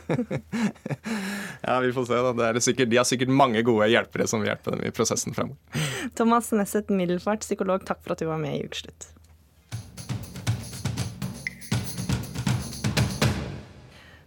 Ja, 1.63 1.77
vi 1.79 1.93
får 1.95 2.09
se 2.09 2.17
da. 2.19 2.31
Det 2.35 2.47
er 2.47 2.57
sikkert, 2.59 2.89
de 2.91 2.97
har 2.99 3.07
sikkert 3.07 3.31
mange 3.31 3.61
gode 3.63 3.87
hjelpere 3.87 4.25
som 4.27 4.41
vil 4.43 4.49
hjelpe 4.51 4.73
dem 4.73 4.83
i 4.83 4.91
prosessen 4.91 5.35
fremover. 5.35 5.87
Thomas 6.17 6.51
Nesset 6.51 6.91
Middelfart, 6.91 7.45
psykolog, 7.45 7.85
takk 7.87 8.01
for 8.03 8.17
at 8.17 8.23
du 8.23 8.27
var 8.27 8.41
med 8.41 8.57
i 8.57 8.65
Ukeslutt. 8.67 9.13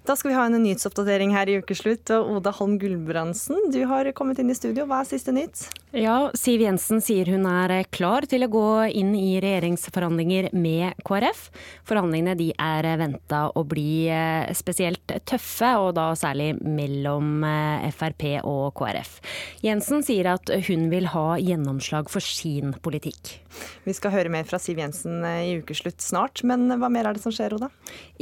Da 0.07 0.15
skal 0.15 0.31
vi 0.31 0.35
ha 0.37 0.45
en 0.47 0.55
nyhetsoppdatering 0.63 1.33
her 1.35 1.49
i 1.51 1.57
Ukeslutt. 1.59 2.11
Oda 2.15 2.53
Holm 2.55 2.77
Gulbrandsen, 2.79 3.59
du 3.75 3.81
har 3.91 4.07
kommet 4.15 4.39
inn 4.39 4.53
i 4.53 4.55
studio. 4.55 4.85
Hva 4.87 5.01
er 5.03 5.09
siste 5.09 5.33
nytt? 5.35 5.65
Ja, 5.97 6.29
Siv 6.39 6.63
Jensen 6.63 7.03
sier 7.03 7.27
hun 7.33 7.49
er 7.51 7.75
klar 7.91 8.23
til 8.31 8.47
å 8.47 8.51
gå 8.53 8.69
inn 8.87 9.17
i 9.19 9.41
regjeringsforhandlinger 9.43 10.53
med 10.55 11.03
KrF. 11.09 11.49
Forhandlingene 11.91 12.37
de 12.39 12.53
er 12.55 12.87
venta 13.01 13.49
å 13.51 13.65
bli 13.67 14.07
eh, 14.13 14.47
spesielt 14.55 15.17
tøffe, 15.27 15.73
og 15.83 15.97
da 15.99 16.13
særlig 16.15 16.53
mellom 16.63 17.43
eh, 17.49 17.91
Frp 17.91 18.29
og 18.47 18.77
KrF. 18.79 19.19
Jensen 19.67 20.07
sier 20.07 20.31
at 20.37 20.55
hun 20.69 20.87
vil 20.95 21.11
ha 21.17 21.33
gjennomslag 21.43 22.13
for 22.15 22.23
sin 22.23 22.77
politikk. 22.79 23.41
Vi 23.87 23.95
skal 23.95 24.13
høre 24.15 24.33
mer 24.33 24.47
fra 24.49 24.59
Siv 24.63 24.81
Jensen 24.81 25.25
eh, 25.25 25.43
i 25.47 25.53
Ukeslutt 25.61 26.03
snart, 26.03 26.43
men 26.47 26.67
hva 26.81 26.91
mer 26.93 27.09
er 27.09 27.17
det 27.17 27.23
som 27.23 27.35
skjer, 27.35 27.55
Oda? 27.57 27.69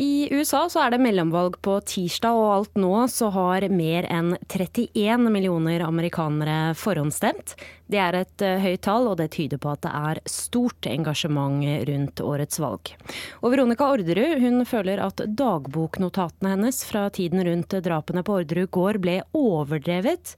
I 0.01 0.29
USA 0.33 0.65
så 0.73 0.83
er 0.85 0.95
det 0.95 1.03
mellomvalg 1.05 1.57
på 1.65 1.79
tirsdag, 1.89 2.37
og 2.37 2.51
alt 2.53 2.81
nå 2.81 2.93
så 3.13 3.31
har 3.35 3.67
mer 3.73 4.09
enn 4.13 4.35
31 4.49 5.31
millioner 5.33 5.87
amerikanere 5.87 6.75
forhåndsstemt. 6.79 7.57
Det 7.91 8.01
er 8.01 8.21
et 8.21 8.45
eh, 8.45 8.61
høyt 8.63 8.85
tall, 8.87 9.09
og 9.11 9.19
det 9.21 9.31
tyder 9.37 9.61
på 9.61 9.73
at 9.73 9.83
det 9.85 9.93
er 9.95 10.23
stort 10.31 10.89
engasjement 10.91 11.65
rundt 11.89 12.23
årets 12.25 12.61
valg. 12.63 12.95
Og 13.43 13.53
Veronica 13.55 13.89
Orderud 13.95 14.41
hun 14.45 14.65
føler 14.69 15.03
at 15.05 15.25
dagboknotatene 15.25 16.55
hennes 16.57 16.85
fra 16.89 17.09
tiden 17.15 17.45
rundt 17.45 17.77
drapene 17.85 18.25
på 18.25 18.41
Orderud 18.41 18.73
gård 18.75 19.03
ble 19.05 19.21
overdrevet. 19.37 20.37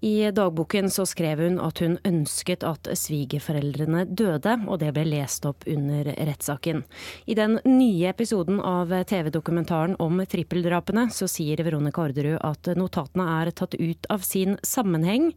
I 0.00 0.30
dagboken 0.30 0.90
så 0.90 1.06
skrev 1.06 1.40
hun 1.40 1.58
at 1.62 1.80
hun 1.80 1.96
ønsket 2.04 2.64
at 2.66 2.88
svigerforeldrene 2.98 4.04
døde, 4.06 4.56
og 4.68 4.80
det 4.82 4.92
ble 4.96 5.06
lest 5.08 5.46
opp 5.48 5.64
under 5.70 6.10
rettssaken. 6.28 6.82
I 7.26 7.36
den 7.38 7.58
nye 7.64 8.10
episoden 8.10 8.60
av 8.60 8.92
TV-dokumentaren 9.08 9.96
om 10.02 10.20
trippeldrapene 10.28 11.06
så 11.14 11.28
sier 11.30 11.62
Veronica 11.64 12.04
Orderud 12.04 12.38
at 12.44 12.72
notatene 12.76 13.28
er 13.38 13.52
tatt 13.56 13.78
ut 13.78 14.10
av 14.12 14.26
sin 14.26 14.58
sammenheng, 14.66 15.30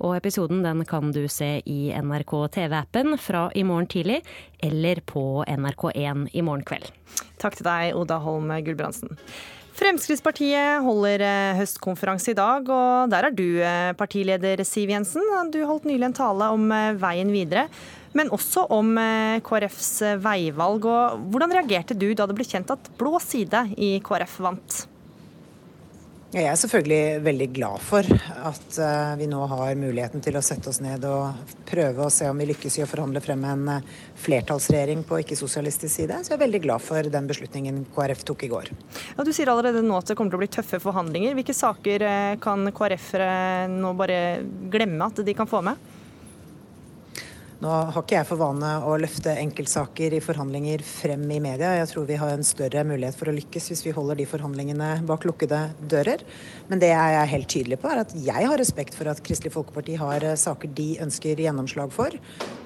og 0.00 0.16
episoden 0.16 0.64
den 0.64 0.84
kan 0.88 1.12
du 1.12 1.24
se 1.32 1.58
i 1.64 1.92
NRK 1.92 2.34
TV-appen 2.56 3.18
fra 3.20 3.48
i 3.54 3.66
morgen 3.68 3.90
tidlig, 3.92 4.22
eller 4.64 5.02
på 5.04 5.44
NRK1 5.44 6.30
i 6.32 6.44
morgen 6.46 6.64
kveld. 6.66 6.88
Takk 7.42 7.58
til 7.58 7.68
deg, 7.68 7.92
Oda 7.96 8.20
Holm 8.24 8.48
Gulbrandsen. 8.64 9.18
Fremskrittspartiet 9.76 10.80
holder 10.80 11.20
eh, 11.20 11.58
høstkonferanse 11.58 12.32
i 12.32 12.36
dag, 12.38 12.64
og 12.72 13.10
der 13.12 13.28
er 13.28 13.34
du 13.36 13.44
eh, 13.60 13.92
partileder, 13.98 14.62
Siv 14.64 14.88
Jensen. 14.88 15.26
Du 15.52 15.58
holdt 15.68 15.84
nylig 15.84 16.06
en 16.08 16.16
tale 16.16 16.48
om 16.54 16.64
eh, 16.72 16.94
veien 16.96 17.32
videre. 17.34 17.68
men 18.16 18.30
også 18.32 18.62
om 18.72 18.94
KrFs 19.44 19.90
veivalg. 20.24 20.86
Og 20.88 21.26
hvordan 21.28 21.52
reagerte 21.52 21.92
du 21.92 22.14
da 22.16 22.24
det 22.24 22.38
ble 22.38 22.46
kjent 22.48 22.72
at 22.72 22.88
blå 22.96 23.18
side 23.20 23.66
i 23.76 23.98
KrF 24.00 24.38
vant? 24.40 24.78
Jeg 26.34 26.42
er 26.50 26.56
selvfølgelig 26.58 27.20
veldig 27.22 27.46
glad 27.54 27.82
for 27.86 28.06
at 28.50 28.78
eh, 28.82 29.12
vi 29.20 29.28
nå 29.30 29.44
har 29.46 29.76
muligheten 29.78 30.22
til 30.24 30.34
å 30.34 30.42
sette 30.42 30.72
oss 30.72 30.80
ned 30.82 31.04
og 31.06 31.54
prøve 31.68 32.02
å 32.02 32.10
se 32.10 32.26
om 32.26 32.42
vi 32.42 32.48
lykkes 32.48 32.80
i 32.80 32.82
å 32.82 32.88
forhandle 32.90 33.22
frem 33.22 33.44
en 33.46 33.62
eh, 33.76 33.92
flertallsregjering 34.24 35.04
på 35.06 35.20
ikke-sosialistisk 35.22 35.92
side. 35.92 36.18
Så 36.26 36.34
jeg 36.34 36.40
er 36.40 36.42
veldig 36.42 36.62
glad 36.66 36.82
for 36.82 37.06
den 37.14 37.30
beslutningen 37.30 37.84
KrF 37.94 38.24
tok 38.26 38.42
i 38.42 38.50
går. 38.50 38.72
Ja, 39.14 39.22
du 39.22 39.30
sier 39.30 39.52
allerede 39.54 39.84
nå 39.86 40.00
at 40.00 40.10
det 40.10 40.18
kommer 40.18 40.34
til 40.34 40.40
å 40.40 40.42
bli 40.42 40.50
tøffe 40.58 40.82
forhandlinger. 40.82 41.38
Hvilke 41.38 41.54
saker 41.54 42.06
eh, 42.10 42.32
kan 42.42 42.74
KrF 42.74 43.12
nå 43.70 43.94
bare 43.94 44.18
glemme 44.74 45.06
at 45.06 45.22
de 45.22 45.36
kan 45.38 45.46
få 45.46 45.62
med? 45.70 45.78
Nå 47.56 47.70
har 47.72 48.02
ikke 48.02 48.18
jeg 48.18 48.28
for 48.28 48.36
vane 48.36 48.70
å 48.84 48.98
løfte 49.00 49.32
enkeltsaker 49.40 50.12
i 50.12 50.20
forhandlinger 50.20 50.82
frem 50.84 51.22
i 51.32 51.38
media. 51.40 51.70
Jeg 51.78 51.88
tror 51.88 52.04
vi 52.04 52.18
har 52.20 52.34
en 52.34 52.44
større 52.44 52.82
mulighet 52.84 53.16
for 53.16 53.30
å 53.30 53.36
lykkes 53.36 53.70
hvis 53.70 53.82
vi 53.86 53.94
holder 53.96 54.18
de 54.20 54.26
forhandlingene 54.28 54.90
bak 55.08 55.24
lukkede 55.24 55.62
dører. 55.88 56.20
Men 56.68 56.82
det 56.82 56.90
jeg 56.90 57.16
er 57.16 57.30
helt 57.30 57.48
tydelig 57.48 57.78
på, 57.80 57.88
er 57.88 58.02
at 58.02 58.12
jeg 58.12 58.50
har 58.50 58.60
respekt 58.60 58.96
for 58.98 59.08
at 59.08 59.22
Kristelig 59.24 59.54
Folkeparti 59.54 59.96
har 59.96 60.26
eh, 60.26 60.36
saker 60.36 60.74
de 60.76 60.88
ønsker 61.06 61.40
gjennomslag 61.46 61.94
for. 61.96 62.12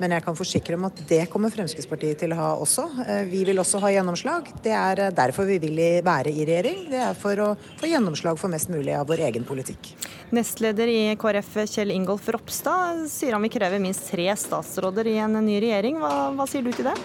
Men 0.03 0.17
jeg 0.17 0.27
kan 0.27 0.39
forsikre 0.39 0.75
om 0.75 0.89
at 0.91 0.99
det 1.07 1.23
kommer 1.31 1.55
Fremskrittspartiet 1.55 2.19
til 2.25 2.35
å 2.35 2.41
ha 2.41 2.51
også. 2.59 2.89
Eh, 3.07 3.23
vi 3.31 3.45
vil 3.47 3.63
også 3.63 3.79
ha 3.85 3.95
gjennomslag. 3.95 4.51
Det 4.65 4.75
er 4.75 5.07
eh, 5.07 5.15
derfor 5.15 5.47
vi 5.47 5.61
vil 5.63 5.79
være 6.03 6.35
i 6.35 6.49
regjering. 6.51 6.89
Det 6.91 7.05
er 7.13 7.15
for 7.15 7.47
å 7.47 7.53
få 7.79 7.93
gjennomslag 7.93 8.43
for 8.43 8.51
mest 8.51 8.75
mulig 8.75 8.99
av 8.99 9.07
vår 9.07 9.23
egen 9.31 9.47
politikk. 9.47 9.95
Nestleder 10.35 10.87
i 10.87 11.01
KrF 11.19 11.57
Kjell 11.67 11.91
Ingolf 11.95 12.29
Ropstad 12.31 13.07
sier 13.11 13.35
han 13.35 13.43
vil 13.43 13.51
kreve 13.51 13.81
minst 13.83 14.05
tre 14.11 14.29
statsråder 14.39 14.90
statsråder 14.91 15.07
i 15.07 15.19
en 15.19 15.47
ny 15.47 15.61
regjering. 15.61 16.01
Hva, 16.01 16.33
hva 16.35 16.47
sier 16.47 16.63
du 16.63 16.73
til 16.73 16.89
det? 16.91 16.99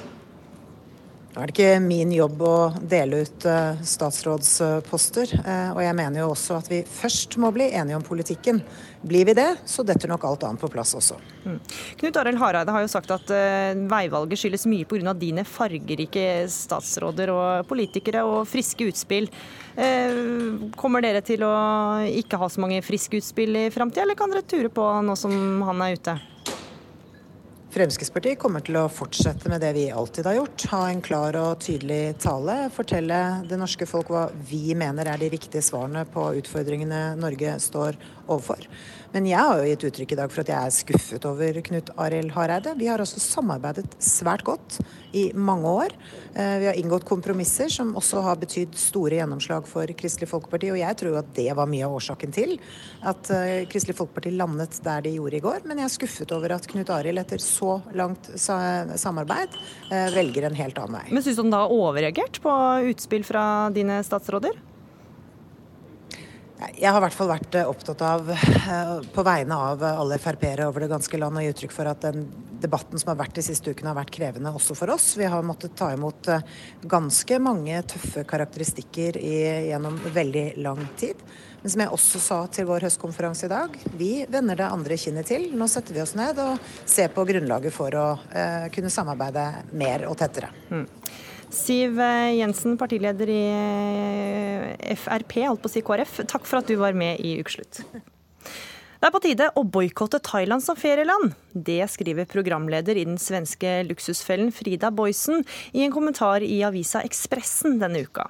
Nå 1.36 1.42
er 1.44 1.50
det 1.50 1.54
ikke 1.54 1.80
min 1.84 2.12
jobb 2.16 2.42
å 2.48 2.56
dele 2.80 3.26
ut 3.26 3.46
uh, 3.46 3.76
statsrådsposter. 3.84 5.34
Uh, 5.44 5.74
og 5.76 5.82
jeg 5.84 5.96
mener 5.98 6.22
jo 6.22 6.30
også 6.32 6.56
at 6.62 6.70
vi 6.72 6.80
først 6.88 7.36
må 7.44 7.52
bli 7.52 7.68
enige 7.76 7.98
om 7.98 8.06
politikken. 8.06 8.62
Blir 9.04 9.28
vi 9.28 9.36
det, 9.36 9.50
så 9.68 9.84
detter 9.84 10.08
nok 10.08 10.24
alt 10.26 10.46
annet 10.48 10.64
på 10.64 10.70
plass 10.72 10.96
også. 10.96 11.18
Mm. 11.44 11.58
Knut 12.00 12.20
Arild 12.22 12.40
Hareide 12.40 12.72
har 12.72 12.86
jo 12.86 12.92
sagt 12.94 13.12
at 13.12 13.34
uh, 13.36 13.76
veivalget 13.92 14.40
skyldes 14.40 14.64
mye 14.72 14.88
pga. 14.88 15.14
dine 15.14 15.44
fargerike 15.44 16.48
statsråder 16.50 17.34
og 17.36 17.68
politikere 17.68 18.24
og 18.24 18.48
friske 18.48 18.88
utspill. 18.88 19.28
kommer 20.80 21.04
dere 21.04 21.20
til 21.20 21.44
å 21.44 21.52
ikke 22.08 22.40
ha 22.40 22.48
så 22.48 22.64
mange 22.64 22.80
friske 22.82 23.20
utspill 23.20 23.60
i 23.60 23.68
framtida, 23.76 24.08
eller 24.08 24.16
kan 24.16 24.32
dere 24.32 24.48
ture 24.48 24.72
på 24.72 24.88
nå 25.04 25.18
som 25.20 25.36
han 25.68 25.84
er 25.84 26.00
ute? 26.00 26.16
Fremskrittspartiet 27.76 28.40
kommer 28.40 28.64
til 28.64 28.78
å 28.80 28.86
fortsette 28.88 29.50
med 29.52 29.60
det 29.60 29.74
vi 29.76 29.90
alltid 29.92 30.30
har 30.30 30.38
gjort. 30.38 30.64
Ha 30.72 30.78
en 30.88 31.02
klar 31.04 31.36
og 31.36 31.58
tydelig 31.60 32.16
tale. 32.24 32.70
Fortelle 32.72 33.18
det 33.50 33.58
norske 33.60 33.84
folk 33.90 34.14
hva 34.14 34.30
vi 34.48 34.72
mener 34.80 35.10
er 35.12 35.20
de 35.20 35.28
riktige 35.34 35.60
svarene 35.66 36.06
på 36.08 36.24
utfordringene 36.40 37.02
Norge 37.20 37.58
står 37.60 38.00
overfor. 38.30 38.64
Men 39.16 39.30
jeg 39.30 39.40
har 39.40 39.62
jo 39.62 39.68
gitt 39.70 39.84
uttrykk 39.88 40.12
i 40.12 40.18
dag 40.20 40.32
for 40.34 40.44
at 40.44 40.50
jeg 40.52 40.68
er 40.68 40.74
skuffet 40.76 41.26
over 41.30 41.58
Knut 41.64 41.88
Arild 42.04 42.34
Hareide. 42.36 42.74
Vi 42.76 42.90
har 42.92 43.00
også 43.00 43.22
samarbeidet 43.24 43.86
svært 44.04 44.44
godt 44.44 44.82
i 45.16 45.30
mange 45.32 45.72
år. 45.72 45.96
Eh, 46.34 46.58
vi 46.60 46.68
har 46.68 46.76
inngått 46.76 47.08
kompromisser 47.08 47.72
som 47.72 47.94
også 47.96 48.26
har 48.26 48.42
betydd 48.42 48.76
store 48.76 49.22
gjennomslag 49.22 49.70
for 49.72 49.88
Kristelig 49.96 50.28
Folkeparti. 50.34 50.74
Og 50.74 50.82
jeg 50.82 51.00
tror 51.00 51.22
at 51.22 51.32
det 51.40 51.48
var 51.56 51.72
mye 51.72 51.88
av 51.88 51.96
årsaken 51.96 52.36
til 52.36 52.58
at 53.08 53.32
eh, 53.32 53.64
Kristelig 53.72 53.96
Folkeparti 54.02 54.36
landet 54.36 54.82
der 54.84 55.08
de 55.08 55.16
gjorde 55.16 55.40
i 55.40 55.44
går. 55.48 55.64
Men 55.64 55.80
jeg 55.80 55.88
er 55.88 55.96
skuffet 55.96 56.36
over 56.36 56.58
at 56.58 56.68
Knut 56.76 56.92
Arild 57.00 57.24
etter 57.24 57.40
så 57.40 57.80
langt 57.96 58.34
samarbeid 58.36 59.56
eh, 59.96 60.12
velger 60.20 60.50
en 60.50 60.60
helt 60.60 60.84
annen 60.84 61.00
vei. 61.00 61.08
Men 61.16 61.24
syns 61.24 61.40
du 61.40 61.46
han 61.46 61.56
da 61.56 61.64
overreagert 61.72 62.44
på 62.44 62.62
utspill 62.92 63.24
fra 63.24 63.46
dine 63.72 64.04
statsråder? 64.04 64.60
Jeg 66.56 66.88
har 66.88 67.02
i 67.02 67.04
hvert 67.04 67.16
fall 67.16 67.28
vært 67.34 67.56
eh, 67.60 67.68
opptatt 67.68 68.02
av, 68.06 68.30
eh, 68.32 68.92
på 69.14 69.24
vegne 69.28 69.56
av 69.72 69.82
alle 69.84 70.18
Frp-ere 70.22 70.70
over 70.70 70.86
det 70.86 70.92
ganske 70.94 71.20
land, 71.20 71.36
å 71.36 71.44
gi 71.44 71.52
uttrykk 71.52 71.74
for 71.76 71.90
at 71.92 72.06
den 72.06 72.30
debatten 72.64 73.02
som 73.02 73.12
har 73.12 73.20
vært 73.20 73.36
de 73.36 73.44
siste 73.44 73.74
ukene, 73.74 73.92
har 73.92 73.98
vært 74.00 74.14
krevende 74.16 74.54
også 74.56 74.78
for 74.80 74.94
oss. 74.94 75.10
Vi 75.20 75.28
har 75.28 75.44
måttet 75.44 75.76
ta 75.76 75.90
imot 75.94 76.30
eh, 76.32 76.46
ganske 76.88 77.42
mange 77.44 77.82
tøffe 77.92 78.24
karakteristikker 78.30 79.20
i, 79.20 79.36
gjennom 79.68 80.00
veldig 80.16 80.48
lang 80.64 80.80
tid. 81.00 81.20
Men 81.66 81.74
som 81.74 81.82
jeg 81.82 81.94
også 81.98 82.20
sa 82.22 82.40
til 82.54 82.70
vår 82.70 82.88
høstkonferanse 82.88 83.48
i 83.48 83.52
dag, 83.52 83.78
vi 83.98 84.10
vender 84.32 84.60
det 84.60 84.72
andre 84.72 85.00
kinnet 85.02 85.28
til. 85.28 85.48
Nå 85.58 85.68
setter 85.72 85.98
vi 85.98 86.04
oss 86.04 86.16
ned 86.16 86.40
og 86.40 86.60
ser 86.86 87.12
på 87.12 87.28
grunnlaget 87.28 87.74
for 87.76 88.00
å 88.00 88.10
eh, 88.32 88.68
kunne 88.72 88.94
samarbeide 88.94 89.50
mer 89.76 90.08
og 90.08 90.16
tettere. 90.24 90.54
Mm. 90.70 90.86
Siv 91.56 92.00
Jensen, 92.36 92.76
partileder 92.78 93.32
i 93.32 93.42
eh, 93.48 94.96
Frp, 95.00 95.38
holdt 95.48 95.64
på 95.64 95.72
å 95.72 95.76
si 95.76 95.84
KrF. 95.86 96.20
Takk 96.28 96.48
for 96.50 96.60
at 96.60 96.68
du 96.68 96.76
var 96.82 96.98
med 96.98 97.22
i 97.24 97.38
Ukeslutt. 97.40 97.86
Det 99.06 99.10
er 99.12 99.14
på 99.14 99.22
tide 99.22 99.48
å 99.60 99.62
boikotte 99.70 100.18
Thailand 100.24 100.64
som 100.66 100.78
ferieland. 100.80 101.36
Det 101.54 101.84
skriver 101.94 102.26
programleder 102.26 102.98
i 102.98 103.04
den 103.06 103.20
svenske 103.22 103.84
luksusfellen 103.86 104.50
Frida 104.56 104.90
Boysen 104.90 105.44
i 105.78 105.84
en 105.86 105.94
kommentar 105.94 106.42
i 106.42 106.58
avisa 106.66 107.04
Ekspressen 107.06 107.78
denne 107.84 108.02
uka. 108.08 108.26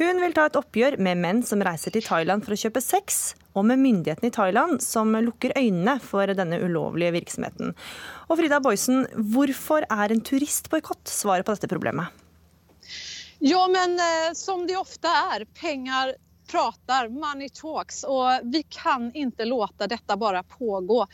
Hun 0.00 0.22
vil 0.22 0.32
ta 0.32 0.46
et 0.48 0.56
oppgjør 0.56 0.96
med 1.04 1.20
menn 1.20 1.44
som 1.44 1.60
reiser 1.66 1.92
til 1.92 2.06
Thailand 2.06 2.46
for 2.46 2.56
å 2.56 2.60
kjøpe 2.62 2.80
sex, 2.80 3.34
og 3.52 3.68
med 3.68 3.84
myndighetene 3.84 4.32
i 4.32 4.36
Thailand 4.38 4.80
som 4.80 5.12
lukker 5.12 5.52
øynene 5.60 5.98
for 6.00 6.32
denne 6.32 6.62
ulovlige 6.62 7.18
virksomheten. 7.20 7.76
Og 8.30 8.40
Frida 8.40 8.64
Boysen, 8.64 9.04
hvorfor 9.34 9.84
er 9.92 10.14
en 10.14 10.24
turistboikott 10.24 11.04
svaret 11.10 11.44
på 11.44 11.52
dette 11.52 11.68
problemet? 11.68 12.23
Ja, 13.46 13.68
men 13.68 13.98
eh, 14.00 14.32
som 14.34 14.62
det 14.66 14.76
ofte 14.80 15.08
er, 15.08 15.44
pengar 15.44 16.14
pratar, 16.54 17.08
money 17.08 17.48
talks 17.48 18.04
och 18.04 18.28
vi 18.42 18.62
kan 18.62 19.12
inte 19.14 19.44
låta 19.44 19.86
detta 19.86 20.16
bara 20.16 20.42
pågå. 20.42 21.06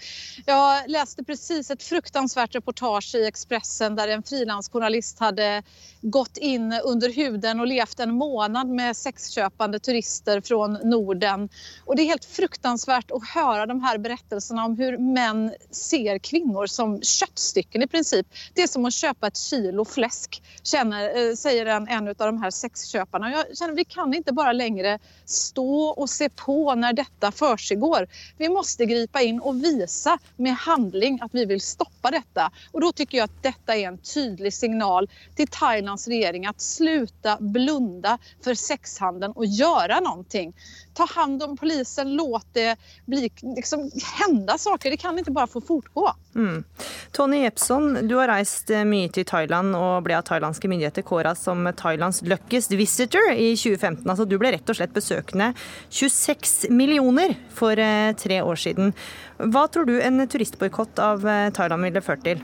Jag 0.47 0.91
läste 0.91 1.24
precis 1.24 1.70
ett 1.70 1.82
fruktansvärt 1.82 2.55
reportage 2.55 3.14
i 3.14 3.26
Expressen 3.26 3.97
där 3.97 4.09
en 4.09 4.22
frilansjournalist 4.22 5.18
hade 5.18 5.62
gått 6.01 6.36
in 6.36 6.80
under 6.84 7.12
huden 7.12 7.61
och 7.61 7.66
levt 7.66 8.01
en 8.01 8.14
månad 8.14 8.68
med 8.68 8.97
sexköpande 8.97 9.78
turister 9.78 10.41
från 10.41 10.72
Norden. 10.72 11.49
Och 11.84 11.97
det 11.97 12.03
är 12.03 12.07
helt 12.07 12.24
fruktansvärt 12.24 13.11
att 13.11 13.28
höra 13.28 13.66
de 13.66 13.80
här 13.82 13.99
berättelserna 13.99 14.64
om 14.64 14.76
hur 14.78 14.99
män 14.99 15.55
ser 15.70 16.18
kvinnor 16.18 16.66
som 16.66 17.03
köttstycken 17.03 17.82
i 17.82 17.86
princip. 17.86 18.26
Det 18.55 18.62
är 18.62 18.66
som 18.66 18.84
att 18.84 18.95
köpa 18.95 19.26
ett 19.26 19.36
kilo 19.36 19.84
fläsk, 19.84 20.43
känner, 20.62 21.28
eh, 21.28 21.34
säger 21.34 21.66
en, 21.66 21.88
en 21.88 22.09
av 22.09 22.14
de 22.14 22.43
här 22.43 22.51
sexköparna. 22.51 23.30
Jag 23.30 23.59
känner 23.59 23.74
vi 23.74 23.84
kan 23.84 24.14
inte 24.14 24.32
bara 24.32 24.53
längre 24.53 24.99
stå 25.30 25.84
och 25.84 26.10
se 26.10 26.28
på 26.28 26.74
när 26.74 26.92
detta 26.92 27.32
försiggår. 27.32 28.06
Vi 28.38 28.48
måste 28.48 28.86
gripa 28.86 29.20
in 29.20 29.40
och 29.40 29.64
visa 29.64 30.18
med 30.36 30.54
handling 30.54 31.18
att 31.22 31.30
vi 31.34 31.44
vill 31.44 31.60
stoppa 31.60 31.99
detta. 32.09 32.51
Och 32.72 32.80
då 32.80 32.92
tycker 32.92 33.18
jag 33.18 33.24
att 33.24 33.42
detta 33.42 33.76
är 33.76 33.88
en 33.88 33.98
tydlig 33.98 34.55
signal 34.55 35.09
till 35.34 35.48
Thailands 35.48 36.09
regering 36.09 36.46
att 36.46 36.61
sluta 36.61 37.36
blunda 37.40 38.18
för 38.44 38.55
sexhandeln 38.55 39.32
och 39.32 39.46
göra 39.46 40.01
någonting. 40.01 40.53
Ta 40.94 41.07
hand 41.07 41.42
om 41.42 41.57
polisen, 41.57 42.14
låt 42.16 42.46
det 42.53 42.76
bli, 43.07 43.30
liksom, 43.42 43.90
hända 44.18 44.59
saker. 44.59 44.90
Det 44.90 44.96
kan 44.96 45.18
inte 45.18 45.30
bara 45.30 45.46
få 45.46 45.61
fortgå. 45.61 46.14
Mm. 46.34 46.64
Tony 47.12 47.42
Jepson, 47.42 48.09
du 48.09 48.14
har 48.14 48.28
reist 48.28 48.70
eh, 48.70 48.84
mye 48.84 49.09
til 49.09 49.24
Thailand 49.26 49.74
og 49.76 50.05
ble 50.07 50.14
av 50.18 50.26
thailandske 50.28 50.68
myndigheter 50.70 51.03
kåra 51.03 51.34
som 51.34 51.66
Thailands 51.76 52.22
luckiest 52.22 52.72
visitor 52.72 53.32
i 53.32 53.57
2015. 53.57 54.05
Altså, 54.11 54.24
du 54.24 54.36
ble 54.38 54.53
rett 54.55 54.70
og 54.70 54.78
slett 54.78 54.94
besøkende 54.94 55.53
26 55.88 56.70
millioner 56.70 57.34
for 57.55 57.78
eh, 57.78 58.12
tre 58.18 58.42
år 58.42 58.61
siden. 58.61 58.94
Hva 59.40 59.64
tror 59.72 59.88
du 59.88 59.94
en 60.05 60.20
turistboikott 60.28 61.01
av 61.01 61.24
Thailand 61.57 61.70
Thailand 61.70 61.82
ville 61.91 62.05
ført 62.05 62.24
til? 62.24 62.43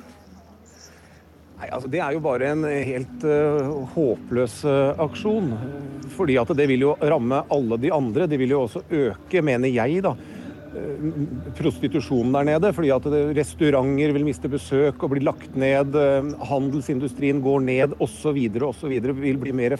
Nei, 1.57 1.71
altså 1.73 1.89
Det 1.89 2.01
er 2.05 2.13
jo 2.13 2.23
bare 2.25 2.53
en 2.53 2.65
helt 2.69 3.25
uh, 3.25 3.85
håpløs 3.95 4.59
uh, 4.69 4.93
aksjon. 5.07 5.53
Fordi 6.17 6.37
at 6.41 6.53
det 6.57 6.67
vil 6.69 6.85
jo 6.85 6.97
ramme 7.01 7.43
alle 7.53 7.79
de 7.81 7.93
andre. 7.95 8.29
Det 8.29 8.39
vil 8.41 8.53
jo 8.53 8.65
også 8.67 8.85
øke, 8.91 9.43
mener 9.45 9.73
jeg, 9.73 10.03
da, 10.05 10.13
prostitusjonen 11.57 12.35
der 12.37 12.49
nede. 12.51 12.73
Fordi 12.77 12.93
at 12.93 13.09
restauranter 13.39 14.13
vil 14.17 14.27
miste 14.29 14.51
besøk 14.53 15.01
og 15.01 15.15
bli 15.15 15.25
lagt 15.25 15.57
ned. 15.57 15.97
Handelsindustrien 16.51 17.41
går 17.45 17.65
ned 17.65 17.97
osv. 18.05 18.43
osv. 18.69 18.99
Vil 19.23 19.41
bli 19.41 19.57
mer, 19.57 19.79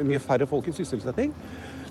mye 0.00 0.22
færre 0.22 0.48
folk 0.48 0.72
i 0.72 0.76
sysselsetting. 0.80 1.36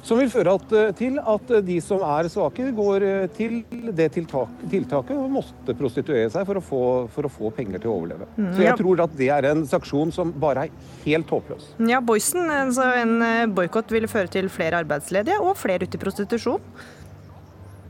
Som 0.06 0.18
vil 0.18 0.32
føre 0.34 0.56
at, 0.58 0.72
til 0.98 1.20
at 1.20 1.52
de 1.66 1.78
som 1.84 2.02
er 2.06 2.30
svake, 2.32 2.70
går 2.78 3.06
til 3.38 3.60
det 3.94 4.08
tiltak, 4.16 4.54
tiltaket 4.72 5.18
og 5.18 5.30
måtte 5.38 5.76
prostituere 5.78 6.30
seg 6.34 6.48
for 6.48 6.58
å, 6.58 6.64
få, 6.66 6.82
for 7.14 7.28
å 7.28 7.32
få 7.32 7.52
penger 7.56 7.84
til 7.84 7.92
å 7.92 7.98
overleve. 8.00 8.30
Mm, 8.38 8.48
Så 8.58 8.66
jeg 8.66 8.80
tror 8.82 9.04
at 9.06 9.14
det 9.20 9.30
er 9.36 9.50
en 9.52 9.62
sanksjon 9.70 10.14
som 10.16 10.34
bare 10.42 10.66
er 10.66 10.74
helt 11.06 11.30
håpløs. 11.32 11.70
Ja, 11.90 12.02
Boysen, 12.02 12.50
altså 12.50 12.88
en 13.02 13.54
boikott 13.56 13.94
vil 13.94 14.10
føre 14.12 14.32
til 14.34 14.50
flere 14.54 14.82
arbeidsledige 14.82 15.38
og 15.42 15.54
flere 15.62 15.86
ute 15.86 16.00
i 16.00 16.02
prostitusjon? 16.02 16.66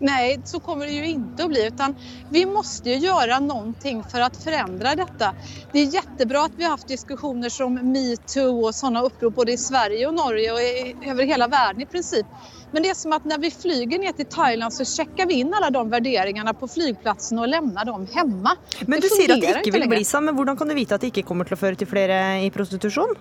Nej, 0.01 0.41
så 0.43 0.59
kommer 0.59 0.85
det 0.85 0.91
ju 0.91 1.05
inte 1.07 1.43
att 1.43 1.49
bli. 1.49 1.67
Utan 1.67 1.95
vi 2.29 2.45
måste 2.45 2.89
ju 2.89 2.95
göra 2.95 3.39
någonting 3.39 4.03
för 4.03 4.21
att 4.21 4.43
förändra 4.43 4.95
detta. 4.95 5.35
Det 5.71 5.79
är 5.79 5.85
jättebra 5.85 6.45
att 6.45 6.51
vi 6.57 6.63
har 6.63 6.71
haft 6.71 6.87
diskussioner 6.87 7.49
som 7.49 7.73
metoo 7.73 8.65
och 8.65 8.75
sådana 8.75 9.01
upprop 9.01 9.35
både 9.35 9.51
i 9.51 9.57
Sverige 9.57 10.07
och 10.07 10.13
Norge 10.13 10.51
och 10.51 10.59
i, 10.59 10.95
över 11.05 11.23
hela 11.23 11.47
världen 11.47 11.81
i 11.81 11.85
princip. 11.85 12.25
Men 12.71 12.83
det 12.83 12.89
är 12.89 12.93
som 12.93 13.13
att 13.13 13.25
när 13.25 13.37
vi 13.37 13.51
flyger 13.51 13.99
ner 13.99 14.11
till 14.11 14.25
Thailand 14.25 14.73
så 14.73 14.85
checkar 14.85 15.25
vi 15.25 15.33
in 15.33 15.53
alla 15.53 15.69
de 15.69 15.89
värderingarna 15.89 16.53
på 16.53 16.67
flygplatsen 16.67 17.39
och 17.39 17.47
lämnar 17.47 17.85
dem 17.85 18.07
hemma. 18.13 18.57
Men 18.85 19.01
Det 19.01 19.09
du 19.09 19.15
sier 19.15 19.33
at 19.33 19.41
det 19.41 19.53
ikke 19.59 19.75
vil 19.77 19.89
bli 19.89 20.05
sånn, 20.05 20.25
men 20.25 20.35
hvordan 20.35 20.57
kan 20.57 20.67
du 20.67 20.75
vite 20.77 20.95
at 20.95 21.01
det 21.01 21.11
ikke 21.11 21.27
kommer 21.27 21.45
til 21.45 21.59
å 21.59 21.61
føre 21.61 21.75
til 21.75 21.87
flere 21.87 22.17
i 22.45 22.49
prostitusjon? 22.49 23.13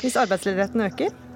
Hvis 0.00 0.16
arbeidsledigheten 0.16 0.80
øker? 0.88 1.31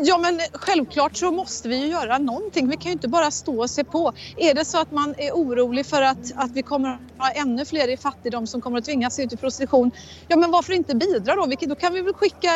Ja 0.00 0.18
men 0.18 0.40
självklart 0.52 1.16
så 1.16 1.30
måste 1.30 1.68
vi 1.68 1.76
ju 1.76 1.86
göra 1.86 2.18
någonting. 2.18 2.68
Vi 2.68 2.76
kan 2.76 2.90
ju 2.90 2.92
inte 2.92 3.08
bara 3.08 3.30
stå 3.30 3.60
och 3.60 3.70
se 3.70 3.84
på. 3.84 4.12
Är 4.36 4.54
det 4.54 4.64
så 4.64 4.80
att 4.80 4.90
man 4.90 5.14
är 5.18 5.32
orolig 5.32 5.86
för 5.86 6.02
att, 6.02 6.32
att 6.34 6.50
vi 6.54 6.62
kommer 6.62 6.88
att 6.88 7.00
ha 7.18 7.30
ännu 7.30 7.64
fler 7.64 7.88
i 7.88 7.96
fattigdom 7.96 8.46
som 8.46 8.60
kommer 8.60 8.78
att 8.78 8.84
tvingas 8.84 9.18
ut 9.18 9.32
i 9.32 9.36
prostitution. 9.36 9.90
Ja 10.28 10.36
men 10.36 10.50
varför 10.50 10.72
inte 10.72 10.94
bidra 10.94 11.34
då? 11.34 11.46
Då 11.60 11.74
kan 11.76 11.94
vi 11.94 12.02
väl 12.02 12.14
skicka 12.14 12.48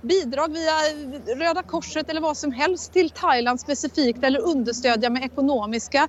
bidrag 0.00 0.52
via 0.52 0.72
Röda 1.36 1.62
Korset 1.62 2.10
eller 2.10 2.20
vad 2.20 2.36
som 2.36 2.52
helst 2.52 2.92
till 2.92 3.10
Thailand 3.10 3.60
specifikt 3.60 4.24
eller 4.24 4.40
understödja 4.40 5.10
med 5.10 5.24
ekonomiska 5.24 6.08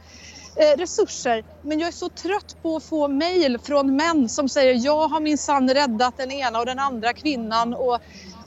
eh, 0.55 0.77
resurser. 0.77 1.43
Men 1.61 1.79
jag 1.79 1.87
är 1.87 1.91
så 1.91 2.09
trött 2.09 2.57
på 2.61 2.75
att 2.75 2.83
få 2.83 3.07
mejl 3.07 3.59
från 3.59 3.95
män 3.95 4.29
som 4.29 4.49
säger 4.49 4.85
jag 4.85 5.07
har 5.07 5.19
minsann 5.19 5.69
räddat 5.69 6.17
den 6.17 6.31
ena 6.31 6.59
och 6.59 6.65
den 6.65 6.79
andra 6.79 7.13
kvinnan 7.13 7.73
och 7.73 7.99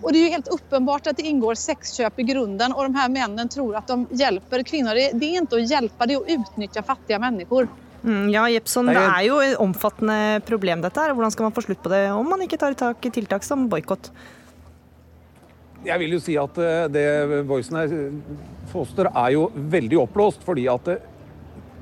och 0.04 0.12
det 0.12 0.18
är 0.18 0.24
ju 0.24 0.30
helt 0.30 0.48
uppenbart 0.48 1.06
att 1.06 1.16
det 1.16 1.22
ingår 1.22 1.54
sexköp 1.54 2.18
i 2.18 2.22
grunden 2.22 2.72
och 2.72 2.82
de 2.82 2.94
här 2.94 3.08
männen 3.08 3.48
tror 3.48 3.76
att 3.76 3.86
de 3.86 4.06
hjälper 4.10 4.62
kvinnor. 4.62 4.94
Det, 4.94 5.26
är 5.26 5.36
inte 5.36 5.56
att 5.56 5.70
hjälpa, 5.70 6.06
det 6.06 6.14
är 6.14 6.20
att 6.20 6.28
utnyttja 6.28 6.82
fattiga 6.82 7.18
människor. 7.18 7.68
Mm, 8.04 8.30
ja, 8.30 8.44
Jepson, 8.50 8.86
det 8.92 9.00
er 9.00 9.22
jo 9.24 9.38
et 9.40 9.56
omfattende 9.56 10.42
problem 10.44 10.82
dette 10.84 11.00
her. 11.00 11.14
Hvordan 11.16 11.32
skal 11.32 11.46
man 11.48 11.54
få 11.56 11.64
slutt 11.64 11.80
på 11.82 11.88
det 11.88 12.02
om 12.12 12.28
man 12.28 12.42
ikke 12.44 12.58
tar 12.60 12.76
tak 12.76 13.06
i 13.08 13.12
tiltak 13.14 13.46
som 13.46 13.64
boikott? 13.72 14.10
Jeg 15.84 16.00
vil 16.00 16.12
jo 16.16 16.20
si 16.20 16.36
at 16.40 16.60
eh, 16.60 16.84
det 16.92 17.06
Boysen 17.48 17.80
her 17.80 17.94
foster 18.72 19.08
er 19.08 19.32
jo 19.38 19.48
veldig 19.56 20.02
oppblåst, 20.04 20.44
fordi 20.44 20.68
at 20.68 20.84
det, 20.88 20.98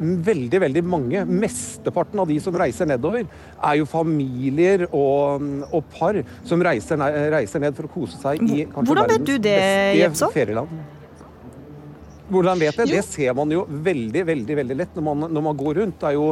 veldig, 0.02 0.60
veldig 0.66 0.82
mange, 0.86 1.24
mesteparten 1.26 2.22
av 2.22 2.30
de 2.30 2.38
som 2.42 2.56
reiser 2.58 2.88
nedover, 2.90 3.26
er 3.58 3.76
jo 3.80 3.88
familier 3.88 4.86
og, 4.88 5.44
og 5.70 5.92
par 5.94 6.18
som 6.48 6.62
reiser, 6.64 7.00
reiser 7.32 7.62
ned 7.62 7.78
for 7.78 7.88
å 7.88 7.92
kose 7.92 8.18
seg 8.22 8.42
i 8.42 8.64
kanskje 8.66 8.88
Hvordan 8.90 9.14
vet 9.14 9.28
du 9.28 9.36
det, 9.42 9.60
Jepson? 10.00 10.34
ferieland. 10.34 10.82
Hvordan 12.32 12.60
vet 12.62 12.78
jeg? 12.80 12.88
Det 12.94 13.04
ser 13.04 13.34
man 13.36 13.50
jo 13.52 13.66
veldig, 13.68 14.24
veldig 14.28 14.58
veldig 14.62 14.76
lett 14.78 14.94
når 14.96 15.04
man, 15.10 15.26
når 15.28 15.46
man 15.50 15.58
går 15.58 15.80
rundt. 15.82 15.98
Det 16.00 16.12
er 16.12 16.16
jo, 16.16 16.28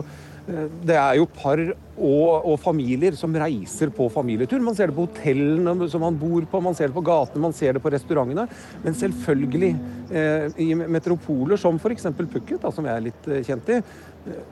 det 0.47 0.97
er 0.97 1.19
jo 1.19 1.27
par 1.31 1.61
og, 2.01 2.47
og 2.49 2.57
familier 2.61 3.17
som 3.19 3.35
reiser 3.37 3.91
på 3.95 4.07
familietur. 4.13 4.61
Man 4.65 4.77
ser 4.77 4.91
det 4.91 4.97
på 4.97 5.05
hotellene 5.07 5.89
som 5.93 6.03
man 6.05 6.17
bor 6.19 6.47
på, 6.49 6.63
man 6.65 6.77
ser 6.77 6.89
det 6.89 6.97
på 6.97 7.05
gatene, 7.05 7.43
man 7.45 7.57
ser 7.57 7.77
det 7.77 7.83
på 7.85 7.93
restaurantene. 7.93 8.47
Men 8.85 8.97
selvfølgelig 8.97 9.71
eh, 10.11 10.47
i 10.65 10.71
metropoler 10.81 11.61
som 11.61 11.79
f.eks. 11.81 12.09
Phuket, 12.21 12.61
da, 12.63 12.73
som 12.75 12.89
jeg 12.89 12.97
er 12.97 13.07
litt 13.11 13.29
eh, 13.29 13.43
kjent 13.47 13.71
i, 13.71 13.81
eh, 13.81 14.10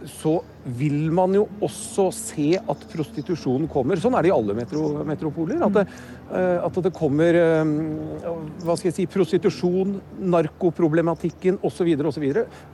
så 0.08 0.38
vil 0.78 1.10
man 1.12 1.34
jo 1.36 1.44
også 1.64 2.08
se 2.14 2.48
at 2.58 2.84
prostitusjon 2.92 3.66
kommer. 3.70 4.00
Sånn 4.00 4.16
er 4.16 4.24
det 4.24 4.30
i 4.30 4.34
alle 4.34 4.56
metro, 4.56 4.88
metropoler. 5.06 5.60
At 5.64 5.74
det, 5.76 5.84
eh, 6.32 6.64
at 6.64 6.80
det 6.86 6.92
kommer 6.96 7.38
eh, 7.38 7.72
hva 8.64 8.76
skal 8.78 8.90
jeg 8.90 8.96
si, 8.96 9.06
prostitusjon, 9.12 9.94
narkoproblematikken 10.34 11.60
osv. 11.64 11.92
osv. 12.10 12.26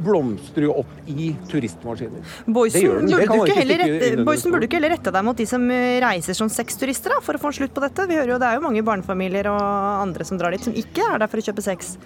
blomstrer 0.06 0.68
jo 0.68 0.78
opp 0.84 1.10
i 1.10 1.32
turistmaskiner. 1.50 2.34
Boysen, 2.46 3.10
burde 3.10 4.64
du 4.64 4.68
ikke 4.68 4.78
heller 4.78 4.94
rette, 4.96 5.14
deg 5.14 5.26
mot 5.26 5.38
de 5.38 5.48
som 5.50 5.66
eh, 5.70 5.98
reiser 6.04 6.38
som 6.38 6.50
sexturister, 6.52 7.18
for 7.24 7.36
å 7.36 7.42
få 7.42 7.50
en 7.50 7.58
slutt 7.62 7.74
på 7.74 7.84
dette? 7.84 8.06
Vi 8.10 8.18
hører 8.20 8.36
jo 8.36 8.42
det 8.42 8.50
er 8.50 8.60
jo 8.60 8.66
mange 8.66 8.86
barnefamilier 8.86 9.50
og 9.50 9.64
andre 10.04 10.26
som 10.26 10.38
drar 10.40 10.54
dit, 10.54 10.62
som 10.62 10.74
ikke 10.78 11.10
er 11.14 11.22
der 11.22 11.30
for 11.30 11.42
å 11.42 11.48
kjøpe 11.50 11.64
sex. 11.64 11.96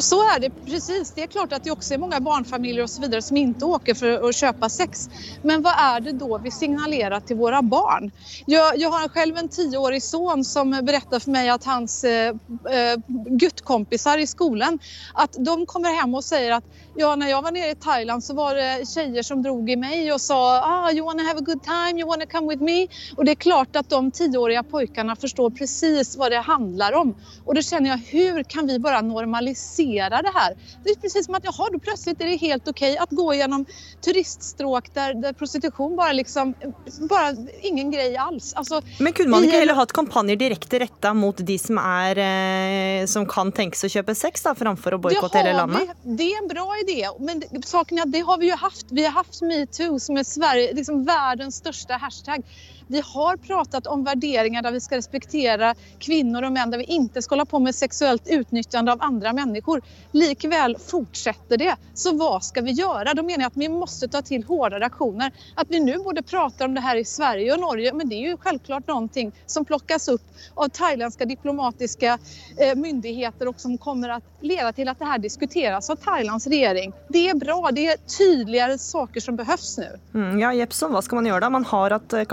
Så 0.00 0.16
är 0.16 0.40
det 0.40 0.50
precis. 0.64 1.12
Det 1.14 1.22
är 1.22 1.26
klart 1.26 1.52
att 1.52 1.62
det 1.64 1.70
också 1.70 1.94
är 1.94 1.98
många 1.98 2.20
barnfamiljer 2.20 2.82
och 2.82 2.90
så 2.90 3.02
vidare 3.02 3.22
som 3.22 3.36
inte 3.36 3.64
åker 3.64 3.94
för 3.94 4.28
att 4.28 4.36
köpa 4.36 4.68
sex. 4.68 4.98
Men 5.42 5.62
vad 5.62 5.72
är 5.78 6.00
det 6.00 6.12
då 6.12 6.38
vi 6.38 6.50
signalerar 6.50 7.20
till 7.20 7.36
våra 7.36 7.62
barn? 7.62 8.10
Jag, 8.46 8.78
jag 8.78 8.90
har 8.90 9.08
själv 9.08 9.36
en 9.36 9.48
tioårig 9.48 10.02
son 10.02 10.44
som 10.44 10.70
berättar 10.70 11.20
för 11.20 11.30
mig 11.30 11.48
att 11.48 11.64
hans 11.64 12.04
eh, 12.04 12.28
eh, 12.70 12.96
guttkompisar 13.40 14.18
i 14.18 14.26
skolan, 14.26 14.78
att 15.14 15.32
de 15.38 15.66
kommer 15.66 16.00
hem 16.00 16.14
och 16.14 16.24
säger 16.24 16.52
att 16.52 16.64
ja, 16.94 17.16
när 17.16 17.28
jag 17.28 17.42
var 17.42 17.50
nere 17.50 17.70
i 17.70 17.74
Thailand 17.74 18.24
så 18.24 18.34
var 18.34 18.54
det 18.54 18.88
tjejer 18.88 19.22
som 19.22 19.42
drog 19.42 19.70
i 19.70 19.76
mig 19.76 20.12
och 20.12 20.20
sa 20.20 20.60
ah, 20.60 20.92
you 20.92 21.06
wanna 21.06 21.22
have 21.22 21.38
a 21.38 21.42
good 21.46 21.62
time, 21.62 22.00
you 22.00 22.08
wanna 22.08 22.26
come 22.26 22.48
with 22.48 22.62
me? 22.62 22.86
Och 23.16 23.24
det 23.24 23.30
är 23.30 23.34
klart 23.34 23.76
att 23.76 23.90
de 23.90 24.10
tioåriga 24.10 24.62
pojkarna 24.62 25.16
förstår 25.16 25.50
precis 25.50 26.16
vad 26.16 26.32
det 26.32 26.38
handlar 26.38 26.92
om. 26.92 27.14
Och 27.44 27.54
då 27.54 27.62
känner 27.62 27.90
jag, 27.90 27.96
hur 27.96 28.42
kan 28.42 28.66
vi 28.66 28.78
bara 28.78 29.00
normalisera 29.00 30.22
det 30.22 30.32
här? 30.34 30.56
Det 30.84 30.90
är 30.90 30.96
precis 30.96 31.26
som 31.26 31.34
att 31.34 31.44
jaha, 31.44 31.68
då 31.72 31.78
plötsligt 31.78 32.20
är 32.20 32.26
det 32.26 32.36
helt 32.36 32.68
okej 32.68 32.98
att 32.98 33.10
gå 33.10 33.34
genom 33.34 33.66
turiststråk 34.04 34.94
där, 34.94 35.14
där 35.14 35.32
prostitution 35.32 35.96
bara 35.96 36.12
liksom, 36.12 36.54
bara 36.98 37.36
ingen 37.62 37.90
grej 37.90 38.16
alls. 38.16 38.54
Alltså, 38.54 38.82
Men 38.98 39.12
kunne 39.12 39.30
man 39.30 39.44
i 39.44 39.46
ikke 39.46 39.58
heller 39.58 39.74
hatt 39.74 39.92
kampanjer 39.92 40.36
direkte 40.36 40.78
retta 40.78 41.14
mot 41.14 41.36
de 41.36 41.58
som, 41.58 41.78
er, 41.78 42.18
eh, 42.18 43.06
som 43.06 43.26
kan 43.26 43.52
tenkes 43.52 43.84
å 43.84 43.90
kjøpe 43.90 44.14
sex, 44.14 44.42
da, 44.42 44.54
framfor 44.54 44.96
å 44.96 45.00
boikotte 45.02 45.38
hele 45.38 45.52
landet? 45.56 45.90
Det, 46.02 46.16
det 46.16 46.32
är 46.32 46.42
en 46.42 46.48
bra 46.48 46.68
idé. 46.80 47.08
Men 47.18 47.42
saken 47.62 47.98
är 47.98 48.02
att 48.02 48.12
det 48.12 48.20
har 48.20 48.38
vi 48.38 48.46
ju 48.46 48.54
haft. 48.54 48.86
Vi 48.90 49.04
har 49.04 49.12
haft 49.12 49.42
metoo 49.42 49.98
som 49.98 50.16
är 50.16 50.24
Sverige, 50.24 50.72
liksom 50.74 51.04
världens 51.04 51.56
största 51.56 51.94
hashtag. 51.94 52.42
Vi 52.90 53.02
har 53.14 53.36
pratat 53.36 53.86
om 53.86 54.04
värderingar 54.04 54.62
där 54.62 54.72
vi 54.72 54.80
ska 54.80 54.96
respektera 54.96 55.74
kvinnor 55.98 56.42
och 56.42 56.52
män, 56.52 56.70
där 56.70 56.78
vi 56.78 56.84
inte 56.84 57.22
ska 57.22 57.32
hålla 57.32 57.44
på 57.44 57.58
med 57.58 57.74
sexuellt 57.74 58.22
utnyttjande 58.28 58.92
av 58.92 59.02
andra 59.02 59.32
människor. 59.32 59.82
Likväl 60.12 60.76
fortsätter 60.78 61.56
det. 61.56 61.76
Så 61.94 62.16
vad 62.16 62.44
ska 62.44 62.60
vi 62.60 62.70
göra? 62.70 63.14
Då 63.14 63.22
menar 63.22 63.40
jag 63.40 63.46
att 63.46 63.56
vi 63.56 63.68
måste 63.68 64.08
ta 64.08 64.22
till 64.22 64.44
hårdare 64.44 64.86
aktioner. 64.86 65.32
Att 65.54 65.70
vi 65.70 65.80
nu 65.80 65.98
både 65.98 66.22
pratar 66.22 66.64
om 66.64 66.74
det 66.74 66.80
här 66.80 66.96
i 66.96 67.04
Sverige 67.04 67.52
och 67.52 67.60
Norge, 67.60 67.92
men 67.92 68.08
det 68.08 68.14
är 68.14 68.28
ju 68.28 68.36
självklart 68.36 68.86
någonting 68.86 69.32
som 69.46 69.64
plockas 69.64 70.08
upp 70.08 70.22
av 70.54 70.68
thailändska 70.68 71.24
diplomatiska 71.24 72.18
eh, 72.56 72.76
myndigheter 72.76 73.48
och 73.48 73.60
som 73.60 73.78
kommer 73.78 74.08
att 74.08 74.24
leda 74.40 74.72
till 74.72 74.88
att 74.88 74.98
det 74.98 75.04
här 75.04 75.18
diskuteras 75.18 75.90
av 75.90 75.96
Thailands 75.96 76.46
regering. 76.46 76.92
Det 77.08 77.28
är 77.28 77.34
bra, 77.34 77.70
det 77.72 77.86
är 77.86 77.96
tydligare 78.18 78.78
saker 78.78 79.20
som 79.20 79.36
behövs 79.36 79.78
nu. 79.78 79.98
Mm, 80.14 80.40
ja, 80.40 80.52
Jepson, 80.52 80.92
hva 80.92 81.02
skal 81.02 81.20
man 81.20 81.26
gjøre 81.26 81.40
da? 81.40 81.50
Man 81.50 81.64
har 81.64 81.90
hatt 81.90 82.12
eh, 82.12 82.24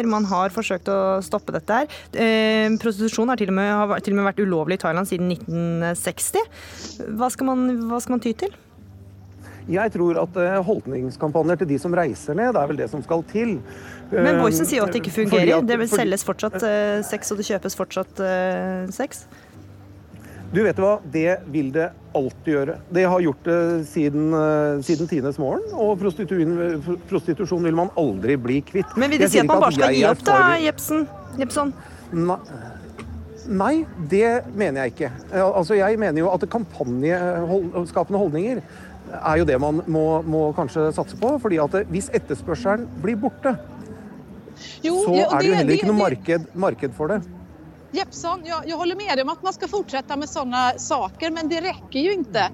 kampanjer, 0.00 0.10
man 0.10 0.24
har 0.24 0.50
forsøkt 0.50 0.88
å 0.88 1.20
stoppe 1.22 1.52
dette 1.52 1.68
her. 1.70 1.86
Eh, 2.14 2.68
prostitusjon 2.80 3.28
har 3.28 3.36
til, 3.36 3.50
med, 3.52 3.70
har 3.72 4.00
til 4.00 4.14
og 4.14 4.20
med 4.22 4.32
vært 4.34 4.42
ulovlig 4.44 4.78
i 4.78 4.82
Thailand 4.82 5.06
siden 5.08 5.30
1960. 5.30 6.40
Hva 7.18 7.30
skal 7.30 7.46
man, 7.46 7.66
hva 7.90 8.00
skal 8.00 8.16
man 8.16 8.20
ty 8.24 8.32
til? 8.34 8.52
Jeg 9.70 9.92
tror 9.92 10.18
at 10.22 10.36
eh, 10.40 10.56
holdningskampanjer 10.66 11.60
til 11.60 11.68
de 11.70 11.78
som 11.78 11.92
reiser 11.94 12.34
ned, 12.34 12.54
det 12.56 12.62
er 12.62 12.70
vel 12.72 12.80
det 12.80 12.88
som 12.90 13.02
skal 13.04 13.22
til. 13.30 13.58
Men 14.10 14.34
Eh, 14.36 14.40
Boysen 14.42 14.66
sier 14.66 14.80
jo 14.80 14.86
at 14.88 14.92
det 14.92 15.02
ikke 15.04 15.12
fungerer. 15.20 15.58
at- 15.60 15.66
Det 15.68 15.78
vil 15.78 15.88
selges 15.88 16.24
fortsatt 16.26 16.56
eh, 16.62 17.02
sex, 17.06 17.30
og 17.30 17.38
det 17.38 17.46
kjøpes 17.46 17.76
fortsatt 17.78 18.20
eh, 18.20 18.86
sex. 18.90 19.26
Du 20.50 20.58
vet 20.66 20.78
hva, 20.82 20.96
det 21.14 21.36
vil 21.54 21.68
det 21.70 21.92
alltid 22.18 22.50
gjøre. 22.56 22.74
Det 22.90 23.04
har 23.06 23.22
gjort 23.22 23.44
det 23.46 23.58
siden, 23.86 24.32
eh, 24.34 24.80
siden 24.82 25.06
tidenes 25.06 25.38
morgen, 25.38 25.62
og 25.78 26.00
prostitusjon, 26.02 27.62
vil 27.62 27.76
man 27.78 27.92
aldri 28.00 28.34
bli 28.34 28.58
kvitt. 28.66 28.96
Men 28.98 29.10
vil 29.14 29.22
det 29.22 29.30
si 29.30 29.38
at 29.38 29.46
man 29.46 29.62
bare 29.62 29.76
skal 29.76 29.94
gi 29.94 30.02
opp, 30.08 30.24
da, 30.26 30.40
Jepsen? 30.58 31.06
Jepson? 31.38 31.72
Nei, 32.10 32.38
nei, 33.46 33.72
det 34.10 34.32
mener 34.58 34.88
jeg 34.88 34.96
ikke. 34.96 35.12
Eh, 35.30 35.46
Altså, 35.46 35.78
jeg 35.78 35.98
mener 36.02 36.18
jo 36.18 36.32
at 36.34 36.48
kampanjeskapende 36.50 38.18
holdninger 38.18 38.62
er 39.20 39.36
jo 39.38 39.44
det 39.46 39.58
man 39.60 39.82
må, 39.86 40.22
må 40.26 40.52
kanskje 40.58 40.90
satse 40.94 41.16
på. 41.18 41.36
fordi 41.40 41.62
at 41.62 41.86
hvis 41.86 42.10
etterspørselen 42.10 42.88
blir 43.02 43.16
borte, 43.16 43.54
Jo, 44.82 45.04
så 45.06 45.14
ja, 45.14 45.28
er 45.30 45.38
det 45.38 45.46
jo 45.48 45.54
heller 45.54 45.72
ikke 45.78 45.86
noe 45.88 45.96
marked, 46.02 46.42
marked 46.54 46.92
for 46.98 47.06
det. 47.08 47.22
Jeppsson, 47.92 48.42
jag, 48.44 48.68
jag 48.68 48.76
håller 48.76 49.08
med 49.08 49.18
dig 49.18 49.22
om 49.22 49.28
att 49.28 49.42
man 49.42 49.52
ska 49.52 49.68
fortsätta 49.68 50.16
med 50.16 50.30
sådana 50.30 50.72
saker, 50.78 51.30
men 51.30 51.48
det 51.48 51.60
räcker 51.60 51.98
ju 51.98 52.12
inte. 52.12 52.50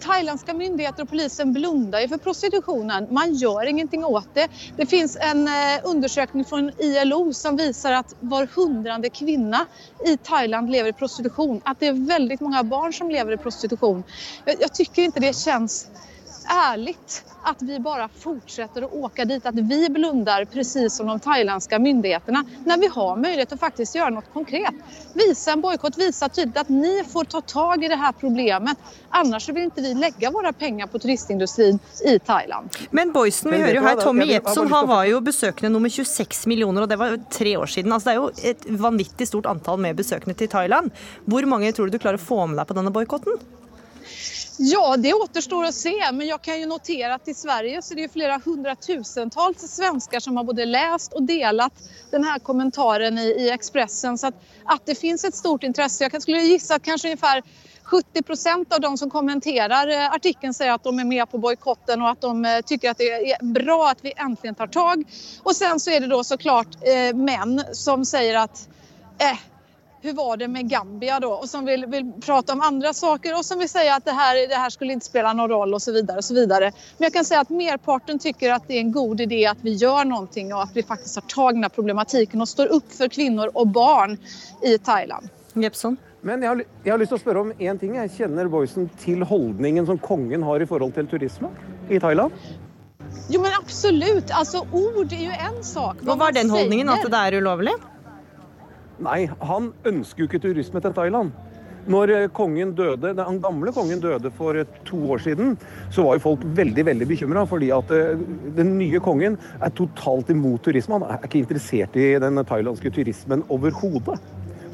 Thailändska 0.00 0.54
myndigheter 0.54 1.02
och 1.02 1.08
polisen 1.08 1.52
blundar 1.52 2.08
för 2.08 2.18
prostitutionen. 2.18 3.06
Man 3.14 3.34
gör 3.34 3.66
ingenting 3.66 4.04
åt 4.04 4.34
det. 4.34 4.48
Det 4.76 4.86
finns 4.86 5.16
en 5.20 5.48
eh, 5.48 5.80
undersökning 5.84 6.44
från 6.44 6.72
ILO 6.78 7.34
som 7.34 7.56
visar 7.56 7.92
att 7.92 8.12
var 8.20 8.48
hundrade 8.56 9.10
kvinna 9.10 9.66
i 10.06 10.18
Thailand 10.18 10.70
lever 10.70 10.90
i 10.90 10.92
prostitution. 10.92 11.60
Att 11.64 11.80
det 11.80 11.86
är 11.86 12.08
väldigt 12.08 12.40
många 12.40 12.64
barn 12.64 12.92
som 12.92 13.10
lever 13.10 13.32
i 13.32 13.38
prostitution. 13.38 14.04
Jag, 14.44 14.56
jag 14.60 14.74
tycker 14.74 15.02
inte 15.02 15.20
det 15.20 15.36
känns 15.36 15.90
ärligt 16.48 17.24
att 17.42 17.62
vi 17.62 17.80
bara 17.80 18.08
fortsätter 18.18 18.82
att 18.82 18.92
åka 18.92 19.24
dit, 19.24 19.46
att 19.46 19.54
vi 19.54 19.88
blundar 19.90 20.44
precis 20.44 20.96
som 20.96 21.06
de 21.06 21.20
thailändska 21.20 21.78
myndigheterna 21.78 22.44
när 22.64 22.78
vi 22.78 22.86
har 22.86 23.16
möjlighet 23.16 23.52
att 23.52 23.60
faktiskt 23.60 23.94
göra 23.94 24.10
något 24.10 24.32
konkret. 24.32 24.74
Visa 25.14 25.52
en 25.52 25.60
bojkott, 25.60 25.98
visa 25.98 26.28
tydligt 26.28 26.56
att 26.56 26.68
ni 26.68 27.04
får 27.12 27.24
ta 27.24 27.40
tag 27.40 27.84
i 27.84 27.88
det 27.88 27.96
här 27.96 28.12
problemet. 28.12 28.78
Annars 29.10 29.48
vill 29.48 29.62
inte 29.62 29.82
vi 29.82 29.94
lägga 29.94 30.30
våra 30.30 30.52
pengar 30.52 30.86
på 30.86 30.98
turistindustrin 30.98 31.78
i 32.04 32.18
Thailand. 32.18 32.70
Men 32.90 33.12
Boysen, 33.12 33.50
vi 33.50 33.58
hører 33.58 33.74
jo 33.74 33.82
her 33.82 33.96
Tommy 33.96 34.24
Jepson 34.24 34.72
han 34.72 34.88
var 34.88 35.04
jo 35.04 35.20
besøkende 35.20 35.72
nummer 35.72 35.88
26 35.88 36.46
millioner, 36.46 36.82
og 36.82 36.88
det 36.88 36.96
var 36.96 37.16
tre 37.30 37.56
år 37.56 37.66
siden. 37.66 37.92
Altså, 37.92 38.10
det 38.10 38.16
er 38.16 38.20
jo 38.20 38.50
et 38.52 38.66
vanvittig 38.80 39.28
stort 39.28 39.46
antall 39.46 39.80
med 39.80 39.96
besøkende 39.96 40.36
til 40.38 40.48
Thailand. 40.48 40.90
Hvor 41.24 41.46
mange 41.46 41.72
tror 41.72 41.88
du 41.88 41.96
du 41.96 42.02
klarer 42.02 42.20
å 42.20 42.26
få 42.28 42.44
med 42.46 42.60
deg 42.60 42.68
på 42.68 42.76
denne 42.78 42.92
boikotten? 42.94 43.40
Ja, 44.60 44.96
det 44.96 45.14
återstår 45.14 45.64
att 45.64 45.74
se, 45.74 46.12
men 46.12 46.26
jag 46.26 46.42
kan 46.42 46.60
ju 46.60 46.66
notera 46.66 47.14
att 47.14 47.28
i 47.28 47.34
Sverige 47.34 47.82
så 47.82 47.94
är 47.94 47.96
det 47.96 48.02
ju 48.02 48.08
flera 48.08 48.40
hundratusentals 48.44 49.58
svenskar 49.58 50.20
som 50.20 50.36
har 50.36 50.44
både 50.44 50.64
läst 50.64 51.12
och 51.12 51.22
delat 51.22 51.72
den 52.10 52.24
här 52.24 52.38
kommentaren 52.38 53.18
i, 53.18 53.26
i 53.26 53.50
Expressen. 53.50 54.18
Så 54.18 54.26
att, 54.26 54.34
att 54.64 54.86
det 54.86 54.94
finns 54.94 55.24
ett 55.24 55.34
stort 55.34 55.62
intresse. 55.62 56.08
Jag 56.12 56.22
skulle 56.22 56.40
gissa 56.40 56.74
att 56.74 56.82
kanske 56.82 57.08
ungefär 57.08 57.42
70 57.82 58.22
procent 58.22 58.72
av 58.72 58.80
de 58.80 58.98
som 58.98 59.10
kommenterar 59.10 59.88
eh, 59.88 60.12
artikeln 60.12 60.54
säger 60.54 60.72
att 60.72 60.84
de 60.84 60.98
är 60.98 61.04
med 61.04 61.30
på 61.30 61.38
bojkotten 61.38 62.02
och 62.02 62.10
att 62.10 62.20
de 62.20 62.44
eh, 62.44 62.60
tycker 62.60 62.90
att 62.90 62.98
det 62.98 63.32
är 63.32 63.44
bra 63.44 63.88
att 63.88 64.04
vi 64.04 64.12
äntligen 64.16 64.54
tar 64.54 64.66
tag. 64.66 65.04
Och 65.42 65.56
sen 65.56 65.80
så 65.80 65.90
är 65.90 66.00
det 66.00 66.06
då 66.06 66.24
såklart 66.24 66.68
eh, 66.80 67.16
män 67.16 67.64
som 67.72 68.04
säger 68.04 68.38
att 68.38 68.68
eh, 69.18 69.38
hur 70.00 70.12
var 70.12 70.36
det 70.36 70.48
med 70.48 70.68
Gambia 70.68 71.20
då? 71.20 71.28
Och 71.28 71.48
som 71.48 71.64
vill, 71.64 71.86
vill 71.86 72.12
prata 72.20 72.52
om 72.52 72.60
andra 72.60 72.92
saker 72.92 73.38
och 73.38 73.44
som 73.44 73.58
vill 73.58 73.68
säga 73.68 73.94
att 73.94 74.04
det 74.04 74.12
här, 74.12 74.48
det 74.48 74.54
här 74.54 74.70
skulle 74.70 74.92
inte 74.92 75.06
spela 75.06 75.32
någon 75.32 75.50
roll 75.50 75.74
och 75.74 75.82
så 75.82 75.92
vidare. 75.92 76.18
Och 76.18 76.24
så 76.24 76.34
vidare. 76.34 76.64
Men 76.98 77.04
jag 77.04 77.12
kan 77.12 77.24
säga 77.24 77.40
att 77.40 77.50
merparten 77.50 78.18
tycker 78.18 78.52
att 78.52 78.68
det 78.68 78.74
är 78.74 78.80
en 78.80 78.92
god 78.92 79.20
idé 79.20 79.46
att 79.46 79.58
vi 79.60 79.72
gör 79.72 80.04
någonting 80.04 80.54
och 80.54 80.62
att 80.62 80.76
vi 80.76 80.82
faktiskt 80.82 81.14
har 81.14 81.22
tagit 81.22 81.56
den 81.56 81.62
här 81.62 81.70
problematiken 81.70 82.40
och 82.40 82.48
står 82.48 82.66
upp 82.66 82.92
för 82.92 83.08
kvinnor 83.08 83.50
och 83.54 83.66
barn 83.66 84.18
i 84.62 84.78
Thailand. 84.78 85.28
Jepson? 85.54 85.96
Men 86.20 86.42
jeg 86.42 86.50
har, 86.50 86.62
jeg 86.84 86.92
har 86.92 86.98
lyst 86.98 87.12
til 87.12 87.18
å 87.18 87.22
spørre 87.22 87.42
om 87.44 87.52
én 87.62 87.78
ting. 87.78 87.94
Jeg 87.94 88.10
kjenner 88.16 88.48
Boysen 88.50 88.88
til 88.98 89.22
holdningen 89.26 89.86
som 89.86 90.00
kongen 90.02 90.42
har 90.42 90.62
i 90.62 90.66
forhold 90.66 90.96
til 90.96 91.06
turisme 91.06 91.50
i 91.88 92.00
Thailand? 92.02 92.34
Jo 93.30 93.40
men 93.40 93.52
absolut, 93.60 94.30
alltså 94.30 94.66
ord 94.72 95.12
är 95.12 95.22
ju 95.22 95.30
en 95.30 95.64
sak. 95.64 96.02
Hva 96.02 96.16
var 96.18 96.32
den 96.32 96.50
holdningen? 96.50 96.88
At 96.88 97.06
det 97.06 97.22
er 97.28 97.38
ulovlig? 97.38 97.72
Nei, 99.04 99.28
han 99.46 99.70
ønsker 99.86 100.24
jo 100.24 100.28
ikke 100.28 100.42
turisme 100.42 100.82
til 100.82 100.94
Thailand. 100.96 101.30
Når 101.88 102.10
eh, 102.12 102.24
kongen 102.34 102.74
døde, 102.76 103.14
den 103.16 103.38
gamle 103.40 103.72
kongen 103.72 104.00
døde 104.02 104.32
for 104.36 104.58
eh, 104.58 104.68
to 104.84 104.98
år 105.14 105.22
siden, 105.24 105.54
så 105.94 106.04
var 106.04 106.18
jo 106.18 106.24
folk 106.26 106.44
veldig 106.58 106.84
veldig 106.90 107.08
bekymra. 107.08 107.46
Fordi 107.48 107.70
at 107.72 107.92
eh, 107.94 108.20
den 108.58 108.74
nye 108.80 109.00
kongen 109.04 109.38
er 109.56 109.72
totalt 109.78 110.32
imot 110.34 110.66
turisme. 110.66 110.98
Han 110.98 111.08
er 111.08 111.24
ikke 111.24 111.44
interessert 111.44 111.96
i 111.96 112.10
den 112.20 112.42
thailandske 112.44 112.92
turismen 112.92 113.46
overhodet. 113.48 114.18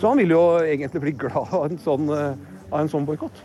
Så 0.01 0.11
han 0.11 0.19
vil 0.19 0.35
jo 0.35 0.43
egentlig 0.65 1.05
bli 1.05 1.17
glad 1.27 1.53
av 1.55 1.69
en 1.69 1.79
sånn, 1.79 2.11
av 2.11 2.89
sånn 2.91 3.07
boikott. 3.07 3.45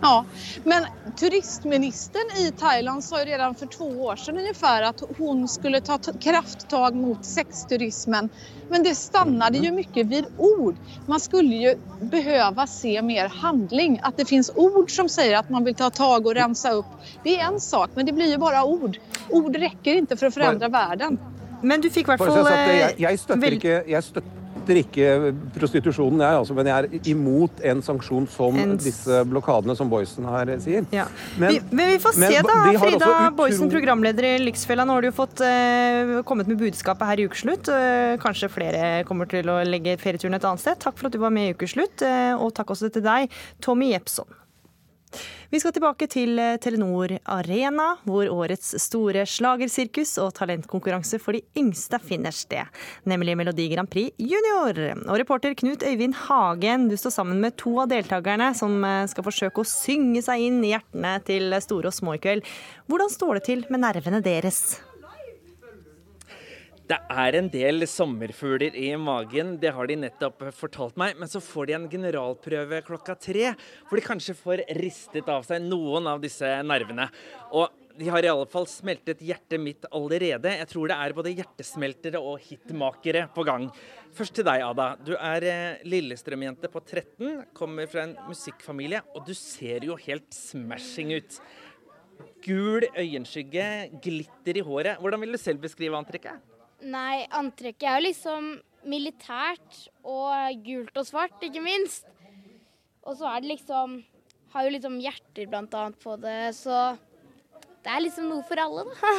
Ja, 0.00 0.24
men 0.64 0.84
turistministern 1.16 2.36
i 2.38 2.52
Thailand 2.52 3.04
sa 3.04 3.18
ju 3.18 3.24
redan 3.24 3.54
för 3.54 3.66
två 3.66 3.84
år 3.84 4.16
sedan 4.16 4.38
ungefär 4.38 4.82
att 4.82 5.02
hon 5.18 5.48
skulle 5.48 5.80
ta 5.80 5.98
krafttag 5.98 6.94
mot 6.94 7.24
sexturismen. 7.24 8.28
Men 8.68 8.82
det 8.82 8.94
stannade 8.94 9.58
ju 9.58 9.72
mycket 9.72 10.06
vid 10.06 10.24
ord. 10.38 10.76
Man 11.06 11.20
skulle 11.20 11.54
ju 11.54 11.74
behöva 12.00 12.66
se 12.66 13.02
mer 13.02 13.28
handling. 13.28 14.00
Att 14.02 14.16
det 14.16 14.24
finns 14.24 14.50
ord 14.54 14.90
som 14.90 15.08
säger 15.08 15.36
att 15.36 15.50
man 15.50 15.64
vill 15.64 15.74
ta 15.74 15.90
tag 15.90 16.26
och 16.26 16.34
rensa 16.34 16.70
upp, 16.70 16.86
det 17.24 17.40
är 17.40 17.44
en 17.44 17.60
sak, 17.60 17.90
men 17.94 18.06
det 18.06 18.12
blir 18.12 18.30
ju 18.30 18.38
bara 18.38 18.64
ord. 18.64 18.98
Ord 19.30 19.56
räcker 19.56 19.94
inte 19.94 20.16
för 20.16 20.26
att 20.26 20.34
förändra 20.34 20.68
världen. 20.68 21.18
Men 21.62 21.80
du 21.80 21.90
fikk 21.90 22.06
i 22.06 22.10
hvert 22.12 22.20
fall 22.20 22.36
jeg, 22.36 22.68
eh, 22.68 22.76
jeg, 22.76 22.94
jeg, 23.00 23.18
støtter 23.18 23.54
ikke, 23.56 23.76
jeg 23.88 24.04
støtter 24.04 24.45
ikke 24.74 25.34
prostitusjonen, 25.54 26.20
jeg, 26.20 26.38
altså, 26.40 26.54
men 26.54 26.66
jeg 26.66 26.84
er 26.84 27.10
imot 27.12 27.60
en 27.62 27.82
sanksjon 27.82 28.26
som 28.28 28.56
En- 28.58 28.76
disse 28.76 29.20
blokadene 29.30 29.76
som 29.76 29.88
Boysen 29.88 30.24
her 30.26 30.48
eh, 30.48 30.58
sier. 30.58 30.86
Ja. 30.90 31.06
Men- 31.38 31.54
vi, 31.54 31.60
men 31.70 31.92
vi 31.92 31.98
får 32.02 32.18
men 32.18 32.32
se, 32.32 32.42
da. 32.42 32.78
Frida 32.82 33.06
utro- 33.06 33.36
Boysen, 33.36 33.70
programleder 33.70 34.24
i 34.24 34.38
Lyksfella. 34.44 34.84
Nå 34.84 34.92
har 34.92 35.02
du 35.02 35.08
jo 35.08 35.16
fått 35.16 35.40
uh, 35.40 36.22
kommet 36.26 36.46
med 36.48 36.58
budskapet 36.58 37.06
her 37.06 37.20
i 37.20 37.28
Ukeslutt. 37.28 37.68
Uh, 37.68 38.16
kanskje 38.18 38.50
flere 38.50 39.04
kommer 39.04 39.26
til 39.30 39.46
å 39.46 39.60
legge 39.64 39.96
ferieturen 40.02 40.34
et 40.34 40.44
annet 40.44 40.60
sted. 40.60 40.80
Takk 40.82 40.98
for 40.98 41.06
at 41.06 41.12
du 41.12 41.18
var 41.22 41.30
med 41.30 41.52
i 41.52 41.54
Ukeslutt, 41.54 42.02
uh, 42.02 42.34
og 42.42 42.52
takk 42.56 42.74
også 42.74 42.90
til 42.90 43.02
deg, 43.06 43.30
Tommy 43.60 43.92
Jepson. 43.92 44.26
Vi 45.52 45.60
skal 45.62 45.74
tilbake 45.76 46.08
til 46.10 46.38
eh, 46.42 46.56
Telenor 46.62 47.14
Arena, 47.36 47.92
hvor 48.08 48.28
årets 48.32 48.74
store 48.82 49.22
slagersirkus 49.30 50.16
og 50.22 50.32
talentkonkurranse 50.36 51.20
for 51.22 51.36
de 51.36 51.44
yngste 51.58 52.00
finner 52.02 52.34
sted, 52.34 52.66
nemlig 53.08 53.36
Melodi 53.38 53.68
Grand 53.72 53.90
Prix 53.90 54.16
Junior. 54.18 54.80
Og 55.06 55.20
reporter 55.22 55.54
Knut 55.58 55.86
Øyvind 55.86 56.18
Hagen, 56.26 56.88
du 56.90 56.96
står 56.98 57.14
sammen 57.18 57.40
med 57.44 57.56
to 57.60 57.76
av 57.84 57.92
deltakerne 57.92 58.50
som 58.58 58.82
eh, 58.84 59.06
skal 59.12 59.26
forsøke 59.26 59.62
å 59.62 59.70
synge 59.70 60.24
seg 60.26 60.48
inn 60.48 60.60
i 60.64 60.74
hjertene 60.74 61.16
til 61.26 61.56
store 61.62 61.92
og 61.92 61.96
små 61.96 62.18
i 62.18 62.22
kveld. 62.26 62.44
Hvordan 62.90 63.12
står 63.12 63.38
det 63.38 63.46
til 63.50 63.66
med 63.70 63.84
nervene 63.86 64.22
deres? 64.24 64.78
Det 66.86 66.96
er 67.10 67.34
en 67.34 67.48
del 67.50 67.82
sommerfugler 67.90 68.76
i 68.78 68.92
magen, 68.94 69.56
det 69.58 69.72
har 69.74 69.88
de 69.90 69.96
nettopp 70.04 70.44
fortalt 70.54 70.94
meg. 71.00 71.16
Men 71.18 71.30
så 71.30 71.40
får 71.42 71.66
de 71.66 71.74
en 71.80 71.88
generalprøve 71.90 72.78
klokka 72.86 73.16
tre, 73.18 73.48
hvor 73.88 73.98
de 73.98 74.04
kanskje 74.04 74.36
får 74.38 74.62
ristet 74.78 75.26
av 75.32 75.42
seg 75.48 75.66
noen 75.66 76.06
av 76.06 76.22
disse 76.22 76.46
nervene. 76.62 77.08
Og 77.58 77.74
de 77.98 78.06
har 78.12 78.22
i 78.22 78.30
alle 78.30 78.46
fall 78.52 78.68
smeltet 78.70 79.24
hjertet 79.24 79.58
mitt 79.58 79.90
allerede. 79.90 80.54
Jeg 80.60 80.70
tror 80.70 80.92
det 80.92 81.02
er 81.02 81.18
både 81.18 81.34
hjertesmeltere 81.34 82.22
og 82.22 82.38
hitmakere 82.46 83.26
på 83.34 83.48
gang. 83.48 83.66
Først 84.14 84.38
til 84.38 84.46
deg, 84.46 84.62
Ada. 84.62 84.90
Du 85.02 85.16
er 85.16 85.50
eh, 85.50 85.84
Lillestrøm-jente 85.90 86.70
på 86.70 86.86
13, 86.86 87.46
kommer 87.56 87.90
fra 87.90 88.06
en 88.06 88.18
musikkfamilie, 88.28 89.02
og 89.16 89.26
du 89.26 89.34
ser 89.34 89.90
jo 89.90 89.98
helt 90.06 90.28
smashing 90.30 91.16
ut. 91.16 91.40
Gul 92.46 92.86
øyenskygge, 92.94 93.70
glitter 94.04 94.60
i 94.60 94.70
håret. 94.70 95.00
Hvordan 95.00 95.24
vil 95.24 95.34
du 95.34 95.42
selv 95.42 95.66
beskrive 95.66 95.98
antrekket? 95.98 96.54
Nei, 96.86 97.26
antrekket 97.34 97.88
er 97.88 97.98
jo 97.98 98.06
liksom 98.06 98.50
militært 98.86 99.86
og 100.06 100.60
gult 100.66 101.00
og 101.00 101.08
svart, 101.08 101.40
ikke 101.42 101.62
minst. 101.64 102.06
Og 103.06 103.18
så 103.18 103.30
er 103.30 103.42
det 103.42 103.56
liksom 103.56 104.02
Har 104.54 104.64
jo 104.64 104.70
liksom 104.72 104.94
hjerter 105.02 105.48
blant 105.50 105.74
annet 105.76 105.98
på 106.00 106.14
det, 106.16 106.54
så 106.56 106.96
det 107.84 107.90
er 107.92 108.00
liksom 108.00 108.30
noe 108.30 108.44
for 108.46 108.56
alle, 108.62 108.86
da. 108.88 109.10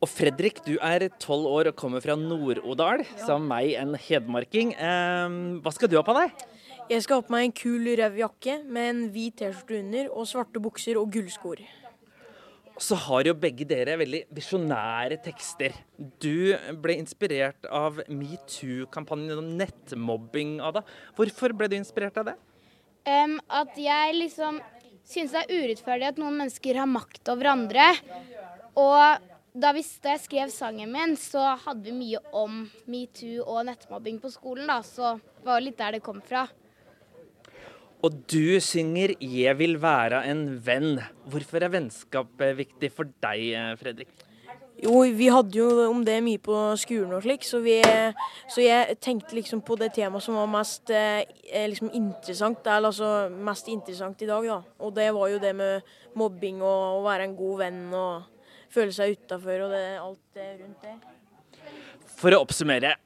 Og 0.00 0.08
Fredrik, 0.08 0.60
du 0.64 0.76
er 0.78 1.08
tolv 1.20 1.48
år 1.48 1.70
og 1.72 1.76
kommer 1.80 2.00
fra 2.04 2.14
Nord-Odal, 2.16 3.02
som 3.24 3.48
meg, 3.50 3.74
en 3.80 3.96
hedmarking. 3.98 4.70
Eh, 4.72 5.34
hva 5.64 5.72
skal 5.74 5.90
du 5.90 5.98
ha 5.98 6.04
på 6.06 6.14
deg? 6.16 6.46
Jeg 6.92 7.04
skal 7.04 7.20
ha 7.20 7.26
på 7.26 7.34
meg 7.34 7.48
en 7.48 7.56
kul 7.56 7.90
rød 7.98 8.16
jakke 8.20 8.60
med 8.64 8.92
en 8.92 9.02
hvit 9.12 9.36
T-skjorte 9.40 9.82
under 9.82 10.08
og 10.14 10.30
svarte 10.30 10.62
bukser 10.62 11.00
og 11.00 11.10
gullskor. 11.12 11.60
Så 12.80 12.96
har 12.96 13.28
jo 13.28 13.34
begge 13.36 13.66
dere 13.68 13.98
veldig 14.00 14.22
visjonære 14.32 15.18
tekster. 15.24 15.74
Du 16.22 16.56
ble 16.80 16.96
inspirert 16.96 17.68
av 17.68 18.00
metoo-kampanjen 18.08 19.42
om 19.42 19.50
nettmobbing, 19.58 20.58
Ada. 20.64 20.80
Hvorfor 21.18 21.52
ble 21.56 21.68
du 21.68 21.76
inspirert 21.76 22.16
av 22.22 22.30
det? 22.30 22.36
Um, 23.04 23.36
at 23.52 23.76
jeg 23.80 24.16
liksom 24.16 24.60
syns 25.10 25.34
det 25.34 25.42
er 25.44 25.64
urettferdig 25.64 26.08
at 26.08 26.20
noen 26.20 26.38
mennesker 26.40 26.80
har 26.80 26.88
makt 26.88 27.28
over 27.32 27.52
andre. 27.52 27.90
Og 28.78 29.28
da, 29.52 29.72
vi, 29.74 29.82
da 30.02 30.14
jeg 30.14 30.24
skrev 30.24 30.52
sangen 30.54 30.92
min, 30.94 31.16
så 31.18 31.56
hadde 31.64 31.84
vi 31.88 31.96
mye 31.96 32.20
om 32.36 32.62
metoo 32.90 33.44
og 33.44 33.64
nettmobbing 33.68 34.20
på 34.22 34.32
skolen, 34.32 34.70
da. 34.70 34.80
Så 34.86 35.16
det 35.20 35.48
var 35.48 35.64
litt 35.64 35.78
der 35.80 35.98
det 35.98 36.04
kom 36.06 36.20
fra. 36.24 36.46
Og 38.00 38.16
du 38.32 38.60
synger 38.60 39.14
'Jeg 39.20 39.58
vil 39.58 39.76
være 39.82 40.24
en 40.30 40.58
venn'. 40.64 41.02
Hvorfor 41.28 41.62
er 41.62 41.68
vennskap 41.68 42.28
viktig 42.38 42.92
for 42.92 43.04
deg, 43.04 43.52
eh, 43.52 43.76
Fredrik? 43.76 44.08
Jo, 44.80 45.02
vi 45.02 45.26
hadde 45.28 45.58
jo 45.58 45.90
om 45.90 46.00
det 46.04 46.22
mye 46.24 46.38
på 46.38 46.56
skolen 46.80 47.12
og 47.12 47.22
slik, 47.22 47.44
så, 47.44 47.58
vi, 47.60 47.82
så 48.48 48.62
jeg 48.64 48.96
tenkte 49.04 49.36
liksom 49.36 49.60
på 49.60 49.76
det 49.76 49.90
temaet 49.92 50.24
som 50.24 50.34
var 50.34 50.48
mest 50.48 50.88
eh, 50.90 51.26
liksom 51.68 51.90
interessant, 51.92 52.64
eller 52.64 52.88
altså 52.88 53.28
mest 53.28 53.68
interessant 53.68 54.22
i 54.22 54.26
dag, 54.30 54.46
da. 54.48 54.62
Og 54.80 54.94
det 54.96 55.10
var 55.12 55.28
jo 55.28 55.38
det 55.38 55.52
med 55.54 55.82
mobbing 56.16 56.62
og 56.62 57.00
å 57.00 57.04
være 57.04 57.28
en 57.28 57.36
god 57.36 57.58
venn 57.58 57.82
og 57.92 58.22
føle 58.72 58.92
seg 58.96 59.18
utafor 59.18 59.66
og 59.66 59.70
det, 59.76 59.84
alt 60.00 60.24
det 60.32 60.48
rundt 60.62 60.88
det. 60.88 60.96
For 62.16 62.32
å 62.32 62.40
oppsummere. 62.40 62.96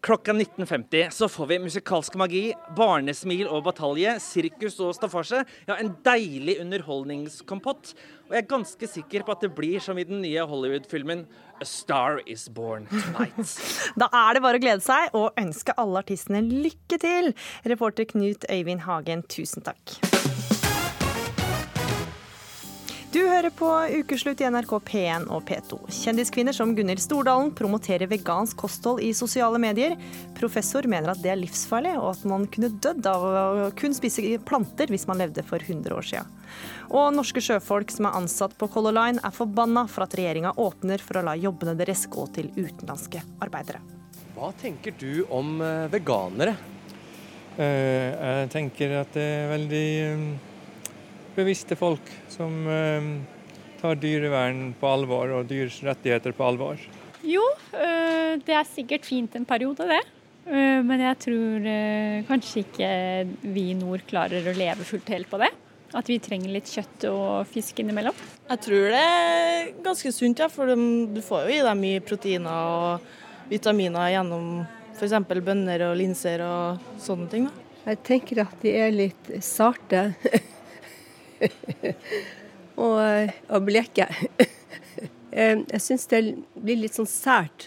Klokka 0.00 0.32
19.50 0.32 1.10
så 1.10 1.26
får 1.28 1.46
vi 1.50 1.56
musikalsk 1.58 2.14
magi, 2.20 2.42
barnesmil 2.78 3.48
og 3.50 3.64
batalje, 3.66 4.12
sirkus 4.22 4.76
og 4.78 4.92
staffasje. 4.94 5.40
Ja, 5.66 5.74
en 5.74 5.90
deilig 6.06 6.60
underholdningskompott. 6.62 7.96
Og 8.28 8.36
jeg 8.36 8.44
er 8.44 8.46
ganske 8.52 8.90
sikker 8.92 9.26
på 9.26 9.34
at 9.34 9.42
det 9.42 9.50
blir 9.56 9.82
som 9.82 9.98
i 9.98 10.06
den 10.06 10.22
nye 10.22 10.46
Hollywood-filmen 10.46 11.24
A 11.58 11.66
Star 11.66 12.22
Is 12.30 12.46
Born 12.46 12.86
Tonight. 12.92 13.58
Da 13.98 14.06
er 14.14 14.38
det 14.38 14.44
bare 14.44 14.60
å 14.60 14.62
glede 14.62 14.86
seg 14.86 15.18
og 15.18 15.34
ønske 15.40 15.74
alle 15.74 16.04
artistene 16.04 16.44
lykke 16.46 17.00
til. 17.02 17.32
Reporter 17.66 18.06
Knut 18.12 18.46
Øyvind 18.52 18.86
Hagen, 18.86 19.26
tusen 19.26 19.66
takk. 19.66 19.98
Du 23.08 23.22
hører 23.24 23.48
på 23.56 23.64
Ukeslutt 24.02 24.42
i 24.42 24.48
NRK 24.52 24.72
P1 24.84 25.30
og 25.32 25.46
P2. 25.48 25.78
Kjendiskvinner 25.96 26.52
som 26.52 26.74
Gunhild 26.76 27.00
Stordalen 27.00 27.54
promoterer 27.56 28.10
vegansk 28.10 28.58
kosthold 28.60 29.00
i 29.00 29.14
sosiale 29.16 29.56
medier. 29.62 29.94
Professor 30.36 30.84
mener 30.84 31.14
at 31.14 31.22
det 31.24 31.30
er 31.32 31.38
livsfarlig, 31.40 31.94
og 31.96 32.10
at 32.10 32.26
man 32.28 32.44
kunne 32.52 32.68
dødd 32.84 33.08
av 33.08 33.22
å 33.24 33.70
kun 33.80 33.96
spise 33.96 34.36
planter 34.44 34.92
hvis 34.92 35.06
man 35.08 35.22
levde 35.22 35.40
for 35.48 35.64
100 35.64 35.96
år 35.96 36.04
siden. 36.10 36.34
Og 36.92 37.08
norske 37.16 37.40
sjøfolk 37.46 37.94
som 37.94 38.10
er 38.10 38.18
ansatt 38.20 38.58
på 38.60 38.68
Color 38.74 38.98
Line 38.98 39.24
er 39.24 39.32
forbanna 39.32 39.86
for 39.88 40.04
at 40.04 40.16
regjeringa 40.18 40.52
åpner 40.60 41.00
for 41.00 41.16
å 41.16 41.24
la 41.30 41.36
jobbene 41.40 41.78
deres 41.80 42.04
gå 42.12 42.26
til 42.36 42.52
utenlandske 42.58 43.24
arbeidere. 43.40 43.80
Hva 44.36 44.52
tenker 44.60 44.92
du 45.00 45.24
om 45.32 45.56
eh, 45.64 45.88
veganere? 45.96 46.58
Eh, 47.56 48.12
Jeg 48.44 48.52
tenker 48.52 48.98
at 49.00 49.16
det 49.16 49.26
er 49.38 49.50
veldig 49.54 49.86
eh, 50.04 50.28
bevisste 51.38 51.76
folk 51.78 52.10
som 52.32 52.54
eh, 52.68 53.08
tar 53.80 53.98
dyrevern 54.02 54.72
på 54.80 54.90
alvor 54.90 55.30
og 55.38 55.48
dyrs 55.50 55.80
rettigheter 55.86 56.34
på 56.36 56.46
alvor. 56.50 56.80
Jo, 57.26 57.42
øh, 57.74 58.38
det 58.46 58.54
er 58.58 58.66
sikkert 58.68 59.06
fint 59.06 59.34
en 59.38 59.46
periode, 59.48 59.86
det. 59.90 60.02
Øh, 60.48 60.82
Men 60.86 61.00
jeg 61.02 61.18
tror 61.24 61.66
øh, 61.70 62.26
kanskje 62.28 62.62
ikke 62.64 62.90
vi 63.54 63.70
i 63.72 63.78
nord 63.78 64.04
klarer 64.08 64.46
å 64.50 64.54
leve 64.56 64.86
fullt 64.86 65.08
helt 65.14 65.30
på 65.30 65.40
det. 65.42 65.50
At 65.96 66.04
vi 66.10 66.18
trenger 66.20 66.50
litt 66.52 66.68
kjøtt 66.68 67.06
og 67.08 67.46
fisk 67.48 67.78
innimellom. 67.80 68.16
Jeg 68.50 68.60
tror 68.66 68.90
det 68.92 68.98
er 69.00 69.70
ganske 69.86 70.10
sunt, 70.12 70.38
ja, 70.42 70.48
for 70.52 70.68
de- 70.68 71.06
du 71.16 71.22
får 71.24 71.46
jo 71.48 71.54
i 71.54 71.62
deg 71.64 71.78
mye 71.80 72.02
proteiner 72.04 72.66
og 72.74 73.06
vitaminer 73.48 74.10
gjennom 74.12 74.50
f.eks. 74.98 75.14
bønner 75.46 75.86
og 75.88 75.96
linser 75.96 76.42
og 76.44 76.84
sånne 77.00 77.30
ting. 77.32 77.46
da. 77.48 77.64
Jeg 77.88 78.02
tenker 78.04 78.42
at 78.44 78.60
de 78.60 78.74
er 78.76 78.90
litt 78.92 79.30
sarte. 79.40 80.10
og, 82.86 83.34
og 83.48 83.68
bleke. 83.68 84.08
Eh, 85.28 85.58
Jeg 85.60 85.82
syns 85.84 86.06
det 86.08 86.22
blir 86.56 86.78
litt 86.80 86.96
sånn 86.96 87.06
sært. 87.06 87.66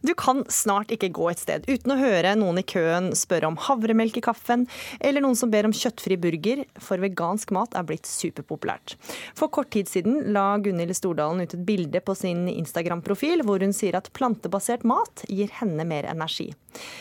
Du 0.00 0.14
kan 0.16 0.40
snart 0.48 0.88
ikke 0.94 1.10
gå 1.12 1.26
et 1.28 1.42
sted 1.42 1.66
uten 1.68 1.92
å 1.92 1.98
høre 2.00 2.32
noen 2.38 2.62
i 2.62 2.64
køen 2.64 3.10
spørre 3.18 3.50
om 3.50 3.58
havremelk 3.60 4.16
i 4.16 4.22
kaffen, 4.24 4.64
eller 5.04 5.20
noen 5.20 5.36
som 5.36 5.52
ber 5.52 5.68
om 5.68 5.74
kjøttfri 5.76 6.16
burger, 6.20 6.62
for 6.80 7.02
vegansk 7.02 7.52
mat 7.52 7.76
er 7.76 7.84
blitt 7.84 8.08
superpopulært. 8.08 8.96
For 9.36 9.52
kort 9.52 9.68
tid 9.76 9.90
siden 9.92 10.30
la 10.32 10.54
Gunhild 10.64 10.96
Stordalen 10.96 11.44
ut 11.44 11.56
et 11.58 11.66
bilde 11.68 12.00
på 12.00 12.16
sin 12.16 12.46
Instagram-profil 12.48 13.44
hvor 13.44 13.60
hun 13.60 13.76
sier 13.76 14.00
at 14.00 14.08
plantebasert 14.16 14.86
mat 14.88 15.26
gir 15.28 15.52
henne 15.60 15.84
mer 15.84 16.08
energi. 16.08 16.48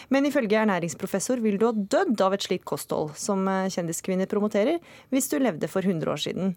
Men 0.09 0.27
ifølge 0.27 0.59
ernæringsprofessor 0.61 1.41
vil 1.43 1.59
du 1.61 1.67
ha 1.69 1.73
dødd 1.73 2.21
av 2.25 2.35
et 2.35 2.45
slikt 2.45 2.67
kosthold, 2.69 3.13
som 3.19 3.45
kjendiskvinner 3.45 4.29
promoterer, 4.29 4.79
hvis 5.13 5.29
du 5.31 5.37
levde 5.39 5.69
for 5.71 5.85
100 5.85 6.11
år 6.11 6.21
siden. 6.25 6.53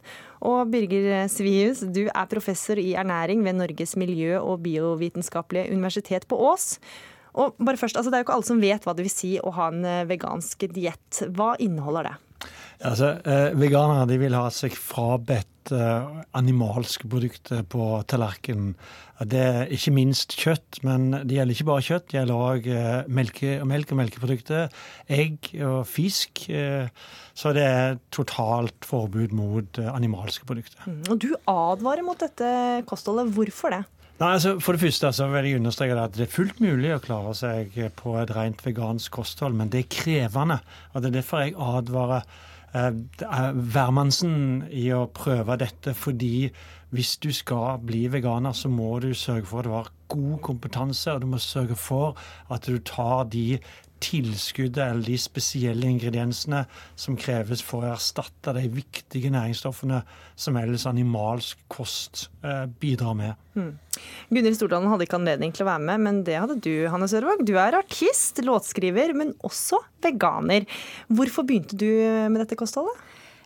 Og 0.48 0.70
Birger 0.72 1.28
Svius, 1.32 1.84
du 1.84 2.04
er 2.08 2.30
professor 2.30 2.80
i 2.80 2.94
ernæring 2.98 3.44
ved 3.44 3.58
Norges 3.60 3.96
miljø- 4.00 4.42
og 4.42 4.62
biovitenskapelige 4.64 5.72
universitet 5.72 6.26
på 6.30 6.38
Ås. 6.50 6.78
Og 7.32 7.56
bare 7.56 7.80
først, 7.80 7.96
altså 7.96 8.10
Det 8.10 8.18
er 8.18 8.22
jo 8.22 8.26
ikke 8.28 8.34
alle 8.36 8.48
som 8.48 8.60
vet 8.60 8.84
hva 8.84 8.94
det 8.96 9.06
vil 9.06 9.14
si 9.14 9.32
å 9.40 9.52
ha 9.56 9.70
en 9.72 9.84
eh, 9.88 10.04
vegansk 10.08 10.66
diett. 10.74 11.22
Hva 11.32 11.54
inneholder 11.62 12.10
det? 12.10 12.14
Altså, 12.82 13.14
eh, 13.24 13.54
veganere 13.56 14.08
de 14.10 14.18
vil 14.20 14.36
ha 14.36 14.48
seg 14.52 14.74
frabedt 14.76 15.51
eh, 15.70 16.08
animalske 16.34 17.06
produkter 17.12 17.62
på 17.70 18.02
tallerkenen. 18.10 18.74
Det 19.22 19.38
er 19.38 19.70
ikke 19.70 19.92
minst 19.94 20.34
kjøtt, 20.34 20.80
men 20.82 21.12
det 21.14 21.36
gjelder 21.36 21.54
ikke 21.54 21.68
bare 21.68 21.84
kjøtt. 21.86 22.08
Det 22.10 22.16
gjelder 22.18 22.42
òg 22.48 22.66
eh, 22.74 23.10
melke, 23.12 23.54
melk 23.70 23.94
og 23.94 24.00
melkeprodukter, 24.00 24.74
egg 25.06 25.52
og 25.62 25.84
fisk. 25.86 26.48
Eh, 26.50 26.90
så 27.38 27.54
det 27.54 27.62
er 27.68 27.98
totalt 28.12 28.88
forbud 28.88 29.32
mot 29.38 29.78
eh, 29.78 29.90
animalske 29.94 30.48
produkter. 30.48 30.82
Mm, 30.88 31.02
Og 31.14 31.20
du 31.22 31.30
advarer 31.46 32.02
mot 32.06 32.18
dette 32.18 32.50
kostholdet. 32.90 33.30
Hvorfor 33.36 33.76
det? 33.76 33.84
Nei, 34.20 34.34
altså 34.36 34.58
For 34.62 34.76
det 34.76 34.82
første 34.84 35.08
så 35.16 35.26
vil 35.32 35.48
jeg 35.48 35.58
understreke 35.58 35.96
at 35.98 36.14
det 36.14 36.26
er 36.28 36.34
fullt 36.34 36.58
mulig 36.62 36.92
å 36.94 37.00
klare 37.02 37.32
seg 37.34 37.74
på 37.98 38.12
et 38.20 38.30
rent 38.36 38.60
vegansk 38.62 39.14
kosthold, 39.16 39.56
men 39.58 39.70
det 39.72 39.84
er 39.84 39.92
krevende. 39.92 40.58
og 40.92 41.02
Det 41.02 41.10
er 41.10 41.20
derfor 41.20 41.42
jeg 41.46 41.56
advarer 41.58 42.26
eh, 42.26 42.40
hvermannsen 42.72 44.64
i 44.72 44.88
å 44.96 45.06
prøve 45.12 45.58
dette. 45.60 45.94
Fordi 45.94 46.50
hvis 46.92 47.16
du 47.22 47.30
skal 47.32 47.80
bli 47.84 48.06
veganer, 48.12 48.52
så 48.56 48.68
må 48.72 48.98
du 49.00 49.12
sørge 49.16 49.48
for 49.48 49.60
at 49.60 49.68
du 49.68 49.74
har 49.76 49.92
god 50.12 50.38
kompetanse, 50.44 51.12
og 51.12 51.22
du 51.22 51.30
må 51.32 51.40
sørge 51.40 51.76
for 51.78 52.18
at 52.52 52.68
du 52.68 52.78
tar 52.84 53.24
de 53.32 53.58
tilskuddet 54.02 54.82
eller 54.82 55.06
de 55.06 55.16
spesielle 55.20 55.88
ingrediensene 55.88 56.64
som 56.98 57.16
kreves 57.18 57.62
for 57.64 57.86
å 57.86 57.92
erstatte 57.94 58.54
de 58.56 58.66
viktige 58.72 59.30
næringsstoffene 59.32 60.02
som 60.34 60.58
ellers 60.60 60.84
animalsk 60.90 61.62
kost 61.72 62.26
eh, 62.42 62.66
bidrar 62.82 63.16
med. 63.18 63.38
Mm. 63.54 63.72
Gunhild 64.32 64.58
Stordalen 64.58 64.90
hadde 64.90 65.06
ikke 65.06 65.20
anledning 65.20 65.54
til 65.54 65.66
å 65.66 65.70
være 65.70 65.86
med, 65.86 66.04
men 66.06 66.20
det 66.26 66.38
hadde 66.40 66.58
du, 66.64 66.72
Hanne 66.92 67.08
Sørvåg. 67.10 67.44
Du 67.46 67.54
er 67.60 67.78
artist, 67.78 68.42
låtskriver, 68.44 69.14
men 69.18 69.34
også 69.46 69.80
veganer. 70.04 70.66
Hvorfor 71.12 71.46
begynte 71.48 71.78
du 71.78 71.88
med 72.32 72.42
dette 72.42 72.58
kostholdet? 72.58 72.98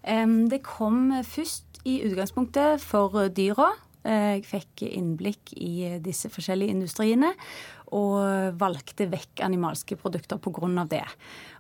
Det 0.07 0.61
kom 0.63 1.11
først 1.27 1.81
i 1.87 2.01
utgangspunktet 2.07 2.83
for 2.83 3.27
dyra. 3.35 3.73
Eh, 4.07 4.37
Jeg 4.39 4.47
fikk 4.47 4.85
innblikk 4.87 5.53
i 5.59 5.99
disse 6.03 6.31
forskjellige 6.31 6.75
industriene 6.77 7.33
og 7.97 8.57
valgte 8.61 9.09
vekk 9.11 9.41
animalske 9.47 9.97
produkter 9.99 10.41
pga. 10.43 10.85
det. 10.91 11.05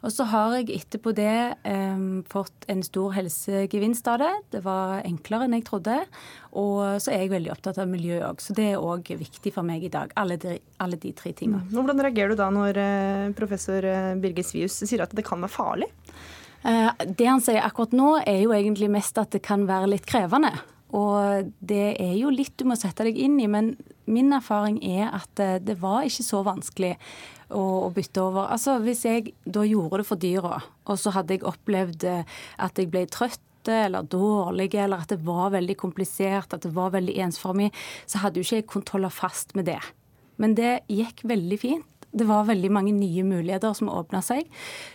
Og 0.02 0.12
så 0.12 0.26
har 0.28 0.56
jeg 0.58 0.74
etterpå 0.76 1.14
det 1.16 1.56
eh, 1.64 2.04
fått 2.28 2.66
en 2.68 2.82
stor 2.84 3.14
helsegevinst 3.16 4.08
av 4.12 4.20
det. 4.22 4.32
Det 4.56 4.62
var 4.66 5.02
enklere 5.06 5.48
enn 5.48 5.56
jeg 5.56 5.66
trodde. 5.68 5.98
Og 6.56 7.00
så 7.02 7.12
er 7.12 7.24
jeg 7.24 7.34
veldig 7.34 7.52
opptatt 7.52 7.80
av 7.82 7.88
miljø 7.90 8.20
òg, 8.26 8.40
så 8.40 8.56
det 8.56 8.70
er 8.72 8.82
òg 8.82 9.10
viktig 9.18 9.52
for 9.54 9.66
meg 9.66 9.84
i 9.84 9.92
dag. 9.92 10.12
Alle 10.16 10.38
de, 10.40 10.58
alle 10.82 11.00
de 11.00 11.12
tre 11.16 11.32
tingene. 11.36 11.64
Mm. 11.66 11.74
Hvordan 11.74 12.04
reagerer 12.06 12.32
du 12.32 12.40
da 12.40 12.50
når 12.52 12.80
eh, 12.80 13.26
professor 13.36 13.84
eh, 13.84 14.14
Birger 14.20 14.46
Svius 14.46 14.78
sier 14.84 15.04
at 15.04 15.14
det 15.16 15.26
kan 15.26 15.42
være 15.44 15.56
farlig? 15.56 15.90
Eh, 16.66 16.90
Det 17.06 17.28
han 17.28 17.42
sier 17.44 17.64
akkurat 17.64 17.94
nå, 17.96 18.16
er 18.24 18.42
jo 18.44 18.54
egentlig 18.56 18.90
mest 18.92 19.18
at 19.20 19.34
det 19.36 19.44
kan 19.46 19.66
være 19.68 19.92
litt 19.96 20.08
krevende. 20.08 20.54
Og 20.94 21.48
det 21.58 21.96
er 21.98 22.14
jo 22.14 22.30
litt 22.30 22.54
du 22.60 22.66
må 22.68 22.76
sette 22.78 23.06
deg 23.08 23.18
inn 23.18 23.40
i, 23.42 23.48
men 23.50 23.74
min 24.06 24.30
erfaring 24.36 24.78
er 24.86 25.10
at 25.16 25.42
eh, 25.42 25.58
det 25.58 25.80
var 25.82 26.06
ikke 26.06 26.26
så 26.26 26.44
vanskelig 26.46 26.92
å, 27.50 27.90
bytte 27.94 28.22
over. 28.22 28.46
Altså 28.54 28.78
Hvis 28.82 29.04
jeg 29.06 29.34
da 29.44 29.64
gjorde 29.66 30.02
det 30.02 30.08
for 30.08 30.22
dyra, 30.22 30.60
og 30.86 31.00
så 31.00 31.12
hadde 31.16 31.36
jeg 31.36 31.46
opplevd 31.46 32.06
eh, 32.06 32.38
at 32.62 32.78
jeg 32.78 32.92
ble 32.92 33.06
trøtt 33.10 33.42
eller 33.66 34.06
dårlige, 34.06 34.84
eller 34.84 35.02
at 35.02 35.10
det 35.10 35.24
var 35.26 35.50
veldig 35.56 35.74
komplisert, 35.80 36.54
at 36.54 36.62
det 36.62 36.70
var 36.76 36.92
veldig 36.94 37.16
ensformig, 37.24 37.72
så 38.06 38.22
hadde 38.22 38.38
jo 38.38 38.46
ikke 38.46 38.60
jeg 38.60 38.68
kunnet 38.70 39.10
fast 39.10 39.56
med 39.58 39.66
det. 39.66 39.80
Men 40.38 40.54
det 40.54 40.84
gikk 40.92 41.24
veldig 41.26 41.58
fint. 41.58 41.95
Det 42.16 42.24
var 42.28 42.46
veldig 42.48 42.70
mange 42.72 42.92
nye 42.96 43.24
muligheter 43.26 43.74
som 43.76 43.90
åpna 43.92 44.22
seg. 44.24 44.46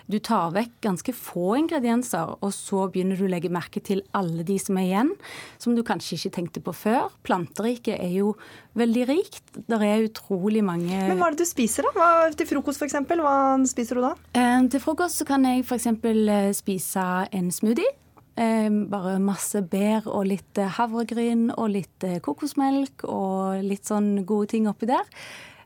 Du 0.09 0.17
tar 0.23 0.53
vekk 0.55 0.77
ganske 0.81 1.13
få 1.13 1.57
ingredienser, 1.59 2.35
og 2.41 2.53
så 2.55 2.87
begynner 2.91 3.19
du 3.19 3.25
å 3.27 3.31
legge 3.31 3.51
merke 3.53 3.81
til 3.83 4.01
alle 4.17 4.45
de 4.47 4.57
som 4.61 4.79
er 4.81 4.87
igjen, 4.87 5.11
som 5.61 5.75
du 5.77 5.83
kanskje 5.85 6.17
ikke 6.17 6.33
tenkte 6.39 6.63
på 6.65 6.73
før. 6.73 7.11
Planteriket 7.27 7.99
er 7.99 8.15
jo 8.15 8.33
veldig 8.79 9.07
rikt. 9.11 9.43
Det 9.67 9.77
er 9.83 10.07
utrolig 10.07 10.63
mange 10.65 10.95
Men 10.95 11.19
hva 11.19 11.29
er 11.29 11.35
det 11.37 11.45
du 11.45 11.49
spiser, 11.51 11.85
da? 11.89 11.93
Hva, 11.97 12.11
til 12.37 12.49
frokost 12.49 12.81
f.eks.? 12.81 12.97
Hva 13.11 13.35
spiser 13.69 13.99
du 13.99 14.05
da? 14.07 14.13
Eh, 14.37 14.57
Til 14.71 14.81
frokost 14.83 15.21
så 15.21 15.27
kan 15.27 15.45
jeg 15.45 15.65
f.eks. 15.67 15.89
spise 16.57 17.05
en 17.31 17.51
smoothie. 17.53 17.91
Eh, 18.39 18.69
Bare 18.89 19.17
masse 19.21 19.59
bær 19.67 20.07
og 20.07 20.25
litt 20.31 20.57
eh, 20.57 20.71
havregryn 20.79 21.49
og 21.57 21.73
litt 21.75 22.05
eh, 22.07 22.19
kokosmelk 22.23 23.03
og 23.05 23.61
litt 23.67 23.85
sånn 23.91 24.23
gode 24.25 24.53
ting 24.55 24.69
oppi 24.71 24.87
der. 24.89 25.03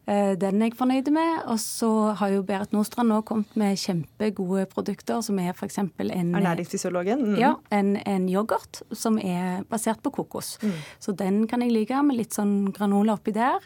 Eh, 0.08 0.36
Den 0.38 0.62
er 0.62 0.70
jeg 0.70 0.78
fornøyd 0.78 1.10
med. 1.12 1.44
Og 1.50 1.58
så 1.60 1.90
har 2.20 2.30
jo 2.30 2.44
Berit 2.46 2.72
Nordstrand 2.74 3.10
nå 3.10 3.22
kommet 3.26 3.56
med 3.58 3.78
kjempegode 3.82 4.66
produkter, 4.70 5.22
som 5.26 5.40
er 5.40 5.54
f.eks. 5.54 5.78
en 5.80 5.92
Ernæringsfysiologen? 6.36 7.24
Mm. 7.34 7.38
Ja, 7.42 7.56
en, 7.72 7.96
en 8.06 8.28
yoghurt 8.30 8.84
som 8.94 9.18
er 9.18 9.64
basert 9.70 10.02
på 10.06 10.12
kokos. 10.12 10.58
Mm. 10.62 10.76
Så 11.00 11.16
den 11.18 11.48
kan 11.48 11.62
jeg 11.66 11.72
like 11.74 12.04
med 12.06 12.18
litt 12.18 12.34
sånn 12.38 12.72
granola 12.76 13.18
oppi 13.18 13.34
der. 13.34 13.60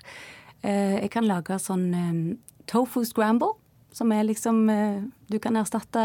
Eh, 0.64 1.02
Jeg 1.02 1.12
kan 1.12 1.28
lage 1.28 1.60
sånn 1.60 1.94
eh, 1.94 2.38
tofu 2.68 3.04
scramble, 3.06 3.54
som 3.92 4.12
er 4.12 4.24
liksom 4.24 4.70
eh, 4.70 5.02
Du 5.30 5.40
kan 5.40 5.56
erstatte 5.60 6.02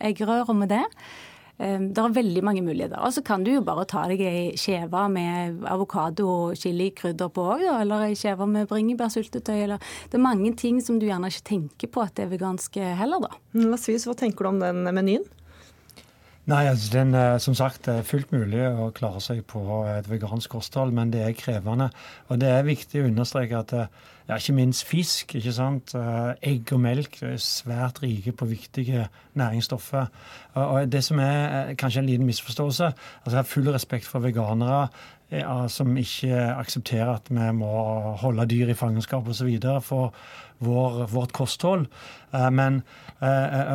eggerøra 0.00 0.54
med 0.56 0.68
det. 0.72 0.84
Eh, 1.58 1.78
Det 1.78 1.98
er 1.98 2.14
veldig 2.16 2.42
mange 2.42 2.62
muligheter. 2.62 2.98
Og 2.98 3.12
så 3.14 3.22
kan 3.24 3.44
du 3.44 3.52
jo 3.52 3.60
bare 3.62 3.84
ta 3.86 4.06
deg 4.08 4.20
ei 4.20 4.56
skive 4.56 5.08
med 5.10 5.62
avokado 5.70 6.26
og 6.28 6.56
chilikrydder 6.56 7.30
på 7.30 7.44
òg, 7.54 7.62
eller 7.80 8.08
ei 8.08 8.14
skive 8.18 8.46
med 8.48 8.68
bringebærsyltetøy. 8.68 9.62
Eller 9.62 9.78
Det 10.10 10.14
er 10.18 10.22
mange 10.22 10.54
ting 10.56 10.80
som 10.82 10.98
du 10.98 11.06
gjerne 11.06 11.30
ikke 11.30 11.44
tenker 11.44 11.88
på 11.88 12.02
at 12.02 12.14
det 12.14 12.24
er 12.26 12.36
veganske 12.36 12.96
heller, 12.96 13.20
da. 13.20 13.28
Mm, 13.54 13.70
Lasvis, 13.70 14.06
hva 14.06 14.14
tenker 14.16 14.44
du 14.44 14.48
om 14.48 14.60
den 14.60 14.84
menyen? 14.94 15.24
Nei, 16.44 16.66
altså 16.68 16.90
den, 16.92 17.14
er, 17.16 17.38
som 17.40 17.54
sagt, 17.56 17.86
det 17.86 17.94
er 17.98 18.04
fullt 18.04 18.32
mulig 18.34 18.60
å 18.68 18.90
klare 18.92 19.20
seg 19.24 19.38
på 19.48 19.62
et 19.88 20.08
vegansk 20.10 20.52
kosthold, 20.52 20.92
men 20.92 21.12
det 21.12 21.22
er 21.24 21.38
krevende. 21.38 21.86
Og 22.28 22.42
det 22.42 22.50
er 22.52 22.66
viktig 22.66 23.00
å 23.00 23.06
understreke 23.08 23.62
at 23.62 23.72
ja, 24.28 24.36
ikke 24.36 24.54
minst 24.56 24.84
fisk. 24.88 25.34
ikke 25.36 25.52
sant? 25.52 25.94
Eh, 25.96 26.30
egg 26.52 26.72
og 26.72 26.80
melk 26.80 27.18
er 27.22 27.36
svært 27.40 28.02
rike 28.02 28.32
på 28.32 28.48
viktige 28.48 29.08
næringsstoffer. 29.36 30.06
Og 30.60 30.92
Det 30.92 31.04
som 31.04 31.18
er 31.18 31.40
eh, 31.70 31.74
kanskje 31.76 32.00
en 32.00 32.08
liten 32.08 32.26
misforståelse 32.26 32.84
altså 32.84 33.34
Jeg 33.34 33.36
har 33.36 33.50
full 33.50 33.68
respekt 33.68 34.06
for 34.06 34.24
veganere 34.24 34.88
som 35.72 35.96
ikke 35.98 36.36
aksepterer 36.60 37.16
at 37.16 37.30
vi 37.32 37.46
må 37.56 37.70
holde 38.20 38.44
dyr 38.50 38.70
i 38.70 38.76
fangenskap 38.78 39.26
osv. 39.28 39.48
for 39.82 40.12
vår, 40.64 41.06
vårt 41.12 41.32
kosthold. 41.32 41.86
Eh, 42.34 42.50
men, 42.50 42.82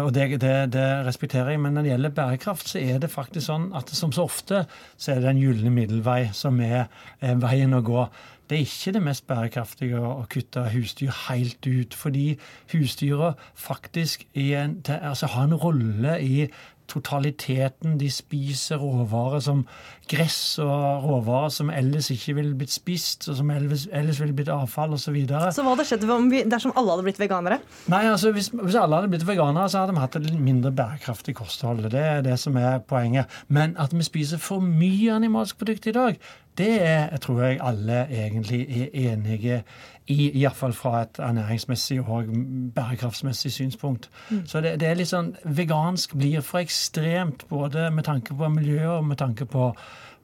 og 0.04 0.12
det, 0.14 0.41
det, 0.41 0.56
det, 0.76 0.88
respekterer 1.08 1.54
jeg. 1.54 1.62
Men 1.64 1.74
når 1.74 1.86
det 1.86 1.93
gjelder 1.93 2.18
bærekraft, 2.18 2.70
så 2.70 2.82
er 2.82 3.00
det 3.02 3.12
faktisk 3.12 3.47
sånn 3.50 3.70
at 3.78 3.91
som 3.95 4.14
så 4.16 4.28
ofte 4.30 4.66
så 4.95 5.14
er 5.14 5.22
det 5.22 5.30
den 5.32 5.41
gylne 5.43 5.74
middelvei 5.74 6.22
som 6.36 6.60
er, 6.64 6.89
er 7.22 7.39
veien 7.41 7.74
å 7.76 7.84
gå. 7.86 8.06
Det 8.50 8.58
er 8.58 8.66
ikke 8.66 8.95
det 8.95 9.04
mest 9.06 9.28
bærekraftige 9.30 10.00
å 10.02 10.26
kutte 10.30 10.64
husdyr 10.74 11.14
helt 11.28 11.68
ut, 11.70 11.93
fordi 11.93 12.32
husdyra 12.72 13.36
faktisk 13.54 14.26
en, 14.34 14.80
altså 14.89 15.30
har 15.36 15.45
en 15.45 15.60
rolle 15.62 16.16
i 16.26 16.47
totaliteten. 16.89 17.97
De 18.01 18.09
spiser 18.11 18.81
råvarer 18.81 19.43
som 19.45 19.63
gress 20.09 20.57
og 20.63 21.05
råvarer 21.05 21.51
som 21.53 21.69
ellers 21.73 22.09
ikke 22.13 22.35
ville 22.39 22.57
blitt 22.57 22.73
spist, 22.73 23.27
og 23.29 23.37
som 23.39 23.51
ellers, 23.53 23.85
ellers 23.93 24.19
ville 24.21 24.35
blitt 24.35 24.51
avfall 24.53 24.95
osv. 24.95 25.09
Så, 25.09 25.13
videre. 25.15 25.49
så 25.53 25.63
hva 25.65 25.73
hadde 25.73 25.87
skjedd 25.89 26.03
dersom 26.51 26.73
alle 26.77 26.93
hadde 26.93 27.05
blitt 27.07 27.21
veganere? 27.21 27.59
Nei, 27.89 28.03
altså 28.11 28.33
hvis, 28.35 28.51
hvis, 28.53 28.77
alle 28.77 28.99
hadde 28.99 29.09
blitt 29.13 29.25
veganere, 29.25 29.69
så 29.71 29.83
hadde 29.83 29.95
vi 29.95 30.03
hatt 30.03 30.17
et 30.19 30.27
mindre 30.37 30.73
bærekraftig 30.75 31.33
kosthold. 31.39 31.87
Det 31.89 32.03
er 32.03 32.21
det 32.25 32.37
som 32.41 32.57
er 32.61 32.83
poenget. 32.85 33.31
Men 33.47 33.73
at 33.81 33.95
vi 33.95 34.05
spiser 34.05 34.41
for 34.41 34.61
mye 34.61 35.15
animalsk 35.15 35.57
produkt 35.61 35.89
i 35.89 35.95
dag, 35.95 36.19
det 36.60 36.74
er, 36.84 37.18
tror 37.24 37.41
jeg 37.45 37.62
alle 37.64 38.03
egentlig 38.12 38.62
er 38.68 39.14
enige 39.14 39.62
i, 40.10 40.18
iallfall 40.41 40.74
fra 40.74 41.03
et 41.05 41.20
ernæringsmessig 41.22 42.01
og 42.01 42.30
bærekraftsmessig 42.76 43.51
synspunkt. 43.51 44.10
Mm. 44.30 44.45
Så 44.45 44.62
det, 44.62 44.76
det, 44.82 44.89
er 44.89 44.99
litt 44.99 45.12
sånn 45.12 45.34
Vegansk 45.45 46.18
blir 46.20 46.43
for 46.45 46.62
ekstremt, 46.64 47.45
både 47.49 47.89
med 47.93 48.07
tanke 48.10 48.36
på 48.36 48.51
miljøet 48.53 48.97
og 48.97 49.07
med 49.12 49.22
tanke 49.22 49.47
på, 49.49 49.70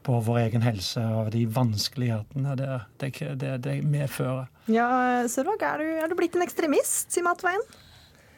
på 0.05 0.19
vår 0.27 0.41
egen 0.47 0.65
helse 0.65 1.05
og 1.19 1.31
de 1.35 1.45
vanskelighetene 1.55 2.57
det, 2.59 2.69
det, 3.01 3.55
det 3.65 3.79
medfører. 3.85 4.49
Ja, 4.71 4.89
Sørvåg, 5.29 5.61
er, 5.61 5.85
er, 6.01 6.09
du 6.09 6.17
blitt 6.17 6.37
en 6.37 6.45
ekstremist 6.45 7.15
i 7.19 7.25
matveien? 7.25 7.65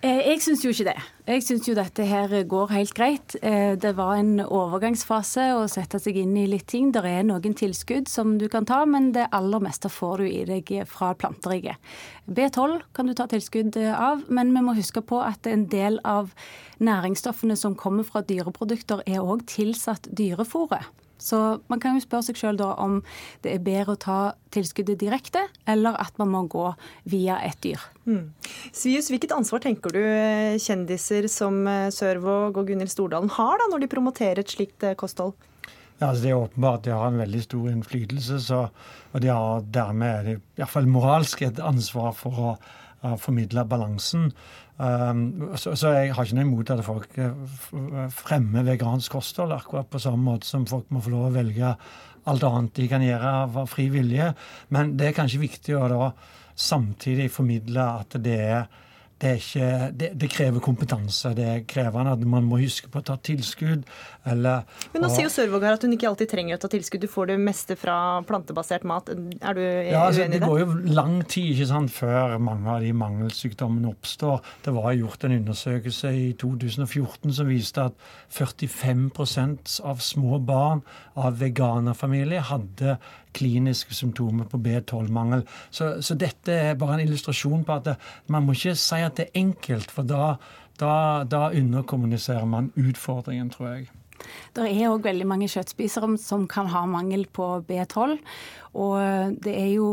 Eh, 0.06 0.20
jeg 0.30 0.42
syns 0.46 0.62
jo 0.62 0.70
ikke 0.70 0.86
det. 0.92 0.98
Jeg 1.26 1.42
syns 1.42 1.68
jo 1.68 1.74
dette 1.74 2.06
her 2.06 2.34
går 2.46 2.70
helt 2.70 2.94
greit. 2.94 3.34
Eh, 3.42 3.74
det 3.82 3.96
var 3.98 4.20
en 4.20 4.44
overgangsfase 4.46 5.48
å 5.58 5.64
sette 5.72 5.98
seg 6.00 6.20
inn 6.22 6.36
i 6.38 6.46
litt 6.46 6.68
ting. 6.70 6.92
Det 6.94 7.02
er 7.02 7.26
noen 7.26 7.56
tilskudd 7.58 8.06
som 8.12 8.36
du 8.38 8.46
kan 8.48 8.68
ta, 8.70 8.84
men 8.86 9.10
det 9.16 9.26
aller 9.34 9.64
meste 9.66 9.90
får 9.90 10.22
du 10.22 10.28
i 10.30 10.44
deg 10.46 10.70
fra 10.86 11.16
planteriket. 11.18 11.82
B12 12.30 12.78
kan 12.94 13.10
du 13.10 13.16
ta 13.18 13.26
tilskudd 13.32 13.80
av, 13.96 14.22
men 14.30 14.54
vi 14.54 14.62
må 14.68 14.78
huske 14.78 15.02
på 15.02 15.24
at 15.26 15.50
en 15.50 15.66
del 15.72 15.98
av 16.06 16.30
næringsstoffene 16.78 17.58
som 17.58 17.74
kommer 17.74 18.06
fra 18.06 18.22
dyreprodukter, 18.22 19.02
er 19.10 19.26
òg 19.26 19.48
tilsatt 19.50 20.12
dyrefôret. 20.14 20.86
Så 21.18 21.60
man 21.72 21.82
kan 21.82 21.98
jo 21.98 22.04
spørre 22.04 22.28
seg 22.28 22.38
sjøl 22.40 22.62
om 22.62 23.00
det 23.46 23.56
er 23.56 23.64
bedre 23.64 23.96
å 23.96 24.00
ta 24.02 24.20
tilskuddet 24.54 25.00
direkte, 25.02 25.44
eller 25.70 25.98
at 26.02 26.18
man 26.22 26.32
må 26.34 26.44
gå 26.52 26.70
via 27.10 27.40
et 27.46 27.58
dyr. 27.66 27.82
Mm. 28.06 28.32
Svius, 28.72 29.10
hvilket 29.12 29.36
ansvar 29.36 29.64
tenker 29.66 29.94
du 29.94 30.02
eh, 30.02 30.58
kjendiser 30.62 31.28
som 31.32 31.60
eh, 31.68 31.90
Sørvåg 31.94 32.58
og 32.58 32.70
Gunhild 32.70 32.94
Stordalen 32.94 33.34
har 33.34 33.58
da, 33.60 33.70
når 33.72 33.84
de 33.84 33.92
promoterer 33.92 34.44
et 34.44 34.54
slikt 34.54 34.86
eh, 34.86 34.98
kosthold? 34.98 35.36
Ja, 35.98 36.12
altså 36.12 36.24
Det 36.24 36.32
er 36.32 36.40
åpenbart 36.40 36.80
at 36.80 36.88
de 36.88 36.94
har 36.94 37.08
en 37.10 37.24
veldig 37.24 37.44
stor 37.48 37.70
innflytelse, 37.72 38.42
så, 38.46 38.64
og 39.12 39.24
de 39.24 39.34
har 39.34 39.66
dermed 39.74 40.34
i 40.36 40.38
hvert 40.60 40.74
fall 40.74 40.90
moralsk 40.90 41.42
et 41.48 41.64
ansvar 41.64 42.14
for 42.18 42.44
å 42.52 42.52
formidle 43.22 43.64
balansen. 43.70 44.32
Um, 44.78 45.56
så, 45.58 45.74
så, 45.74 45.90
jeg 45.96 46.12
har 46.14 46.28
ikke 46.28 46.38
noe 46.38 46.46
imot 46.46 46.70
at 46.70 46.84
folk 46.86 47.16
eh, 47.18 48.04
fremmer 48.14 48.66
vegansk 48.68 49.16
kosthold, 49.16 49.56
akkurat 49.56 49.90
på 49.90 50.02
samme 50.02 50.22
måte 50.22 50.46
som 50.46 50.68
folk 50.70 50.92
må 50.94 51.02
få 51.02 51.14
lov 51.16 51.32
å 51.32 51.34
velge 51.34 51.72
alt 52.28 52.44
annet 52.46 52.76
de 52.78 52.86
kan 52.92 53.02
gjøre 53.02 53.32
av 53.42 53.58
fri 53.72 53.88
vilje. 53.90 54.30
Men 54.76 54.94
det 55.00 55.10
er 55.10 55.18
kanskje 55.18 55.42
viktig 55.42 55.78
å 55.78 55.88
da 55.90 56.12
samtidig 56.58 57.32
formidle 57.34 57.86
at 58.04 58.18
det 58.22 58.38
er 58.44 58.68
det, 59.22 59.32
ikke, 59.42 59.68
det, 59.98 60.12
det, 60.22 60.30
krever 60.30 60.62
kompetanse. 60.62 61.32
Det 61.38 61.46
er 61.50 61.64
krevende 61.70 62.14
at 62.14 62.26
man 62.30 62.46
må 62.46 62.60
huske 62.62 62.90
på 62.94 63.02
å 63.02 63.06
ta 63.06 63.16
tilskudd. 63.18 63.88
Eller, 64.30 64.68
Men 64.94 65.02
nå 65.02 65.10
og, 65.10 65.16
sier 65.16 65.26
jo 65.26 65.32
Sørvåg 65.34 65.66
her 65.66 65.78
at 65.78 65.86
hun 65.86 65.96
ikke 65.96 66.10
alltid 66.12 66.30
trenger 66.30 66.60
å 66.60 66.62
ta 66.62 66.70
tilskudd. 66.70 67.02
Du 67.02 67.10
får 67.10 67.32
det 67.32 67.40
meste 67.42 67.78
fra 67.80 67.98
plantebasert 68.28 68.86
mat. 68.88 69.10
Er 69.10 69.58
du 69.58 69.64
ja, 69.64 70.04
altså, 70.04 70.22
uenig 70.22 70.38
i 70.38 70.38
det? 70.38 70.44
Det 70.44 70.52
går 70.52 70.62
jo 70.62 70.96
lang 71.00 71.18
tid 71.26 71.50
ikke 71.56 71.70
sant, 71.72 71.94
før 71.96 72.38
mange 72.38 72.76
av 72.76 72.86
de 72.86 72.94
mangelsykdommene 73.02 73.90
oppstår. 73.96 74.42
Det 74.68 74.76
var 74.78 74.98
gjort 75.00 75.26
en 75.26 75.38
undersøkelse 75.40 76.14
i 76.14 76.28
2014 76.38 77.38
som 77.40 77.50
viste 77.50 77.88
at 77.90 78.10
45% 78.38 79.80
av 79.88 80.04
små 80.04 80.42
barn 80.46 80.86
av 81.18 81.40
veganerfamilie 81.42 82.46
hadde 82.52 83.00
kliniske 83.38 83.94
symptomer 83.96 84.48
på 84.50 84.58
B12-mangel. 84.58 85.44
Så, 85.70 86.02
så, 86.02 86.16
dette 86.18 86.54
er 86.54 86.78
bare 86.80 86.98
en 86.98 87.06
illustrasjon 87.06 87.66
på 87.68 87.76
at 87.78 87.92
man 88.34 88.46
må 88.46 88.56
ikke 88.58 88.76
si 88.80 89.02
at 89.06 89.07
det 89.16 89.28
er 89.28 89.40
enkelt, 89.40 89.92
for 89.92 90.04
da, 90.04 90.36
da, 90.82 91.24
da 91.24 91.48
underkommuniserer 91.56 92.46
man 92.46 92.72
utfordringen, 92.76 93.50
tror 93.54 93.70
jeg. 93.72 93.88
Det 94.58 94.66
er 94.66 94.90
òg 94.90 95.06
veldig 95.06 95.28
mange 95.30 95.48
kjøttspisere 95.52 96.18
som 96.20 96.48
kan 96.50 96.68
ha 96.74 96.84
mangel 96.90 97.28
på 97.32 97.62
B12. 97.68 98.18
Og 98.76 99.38
det 99.46 99.54
er 99.56 99.72
jo 99.78 99.90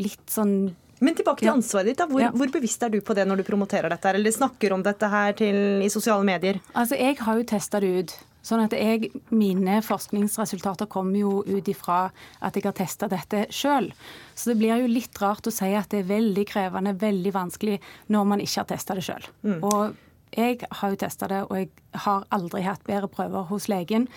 litt 0.00 0.26
sånn 0.30 0.74
men 1.00 1.16
tilbake 1.16 1.40
til 1.40 1.48
ansvaret 1.48 1.88
ditt. 1.88 1.98
da. 1.98 2.06
Hvor, 2.10 2.20
ja. 2.20 2.30
hvor, 2.36 2.50
bevisst 2.52 2.82
er 2.84 2.92
du 2.92 2.98
på 3.00 3.14
det 3.16 3.24
når 3.24 3.40
du 3.40 3.46
promoterer 3.46 3.88
dette, 3.88 4.10
eller 4.12 4.34
snakker 4.34 4.74
om 4.76 4.82
dette 4.84 5.08
her 5.08 5.32
til, 5.38 5.56
i 5.80 5.88
sosiale 5.88 6.26
medier? 6.28 6.60
Altså, 6.74 6.98
Jeg 7.00 7.16
har 7.24 7.38
jo 7.40 7.46
testa 7.48 7.80
det 7.80 7.88
ut. 7.88 8.12
Sånn 8.42 8.64
at 8.64 8.74
jeg, 8.76 9.10
Mine 9.34 9.80
forskningsresultater 9.84 10.88
kommer 10.90 11.18
jo 11.20 11.32
ut 11.46 11.68
ifra 11.70 12.02
at 12.40 12.56
jeg 12.56 12.66
har 12.66 12.76
testa 12.76 13.08
dette 13.10 13.46
sjøl. 13.54 13.90
Så 14.34 14.52
det 14.52 14.58
blir 14.60 14.82
jo 14.82 14.90
litt 14.90 15.16
rart 15.20 15.48
å 15.48 15.54
si 15.54 15.72
at 15.76 15.90
det 15.92 16.04
er 16.04 16.12
veldig 16.12 16.46
krevende, 16.48 16.96
veldig 17.00 17.34
vanskelig, 17.36 17.80
når 18.08 18.30
man 18.32 18.44
ikke 18.44 18.62
har 18.62 18.70
testa 18.72 18.96
det 18.96 19.04
sjøl. 19.06 19.28
Mm. 19.44 19.58
Og 19.68 19.98
jeg 20.36 20.60
har 20.70 20.92
jo 20.92 20.98
testa 21.00 21.28
det, 21.30 21.42
og 21.48 21.58
jeg 21.58 21.70
har 21.92 22.26
aldri 22.34 22.62
hatt 22.64 22.84
bedre 22.86 23.08
prøver 23.10 23.46
hos 23.50 23.68
legen. 23.70 24.08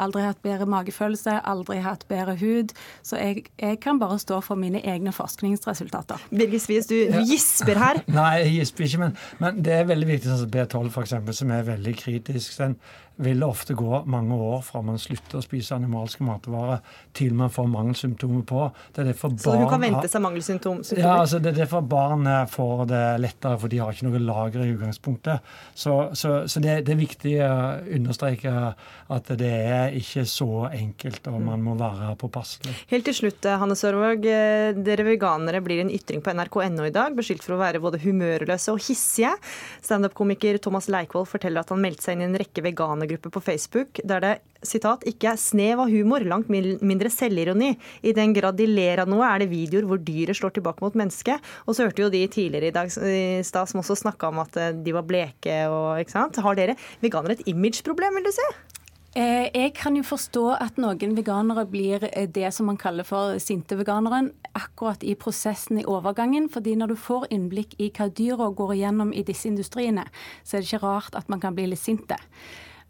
Aldri 0.00 0.24
hatt 0.24 0.40
bedre 0.42 0.66
magefølelse, 0.70 1.40
aldri 1.46 1.80
hatt 1.84 2.06
bedre 2.08 2.36
hud. 2.40 2.74
Så 3.06 3.20
jeg, 3.20 3.44
jeg 3.60 3.80
kan 3.84 4.00
bare 4.00 4.18
stå 4.22 4.40
for 4.44 4.60
mine 4.60 4.82
egne 4.86 5.12
forskningsresultater. 5.14 6.22
Birgit 6.30 6.64
Svies, 6.64 6.88
du 6.90 6.96
ja. 6.96 7.22
gisper 7.26 7.78
her. 7.80 8.02
Nei, 8.20 8.32
jeg 8.44 8.56
gisper 8.60 8.88
ikke, 8.88 9.04
men, 9.04 9.20
men, 9.42 9.62
det 9.64 9.76
er 9.76 9.86
veldig 9.90 10.10
viktig, 10.14 10.30
sånn 10.30 10.42
som 10.44 10.56
B12 10.56 10.90
f.eks., 10.90 11.38
som 11.40 11.54
er 11.54 11.68
veldig 11.68 11.96
kritisk. 12.00 12.56
Den 12.60 12.76
vil 13.20 13.42
ofte 13.44 13.74
gå 13.76 14.02
mange 14.08 14.34
år 14.34 14.62
fra 14.64 14.80
man 14.84 14.96
slutter 15.00 15.40
å 15.40 15.44
spise 15.44 15.76
animalske 15.76 16.24
matvarer 16.24 16.80
til 17.16 17.34
man 17.36 17.52
får 17.52 17.66
mangelsymptomer 17.68 18.46
på. 18.48 18.62
Det 18.94 19.02
er 19.02 19.10
derfor 19.10 19.34
Så 19.36 19.56
hun 19.60 19.68
kan 19.68 19.82
vente 19.82 20.08
seg 20.08 20.24
mangelsymptomer? 20.24 20.86
Ja, 20.96 21.18
altså 21.20 21.40
det 21.42 21.52
er 21.52 21.58
derfor 21.62 21.84
barn 21.84 22.24
får 22.48 22.86
det 22.88 23.02
lettere, 23.20 23.58
for 23.60 23.72
de 23.72 23.82
har 23.82 23.92
ikke 23.92 24.08
noe 24.08 24.22
lager 24.24 24.64
i 24.64 24.72
utgangspunktet. 24.72 25.52
Så, 25.74 25.98
så, 26.16 26.32
så 26.48 26.64
det, 26.64 26.78
det, 26.86 26.94
er 26.94 27.00
viktig 27.02 27.19
å 27.28 27.52
understreke 27.96 28.54
at 29.10 29.30
det 29.38 29.52
er 29.70 29.96
ikke 29.98 30.24
så 30.28 30.66
enkelt, 30.70 31.30
og 31.30 31.38
man 31.46 31.62
må 31.64 31.76
være 31.78 32.16
påpasselig. 32.20 32.74
Helt 32.90 33.06
til 33.08 33.16
slutt, 33.16 33.46
Hanne 33.62 33.78
Sørvåg. 33.78 34.26
Dere 34.80 35.06
veganere 35.06 35.62
blir 35.64 35.84
en 35.84 35.92
ytring 35.94 36.24
på 36.24 36.34
nrk.no 36.34 36.88
i 36.88 36.94
dag, 36.94 37.14
beskyldt 37.16 37.46
for 37.46 37.56
å 37.56 37.62
være 37.62 37.82
både 37.82 38.02
humørløse 38.02 38.74
og 38.74 38.82
hissige. 38.84 39.32
Standup-komiker 39.86 40.58
Thomas 40.62 40.90
Leikvoll 40.92 41.28
forteller 41.30 41.62
at 41.62 41.72
han 41.72 41.82
meldte 41.82 42.08
seg 42.08 42.18
inn 42.18 42.26
i 42.26 42.30
en 42.32 42.40
rekke 42.40 42.64
veganergrupper 42.66 43.20
gruppe 43.20 43.38
på 43.38 43.44
Facebook 43.44 44.00
der 44.04 44.20
det 44.20 44.38
sitat, 44.66 45.04
ikke 45.08 45.34
snev 45.40 45.82
av 45.84 45.92
humor, 45.92 46.24
langt 46.28 46.50
mindre 46.50 47.12
selvironi. 47.12 47.74
I 48.02 48.14
den 48.16 48.34
grad 48.36 48.58
de 48.60 48.68
ler 48.68 49.02
av 49.02 49.10
noe, 49.10 49.26
er 49.26 49.42
det 49.42 49.50
videoer 49.52 49.88
hvor 49.88 50.00
dyret 50.04 50.38
slår 50.38 50.56
tilbake 50.58 50.84
mot 50.84 50.96
mennesket. 50.98 51.40
Og 51.66 51.76
så 51.76 51.86
hørte 51.86 52.04
jo 52.04 52.12
de 52.12 52.24
tidligere 52.30 52.70
i 52.70 52.74
dag 52.76 52.90
i 52.90 53.44
stad 53.46 53.70
som 53.70 53.82
også 53.82 53.98
snakka 54.02 54.30
om 54.30 54.42
at 54.44 54.58
eh, 54.60 54.74
de 54.76 54.96
var 54.96 55.06
bleke 55.08 55.62
og 55.72 56.02
ikke 56.02 56.16
sant. 56.16 56.42
Har 56.44 56.58
dere 56.58 56.76
veganere 57.04 57.38
et 57.38 57.48
imageproblem, 57.50 58.20
vil 58.20 58.28
du 58.28 58.34
si? 58.36 58.50
Eh, 59.18 59.48
jeg 59.50 59.72
kan 59.74 59.96
jo 59.98 60.04
forstå 60.06 60.44
at 60.54 60.76
noen 60.78 61.16
veganere 61.16 61.64
blir 61.66 62.04
eh, 62.12 62.28
det 62.30 62.52
som 62.54 62.68
man 62.70 62.78
kaller 62.78 63.02
for 63.02 63.40
sinte 63.42 63.74
veganeren, 63.74 64.28
akkurat 64.54 65.02
i 65.02 65.16
prosessen 65.18 65.80
i 65.80 65.84
overgangen. 65.84 66.48
fordi 66.48 66.76
når 66.76 66.94
du 66.94 66.96
får 66.96 67.26
innblikk 67.30 67.74
i 67.78 67.90
hva 67.90 68.06
dyra 68.06 68.50
går 68.54 68.74
igjennom 68.74 69.12
i 69.12 69.24
disse 69.26 69.48
industriene, 69.48 70.06
så 70.44 70.56
er 70.56 70.60
det 70.62 70.70
ikke 70.70 70.86
rart 70.86 71.14
at 71.18 71.28
man 71.28 71.40
kan 71.40 71.54
bli 71.54 71.66
litt 71.66 71.82
sinte. 71.82 72.16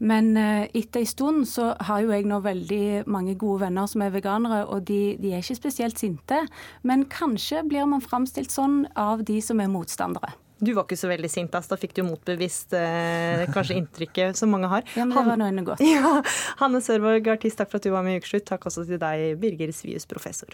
Men 0.01 0.33
eh, 0.41 0.67
etter 0.77 1.03
en 1.03 1.09
stund 1.09 1.49
så 1.49 1.71
har 1.87 2.05
jo 2.05 2.13
jeg 2.15 2.29
nå 2.29 2.41
veldig 2.45 3.07
mange 3.11 3.37
gode 3.41 3.67
venner 3.67 3.89
som 3.91 4.05
er 4.05 4.15
veganere, 4.15 4.63
og 4.73 4.87
de, 4.89 5.17
de 5.21 5.35
er 5.35 5.45
ikke 5.45 5.59
spesielt 5.59 6.01
sinte. 6.01 6.41
Men 6.83 7.05
kanskje 7.13 7.63
blir 7.69 7.89
man 7.89 8.05
framstilt 8.05 8.53
sånn 8.55 8.87
av 8.99 9.25
de 9.29 9.41
som 9.45 9.61
er 9.61 9.69
motstandere. 9.73 10.33
Du 10.61 10.75
var 10.77 10.85
ikke 10.85 10.99
så 11.01 11.09
veldig 11.09 11.29
sint, 11.33 11.55
da 11.55 11.77
fikk 11.81 11.95
du 11.97 12.03
motbevist 12.05 12.75
eh, 12.77 13.47
kanskje 13.55 13.79
inntrykket 13.81 14.37
som 14.37 14.53
mange 14.53 14.69
har. 14.69 14.85
Ja, 14.93 15.07
men 15.09 15.17
det 15.17 15.25
var 15.31 15.41
noe 15.41 15.65
godt. 15.73 15.85
Ja, 15.95 16.19
Hanne 16.61 16.83
Sørvåg, 16.85 17.31
artist, 17.33 17.61
takk 17.61 17.73
for 17.73 17.81
at 17.81 17.89
du 17.89 17.95
var 17.95 18.05
med 18.05 18.19
i 18.19 18.21
Ukeslutt. 18.21 18.49
Takk 18.51 18.69
også 18.69 18.85
til 18.89 19.01
deg, 19.01 19.41
Birger 19.41 19.73
Svius, 19.73 20.09
professor. 20.09 20.53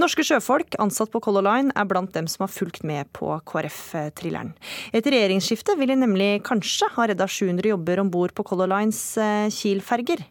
Norske 0.00 0.24
sjøfolk 0.24 0.78
ansatt 0.80 1.10
på 1.12 1.20
Color 1.20 1.44
Line 1.44 1.74
er 1.76 1.84
blant 1.84 2.14
dem 2.14 2.24
som 2.30 2.46
har 2.46 2.52
fulgt 2.52 2.84
med 2.88 3.10
på 3.12 3.34
KrF-thrilleren. 3.50 4.54
Et 4.96 5.04
regjeringsskifte 5.04 5.74
ville 5.76 5.96
nemlig 5.98 6.40
kanskje 6.46 6.88
ha 6.94 7.04
redda 7.10 7.26
700 7.28 7.68
jobber 7.68 8.00
om 8.00 8.12
bord 8.12 8.32
på 8.32 8.46
Color 8.48 8.70
Lines 8.72 9.00
eh, 9.20 9.50
Kiel-ferger. 9.52 10.22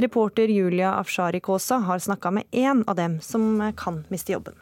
Reporter 0.00 0.48
Julia 0.48 0.94
Afshari 0.96 1.42
Kaasa 1.44 1.82
har 1.84 2.00
snakka 2.00 2.32
med 2.38 2.48
én 2.48 2.80
av 2.88 2.96
dem 2.96 3.18
som 3.20 3.60
kan 3.76 4.00
miste 4.08 4.32
jobben. 4.32 4.56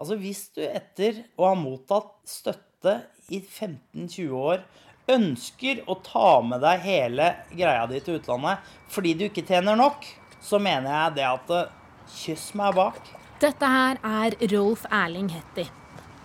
Altså 0.00 0.16
Hvis 0.16 0.46
du 0.56 0.64
etter 0.64 1.20
å 1.36 1.50
ha 1.50 1.54
mottatt 1.60 2.14
støtte 2.24 3.02
i 3.28 3.42
15-20 3.42 4.32
år 4.32 4.64
ønsker 5.12 5.84
å 5.90 6.00
ta 6.06 6.38
med 6.40 6.64
deg 6.64 6.88
hele 6.88 7.34
greia 7.52 7.84
di 7.90 8.00
til 8.00 8.16
utlandet 8.16 8.64
fordi 8.88 9.12
du 9.18 9.28
ikke 9.28 9.44
tjener 9.44 9.76
nok, 9.76 10.08
så 10.40 10.56
mener 10.56 10.88
jeg 10.88 11.18
det 11.20 11.32
at 11.36 11.58
eh, 11.58 11.72
kyss 12.16 12.52
meg 12.56 12.78
bak. 12.80 13.19
Dette 13.40 13.68
her 13.72 13.96
er 14.04 14.34
Rolf 14.52 14.82
Erling 14.92 15.30
Hetty. 15.32 15.62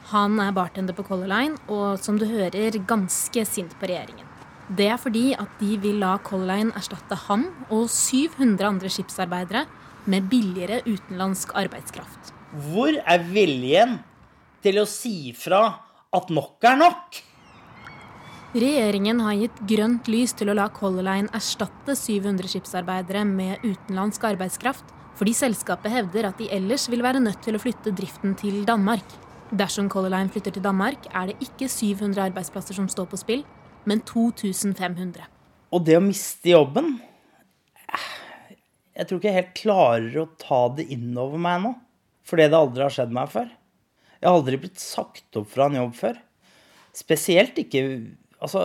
Han 0.10 0.34
er 0.44 0.50
bartender 0.52 0.92
på 0.98 1.06
Color 1.08 1.30
Line 1.32 1.60
og 1.72 2.02
som 2.04 2.18
du 2.20 2.26
hører, 2.28 2.76
ganske 2.84 3.46
sint 3.48 3.72
på 3.80 3.88
regjeringen. 3.88 4.28
Det 4.76 4.90
er 4.92 5.00
fordi 5.00 5.30
at 5.38 5.54
de 5.62 5.78
vil 5.80 6.02
la 6.02 6.18
Color 6.28 6.50
Line 6.50 6.76
erstatte 6.76 7.16
han 7.30 7.46
og 7.70 7.86
700 7.94 8.68
andre 8.68 8.92
skipsarbeidere 8.92 9.64
med 10.12 10.28
billigere 10.28 10.82
utenlandsk 10.84 11.54
arbeidskraft. 11.56 12.34
Hvor 12.68 12.92
er 13.00 13.24
viljen 13.30 13.96
til 14.66 14.82
å 14.82 14.86
si 14.90 15.32
fra 15.40 15.62
at 16.12 16.36
nok 16.36 16.68
er 16.68 16.82
nok? 16.84 17.22
Regjeringen 18.60 19.24
har 19.24 19.40
gitt 19.40 19.64
grønt 19.72 20.12
lys 20.12 20.36
til 20.36 20.52
å 20.52 20.58
la 20.60 20.68
Color 20.68 21.08
Line 21.08 21.32
erstatte 21.36 21.96
700 21.96 22.52
skipsarbeidere 22.58 23.24
med 23.24 23.64
utenlandsk 23.64 24.28
arbeidskraft, 24.34 24.92
fordi 25.16 25.34
selskapet 25.38 25.94
hevder 25.94 26.30
at 26.30 26.42
de 26.42 26.50
ellers 26.52 26.90
vil 26.92 27.04
være 27.06 27.22
nødt 27.24 27.40
til 27.46 27.56
å 27.56 27.62
flytte 27.62 27.94
driften 27.96 28.36
til 28.40 28.64
Danmark. 28.68 29.06
Dersom 29.56 29.88
Color 29.92 30.12
Line 30.12 30.32
flytter 30.34 30.56
til 30.56 30.66
Danmark, 30.66 31.06
er 31.14 31.32
det 31.32 31.38
ikke 31.44 31.70
700 31.72 32.32
arbeidsplasser 32.32 32.76
som 32.76 32.90
står 32.92 33.08
på 33.12 33.20
spill, 33.22 33.46
men 33.86 34.02
2500. 34.04 35.28
Og 35.72 35.86
det 35.86 35.98
å 35.98 36.04
miste 36.04 36.52
jobben 36.52 36.98
Jeg 38.96 39.08
tror 39.08 39.20
ikke 39.20 39.28
jeg 39.28 39.40
helt 39.42 39.56
klarer 39.60 40.18
å 40.22 40.30
ta 40.40 40.60
det 40.78 40.86
inn 40.94 41.10
over 41.20 41.40
meg 41.42 41.64
nå. 41.66 41.74
Fordi 42.26 42.46
det 42.48 42.58
aldri 42.58 42.86
har 42.86 42.94
skjedd 42.96 43.12
meg 43.14 43.32
før. 43.34 43.50
Jeg 44.22 44.28
har 44.30 44.38
aldri 44.40 44.60
blitt 44.62 44.80
sagt 44.80 45.36
opp 45.36 45.50
fra 45.52 45.68
en 45.68 45.76
jobb 45.82 45.98
før. 46.00 46.22
Spesielt 46.96 47.60
ikke 47.62 47.82
Altså, 48.46 48.62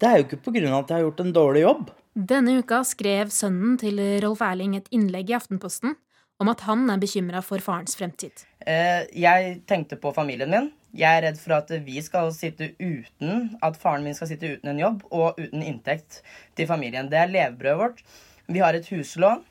det 0.00 0.08
er 0.08 0.18
jo 0.18 0.24
ikke 0.26 0.40
pga. 0.42 0.60
at 0.78 0.90
jeg 0.90 0.96
har 0.96 1.04
gjort 1.06 1.20
en 1.22 1.32
dårlig 1.32 1.62
jobb. 1.62 1.90
Denne 2.16 2.54
uka 2.62 2.78
skrev 2.88 3.28
sønnen 3.28 3.74
til 3.76 3.98
Rolf 4.24 4.40
Erling 4.40 4.72
et 4.78 4.86
innlegg 4.88 5.28
i 5.28 5.34
Aftenposten 5.36 5.98
om 6.40 6.48
at 6.48 6.62
han 6.64 6.86
er 6.88 7.00
bekymra 7.00 7.42
for 7.44 7.60
farens 7.60 7.92
fremtid. 7.98 8.40
Eh, 8.64 9.04
jeg 9.12 9.58
tenkte 9.68 9.98
på 10.00 10.14
familien 10.16 10.48
min. 10.48 10.70
Jeg 10.96 11.18
er 11.18 11.26
redd 11.26 11.40
for 11.42 11.58
at 11.58 11.74
vi 11.84 12.00
skal 12.00 12.30
sitte 12.32 12.70
uten 12.80 13.58
At 13.60 13.76
faren 13.76 14.04
min 14.04 14.16
skal 14.16 14.30
sitte 14.30 14.48
uten 14.48 14.72
en 14.72 14.80
jobb 14.80 15.04
og 15.10 15.36
uten 15.36 15.60
inntekt 15.60 16.22
til 16.56 16.68
familien. 16.70 17.12
Det 17.12 17.20
er 17.20 17.32
levebrødet 17.34 17.78
vårt. 17.82 18.02
Vi 18.48 18.64
har 18.64 18.72
et 18.72 18.88
huslån. 18.88 19.44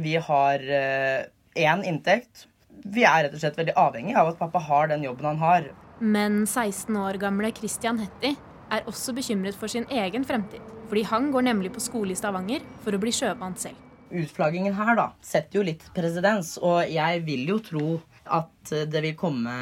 Vi 0.00 0.16
har 0.16 0.64
én 0.64 1.84
eh, 1.84 1.88
inntekt. 1.92 2.46
Vi 2.80 3.04
er 3.04 3.26
rett 3.26 3.36
og 3.36 3.44
slett 3.44 3.60
veldig 3.60 3.76
avhengig 3.76 4.16
av 4.16 4.32
at 4.32 4.40
pappa 4.40 4.64
har 4.72 4.88
den 4.88 5.04
jobben 5.04 5.34
han 5.34 5.44
har. 5.44 5.72
Men 6.00 6.46
16 6.46 6.96
år 6.96 7.20
gamle 7.20 7.52
Christian 7.52 8.00
Hetti 8.00 8.36
er 8.70 8.86
også 8.90 9.14
bekymret 9.16 9.56
for 9.58 9.70
sin 9.70 9.86
egen 9.90 10.24
fremtid. 10.26 10.62
Fordi 10.90 11.02
han 11.10 11.30
går 11.34 11.48
nemlig 11.48 11.72
på 11.74 11.82
skole 11.82 12.14
i 12.14 12.18
Stavanger 12.18 12.64
for 12.84 12.94
å 12.94 13.00
bli 13.02 13.12
sjømann 13.14 13.56
selv. 13.58 13.78
Utflaggingen 14.06 14.76
her 14.78 14.94
da, 14.98 15.08
setter 15.24 15.58
jo 15.58 15.66
litt 15.66 15.82
presedens, 15.94 16.54
og 16.62 16.86
jeg 16.86 17.24
vil 17.26 17.48
jo 17.50 17.56
tro 17.58 17.86
at 18.30 18.70
det 18.86 19.02
vil 19.02 19.16
komme 19.18 19.54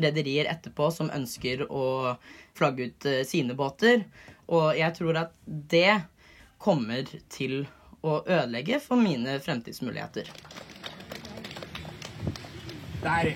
rederier 0.00 0.48
etterpå 0.50 0.88
som 0.94 1.10
ønsker 1.14 1.66
å 1.68 2.16
flagge 2.58 2.90
ut 2.90 3.06
eh, 3.06 3.22
sine 3.28 3.54
båter. 3.58 4.04
Og 4.50 4.72
jeg 4.78 4.96
tror 4.96 5.20
at 5.26 5.36
det 5.46 6.00
kommer 6.60 7.06
til 7.30 7.62
å 8.02 8.20
ødelegge 8.24 8.80
for 8.82 9.00
mine 9.00 9.36
fremtidsmuligheter. 9.44 10.30
Der 13.00 13.34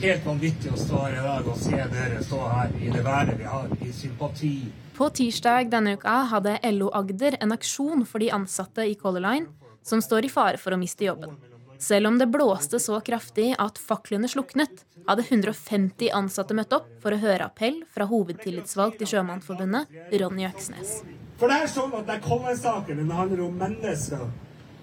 helt 0.00 0.26
vanvittig 0.26 0.72
å 0.72 0.78
stå 0.80 1.02
her 1.04 1.16
i 1.18 1.24
dag 1.24 1.48
og 1.48 1.58
se 1.60 1.76
dere 1.92 2.22
stå 2.24 2.40
her 2.50 2.74
i 2.80 2.90
det 2.92 3.02
været 3.04 3.38
vi 3.38 3.48
har, 3.48 3.68
i 3.80 3.92
sympati. 3.92 4.54
På 4.96 5.08
tirsdag 5.12 5.70
denne 5.72 5.96
uka 5.96 6.22
hadde 6.30 6.58
LO 6.72 6.88
Agder 6.96 7.36
en 7.40 7.52
aksjon 7.56 8.06
for 8.08 8.22
de 8.22 8.30
ansatte 8.32 8.86
i 8.88 8.96
Color 9.00 9.24
Line, 9.24 9.70
som 9.84 10.02
står 10.02 10.26
i 10.26 10.32
fare 10.32 10.60
for 10.60 10.74
å 10.74 10.80
miste 10.80 11.06
jobben. 11.06 11.36
Selv 11.78 12.08
om 12.08 12.18
det 12.18 12.30
blåste 12.32 12.80
så 12.80 12.98
kraftig 13.04 13.50
at 13.60 13.78
faklene 13.78 14.28
sluknet, 14.32 14.84
hadde 15.06 15.26
150 15.28 16.10
ansatte 16.16 16.56
møtt 16.56 16.72
opp 16.72 16.88
for 17.02 17.12
å 17.12 17.20
høre 17.20 17.46
appell 17.46 17.82
fra 17.92 18.08
hovedtillitsvalgt 18.08 19.04
i 19.04 19.10
Sjømannsforbundet, 19.10 19.92
Ronny 20.16 20.48
Øksnes. 20.48 21.02
For 21.36 21.52
det 21.52 21.60
er 21.60 21.70
sånn 21.70 21.92
at 21.98 22.08
den 22.08 22.24
kommer 22.24 22.56
saken. 22.56 22.96
den 22.96 23.12
handler 23.12 23.44
om 23.44 23.58
mennesker. 23.60 24.24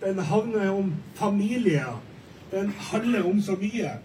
Den 0.03 0.19
handler 0.19 0.69
om 0.69 0.93
familier. 1.17 1.97
Den 2.51 2.69
handler 2.91 3.25
om 3.25 3.41
så 3.41 3.57
mye. 3.57 3.97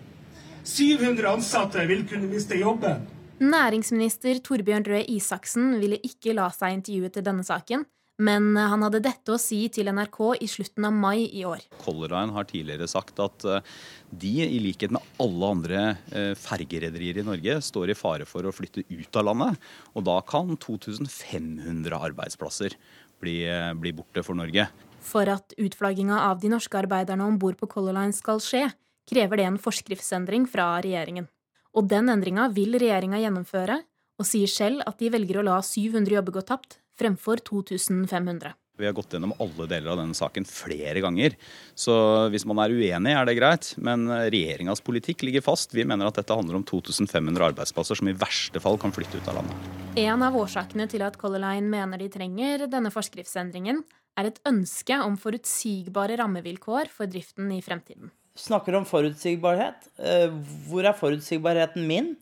700 0.69 1.31
ansatte 1.31 1.85
vil 1.89 2.03
kunne 2.09 2.29
miste 2.29 2.59
jobben. 2.61 3.07
Næringsminister 3.39 4.41
Torbjørn 4.45 4.85
Røe 4.85 5.05
Isaksen 5.15 5.77
ville 5.81 5.97
ikke 6.05 6.35
la 6.37 6.49
seg 6.53 6.75
intervjue 6.75 7.09
til 7.15 7.25
denne 7.25 7.45
saken, 7.47 7.85
men 8.19 8.51
han 8.59 8.83
hadde 8.83 9.01
dette 9.05 9.31
å 9.31 9.39
si 9.41 9.61
til 9.73 9.89
NRK 9.95 10.19
i 10.43 10.49
slutten 10.51 10.89
av 10.89 10.97
mai 10.97 11.23
i 11.25 11.45
år. 11.47 11.63
Color 11.85 12.13
Line 12.17 12.35
har 12.35 12.49
tidligere 12.51 12.89
sagt 12.91 13.23
at 13.23 13.47
eh, 13.47 13.77
de, 14.11 14.33
i 14.43 14.59
likhet 14.65 14.93
med 14.93 15.07
alle 15.23 15.53
andre 15.55 15.85
eh, 16.11 16.33
fergerederier 16.37 17.23
i 17.23 17.25
Norge, 17.29 17.61
står 17.65 17.95
i 17.95 17.97
fare 17.99 18.27
for 18.29 18.45
å 18.45 18.53
flytte 18.53 18.85
ut 18.91 19.21
av 19.21 19.29
landet. 19.31 19.71
Og 19.95 20.05
da 20.11 20.19
kan 20.27 20.51
2500 20.59 22.03
arbeidsplasser 22.11 22.75
bli, 23.23 23.39
eh, 23.47 23.71
bli 23.79 23.95
borte 24.03 24.27
for 24.27 24.37
Norge. 24.37 24.67
For 25.09 25.31
at 25.31 25.55
utflagginga 25.57 26.19
av 26.27 26.43
de 26.43 26.51
norske 26.53 26.83
arbeiderne 26.83 27.25
om 27.25 27.39
bord 27.41 27.57
på 27.63 27.71
Color 27.71 27.97
Line 28.01 28.19
skal 28.19 28.43
skje, 28.43 28.67
krever 29.09 29.41
det 29.41 29.49
en 29.49 29.61
forskriftsendring 29.61 30.47
fra 30.51 30.77
regjeringen. 30.85 31.29
Og 31.77 31.89
den 31.89 32.11
endringa 32.13 32.49
vil 32.55 32.79
regjeringa 32.81 33.21
gjennomføre, 33.23 33.83
og 34.19 34.27
sier 34.27 34.51
selv 34.51 34.83
at 34.89 34.99
de 35.01 35.11
velger 35.15 35.39
å 35.39 35.47
la 35.47 35.59
700 35.63 36.19
jobber 36.19 36.39
gå 36.39 36.47
tapt 36.47 36.81
fremfor 36.99 37.43
2500. 37.47 38.57
Vi 38.79 38.87
har 38.87 38.95
gått 38.95 39.15
gjennom 39.15 39.33
alle 39.43 39.67
deler 39.67 39.91
av 39.91 39.99
denne 39.99 40.15
saken 40.15 40.45
flere 40.47 41.01
ganger. 41.03 41.35
Så 41.75 41.95
hvis 42.31 42.45
man 42.47 42.61
er 42.63 42.71
uenig, 42.71 43.11
er 43.11 43.27
det 43.27 43.35
greit. 43.35 43.73
Men 43.83 44.07
regjeringas 44.07 44.83
politikk 44.87 45.25
ligger 45.27 45.43
fast. 45.43 45.75
Vi 45.75 45.83
mener 45.83 46.07
at 46.07 46.21
dette 46.21 46.37
handler 46.39 46.61
om 46.61 46.67
2500 46.67 47.49
arbeidsplasser 47.49 47.99
som 47.99 48.11
i 48.11 48.15
verste 48.15 48.63
fall 48.63 48.79
kan 48.79 48.95
flytte 48.95 49.19
ut 49.19 49.33
av 49.33 49.41
landet. 49.41 49.67
En 49.99 50.23
av 50.23 50.39
årsakene 50.39 50.87
til 50.91 51.03
at 51.07 51.19
Color 51.19 51.43
Line 51.43 51.67
mener 51.73 51.99
de 51.99 52.07
trenger 52.15 52.69
denne 52.71 52.95
forskriftsendringen, 52.95 53.83
er 54.19 54.31
et 54.31 54.39
ønske 54.47 55.03
om 55.03 55.19
forutsigbare 55.19 56.19
rammevilkår 56.23 56.95
for 56.95 57.11
driften 57.11 57.51
i 57.55 57.63
fremtiden 57.63 58.15
snakker 58.39 58.77
om 58.79 58.87
forutsigbarhet. 58.89 59.91
Eh, 59.99 60.33
hvor 60.69 60.87
er 60.87 60.97
forutsigbarheten 60.97 61.87
min 61.89 62.15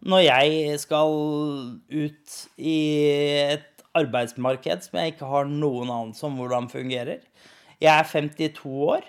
når 0.00 0.22
jeg 0.24 0.78
skal 0.80 1.14
ut 1.92 2.36
i 2.56 2.76
et 3.52 3.66
arbeidsmarked 3.96 4.86
som 4.86 5.00
jeg 5.00 5.14
ikke 5.14 5.28
har 5.28 5.48
noen 5.50 5.90
anelse 5.90 6.24
om 6.28 6.38
hvordan 6.40 6.70
fungerer? 6.72 7.24
Jeg 7.80 7.92
er 7.92 8.08
52 8.08 8.64
år. 8.94 9.08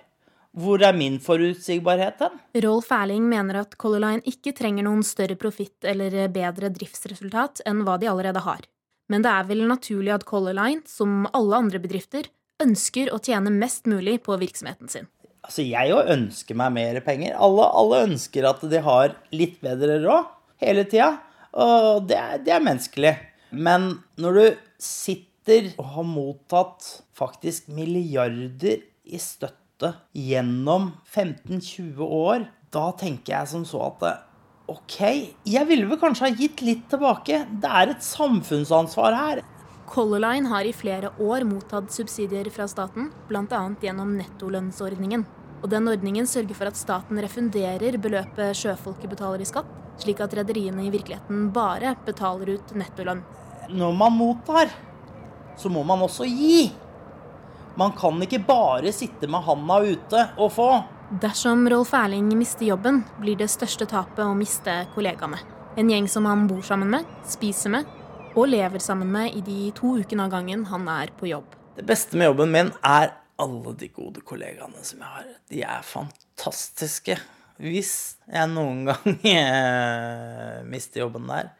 Hvor 0.52 0.84
er 0.84 0.92
min 0.96 1.16
forutsigbarhet 1.24 2.20
hen? 2.20 2.34
Rolf 2.66 2.90
Erling 2.92 3.30
mener 3.32 3.62
at 3.62 3.78
Color 3.80 4.04
Line 4.04 4.26
ikke 4.28 4.52
trenger 4.58 4.84
noen 4.84 5.04
større 5.08 5.38
profitt 5.40 5.88
eller 5.88 6.28
bedre 6.34 6.74
driftsresultat 6.76 7.64
enn 7.70 7.86
hva 7.88 7.96
de 8.02 8.10
allerede 8.12 8.44
har. 8.44 8.68
Men 9.08 9.24
det 9.24 9.32
er 9.32 9.48
vel 9.48 9.64
naturlig 9.68 10.12
at 10.16 10.28
Color 10.28 10.56
Line, 10.60 10.84
som 10.88 11.24
alle 11.32 11.56
andre 11.56 11.80
bedrifter, 11.84 12.28
ønsker 12.62 13.14
å 13.16 13.20
tjene 13.24 13.52
mest 13.54 13.88
mulig 13.88 14.20
på 14.26 14.36
virksomheten 14.40 14.92
sin. 14.92 15.08
Altså, 15.42 15.64
jeg 15.66 15.90
jo 15.90 16.02
ønsker 16.14 16.58
meg 16.58 16.76
mer 16.76 17.00
penger. 17.06 17.36
Alle, 17.42 17.66
alle, 17.82 18.04
ønsker 18.12 18.46
at 18.50 18.62
de 18.70 18.82
har 18.86 19.16
litt 19.34 19.58
bedre 19.64 19.98
råd 20.04 20.30
hele 20.62 20.86
tida. 20.90 21.16
Og 21.58 22.06
det 22.10 22.20
det 22.46 22.54
er 22.56 22.64
menneskelig. 22.64 23.16
Men 23.52 23.90
når 24.22 24.38
du 24.38 24.46
sitter 24.82 25.72
og 25.82 25.88
har 25.96 26.08
mottatt 26.08 26.88
faktisk 27.18 27.68
milliarder 27.74 28.86
i 29.04 29.20
støtte 29.20 29.96
gjennom 30.16 30.92
15-20 31.10 32.06
år, 32.06 32.46
da 32.72 32.92
tenker 32.96 33.36
jeg 33.36 33.52
som 33.52 33.66
så 33.68 33.90
at 33.90 34.06
OK, 34.72 35.00
jeg 35.44 35.68
ville 35.68 35.90
vel 35.90 36.00
kanskje 36.00 36.30
ha 36.30 36.38
gitt 36.38 36.62
litt 36.64 36.86
tilbake. 36.92 37.42
Det 37.60 37.72
er 37.82 37.92
et 37.92 38.06
samfunnsansvar 38.06 39.18
her. 39.18 39.42
Color 39.92 40.20
Line 40.20 40.48
har 40.48 40.64
i 40.66 40.74
flere 40.74 41.10
år 41.20 41.44
mottatt 41.44 41.92
subsidier 41.92 42.48
fra 42.50 42.64
staten, 42.68 43.10
bl.a. 43.28 43.62
gjennom 43.82 44.14
nettolønnsordningen. 44.16 45.26
Og 45.62 45.68
den 45.70 45.90
ordningen 45.92 46.30
sørger 46.32 46.56
for 46.56 46.72
at 46.72 46.80
staten 46.80 47.20
refunderer 47.20 47.98
beløpet 48.00 48.56
sjøfolket 48.56 49.12
betaler 49.12 49.44
i 49.44 49.50
skatt, 49.50 49.68
slik 50.00 50.24
at 50.24 50.38
rederiene 50.40 50.88
i 50.88 50.94
virkeligheten 50.94 51.52
bare 51.52 51.98
betaler 52.08 52.54
ut 52.56 52.72
nettolønn. 52.80 53.20
Når 53.68 54.00
man 54.00 54.16
mottar, 54.16 54.72
så 55.60 55.68
må 55.68 55.84
man 55.84 56.08
også 56.08 56.24
gi. 56.24 56.72
Man 57.76 57.92
kan 58.00 58.24
ikke 58.24 58.46
bare 58.48 58.96
sitte 58.96 59.28
med 59.28 59.44
handa 59.44 59.84
ute 59.84 60.28
og 60.40 60.56
få. 60.56 60.72
Dersom 61.20 61.68
Rolf 61.68 61.92
Erling 62.00 62.32
mister 62.40 62.72
jobben, 62.72 63.04
blir 63.20 63.36
det 63.44 63.52
største 63.52 63.92
tapet 63.92 64.24
å 64.24 64.32
miste 64.40 64.86
kollegaene. 64.96 65.44
En 65.76 65.92
gjeng 65.92 66.08
som 66.08 66.32
han 66.32 66.48
bor 66.48 66.64
sammen 66.64 66.96
med, 66.96 67.18
spiser 67.28 67.76
med 67.76 67.98
og 68.36 68.48
lever 68.48 68.80
sammen 68.80 69.12
med 69.12 69.36
i 69.36 69.42
de 69.44 69.72
to 69.76 69.96
ukene 70.00 70.26
av 70.26 70.36
gangen 70.36 70.64
han 70.72 70.88
er 70.92 71.12
på 71.18 71.30
jobb. 71.32 71.58
Det 71.76 71.86
beste 71.88 72.20
med 72.20 72.32
jobben 72.32 72.52
min 72.54 72.72
er 72.86 73.14
alle 73.42 73.74
de 73.80 73.90
gode 73.92 74.22
kollegaene 74.28 74.84
som 74.86 75.02
jeg 75.02 75.16
har. 75.16 75.30
De 75.52 75.64
er 75.66 75.86
fantastiske. 75.88 77.18
Hvis 77.62 77.94
jeg 78.30 78.52
noen 78.54 78.86
gang 78.90 79.18
eh, 79.36 80.62
mister 80.68 81.04
jobben 81.04 81.28
der, 81.30 81.52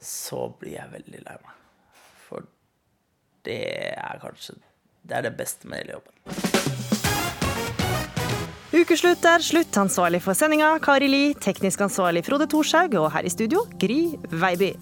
så 0.00 0.48
blir 0.58 0.78
jeg 0.78 0.94
veldig 0.94 1.22
lei 1.24 1.36
meg. 1.42 1.56
For 2.28 2.46
det 3.46 3.62
er 3.94 4.20
kanskje 4.22 4.58
Det 5.08 5.16
er 5.16 5.22
det 5.24 5.36
beste 5.38 5.68
med 5.68 5.82
hele 5.82 5.98
jobben. 5.98 6.12
Ukeslutt 8.68 9.24
er 9.24 9.40
slutt. 9.40 9.72
Ansvarlig 9.80 10.20
for 10.20 10.36
sendinga 10.36 10.74
Kari 10.84 11.08
Li, 11.08 11.24
teknisk 11.40 11.80
ansvarlig 11.86 12.26
Frode 12.26 12.50
Thorshaug, 12.50 12.98
og 13.00 13.10
her 13.14 13.24
i 13.24 13.32
studio 13.32 13.64
Gry 13.80 14.02
Veiby. 14.28 14.74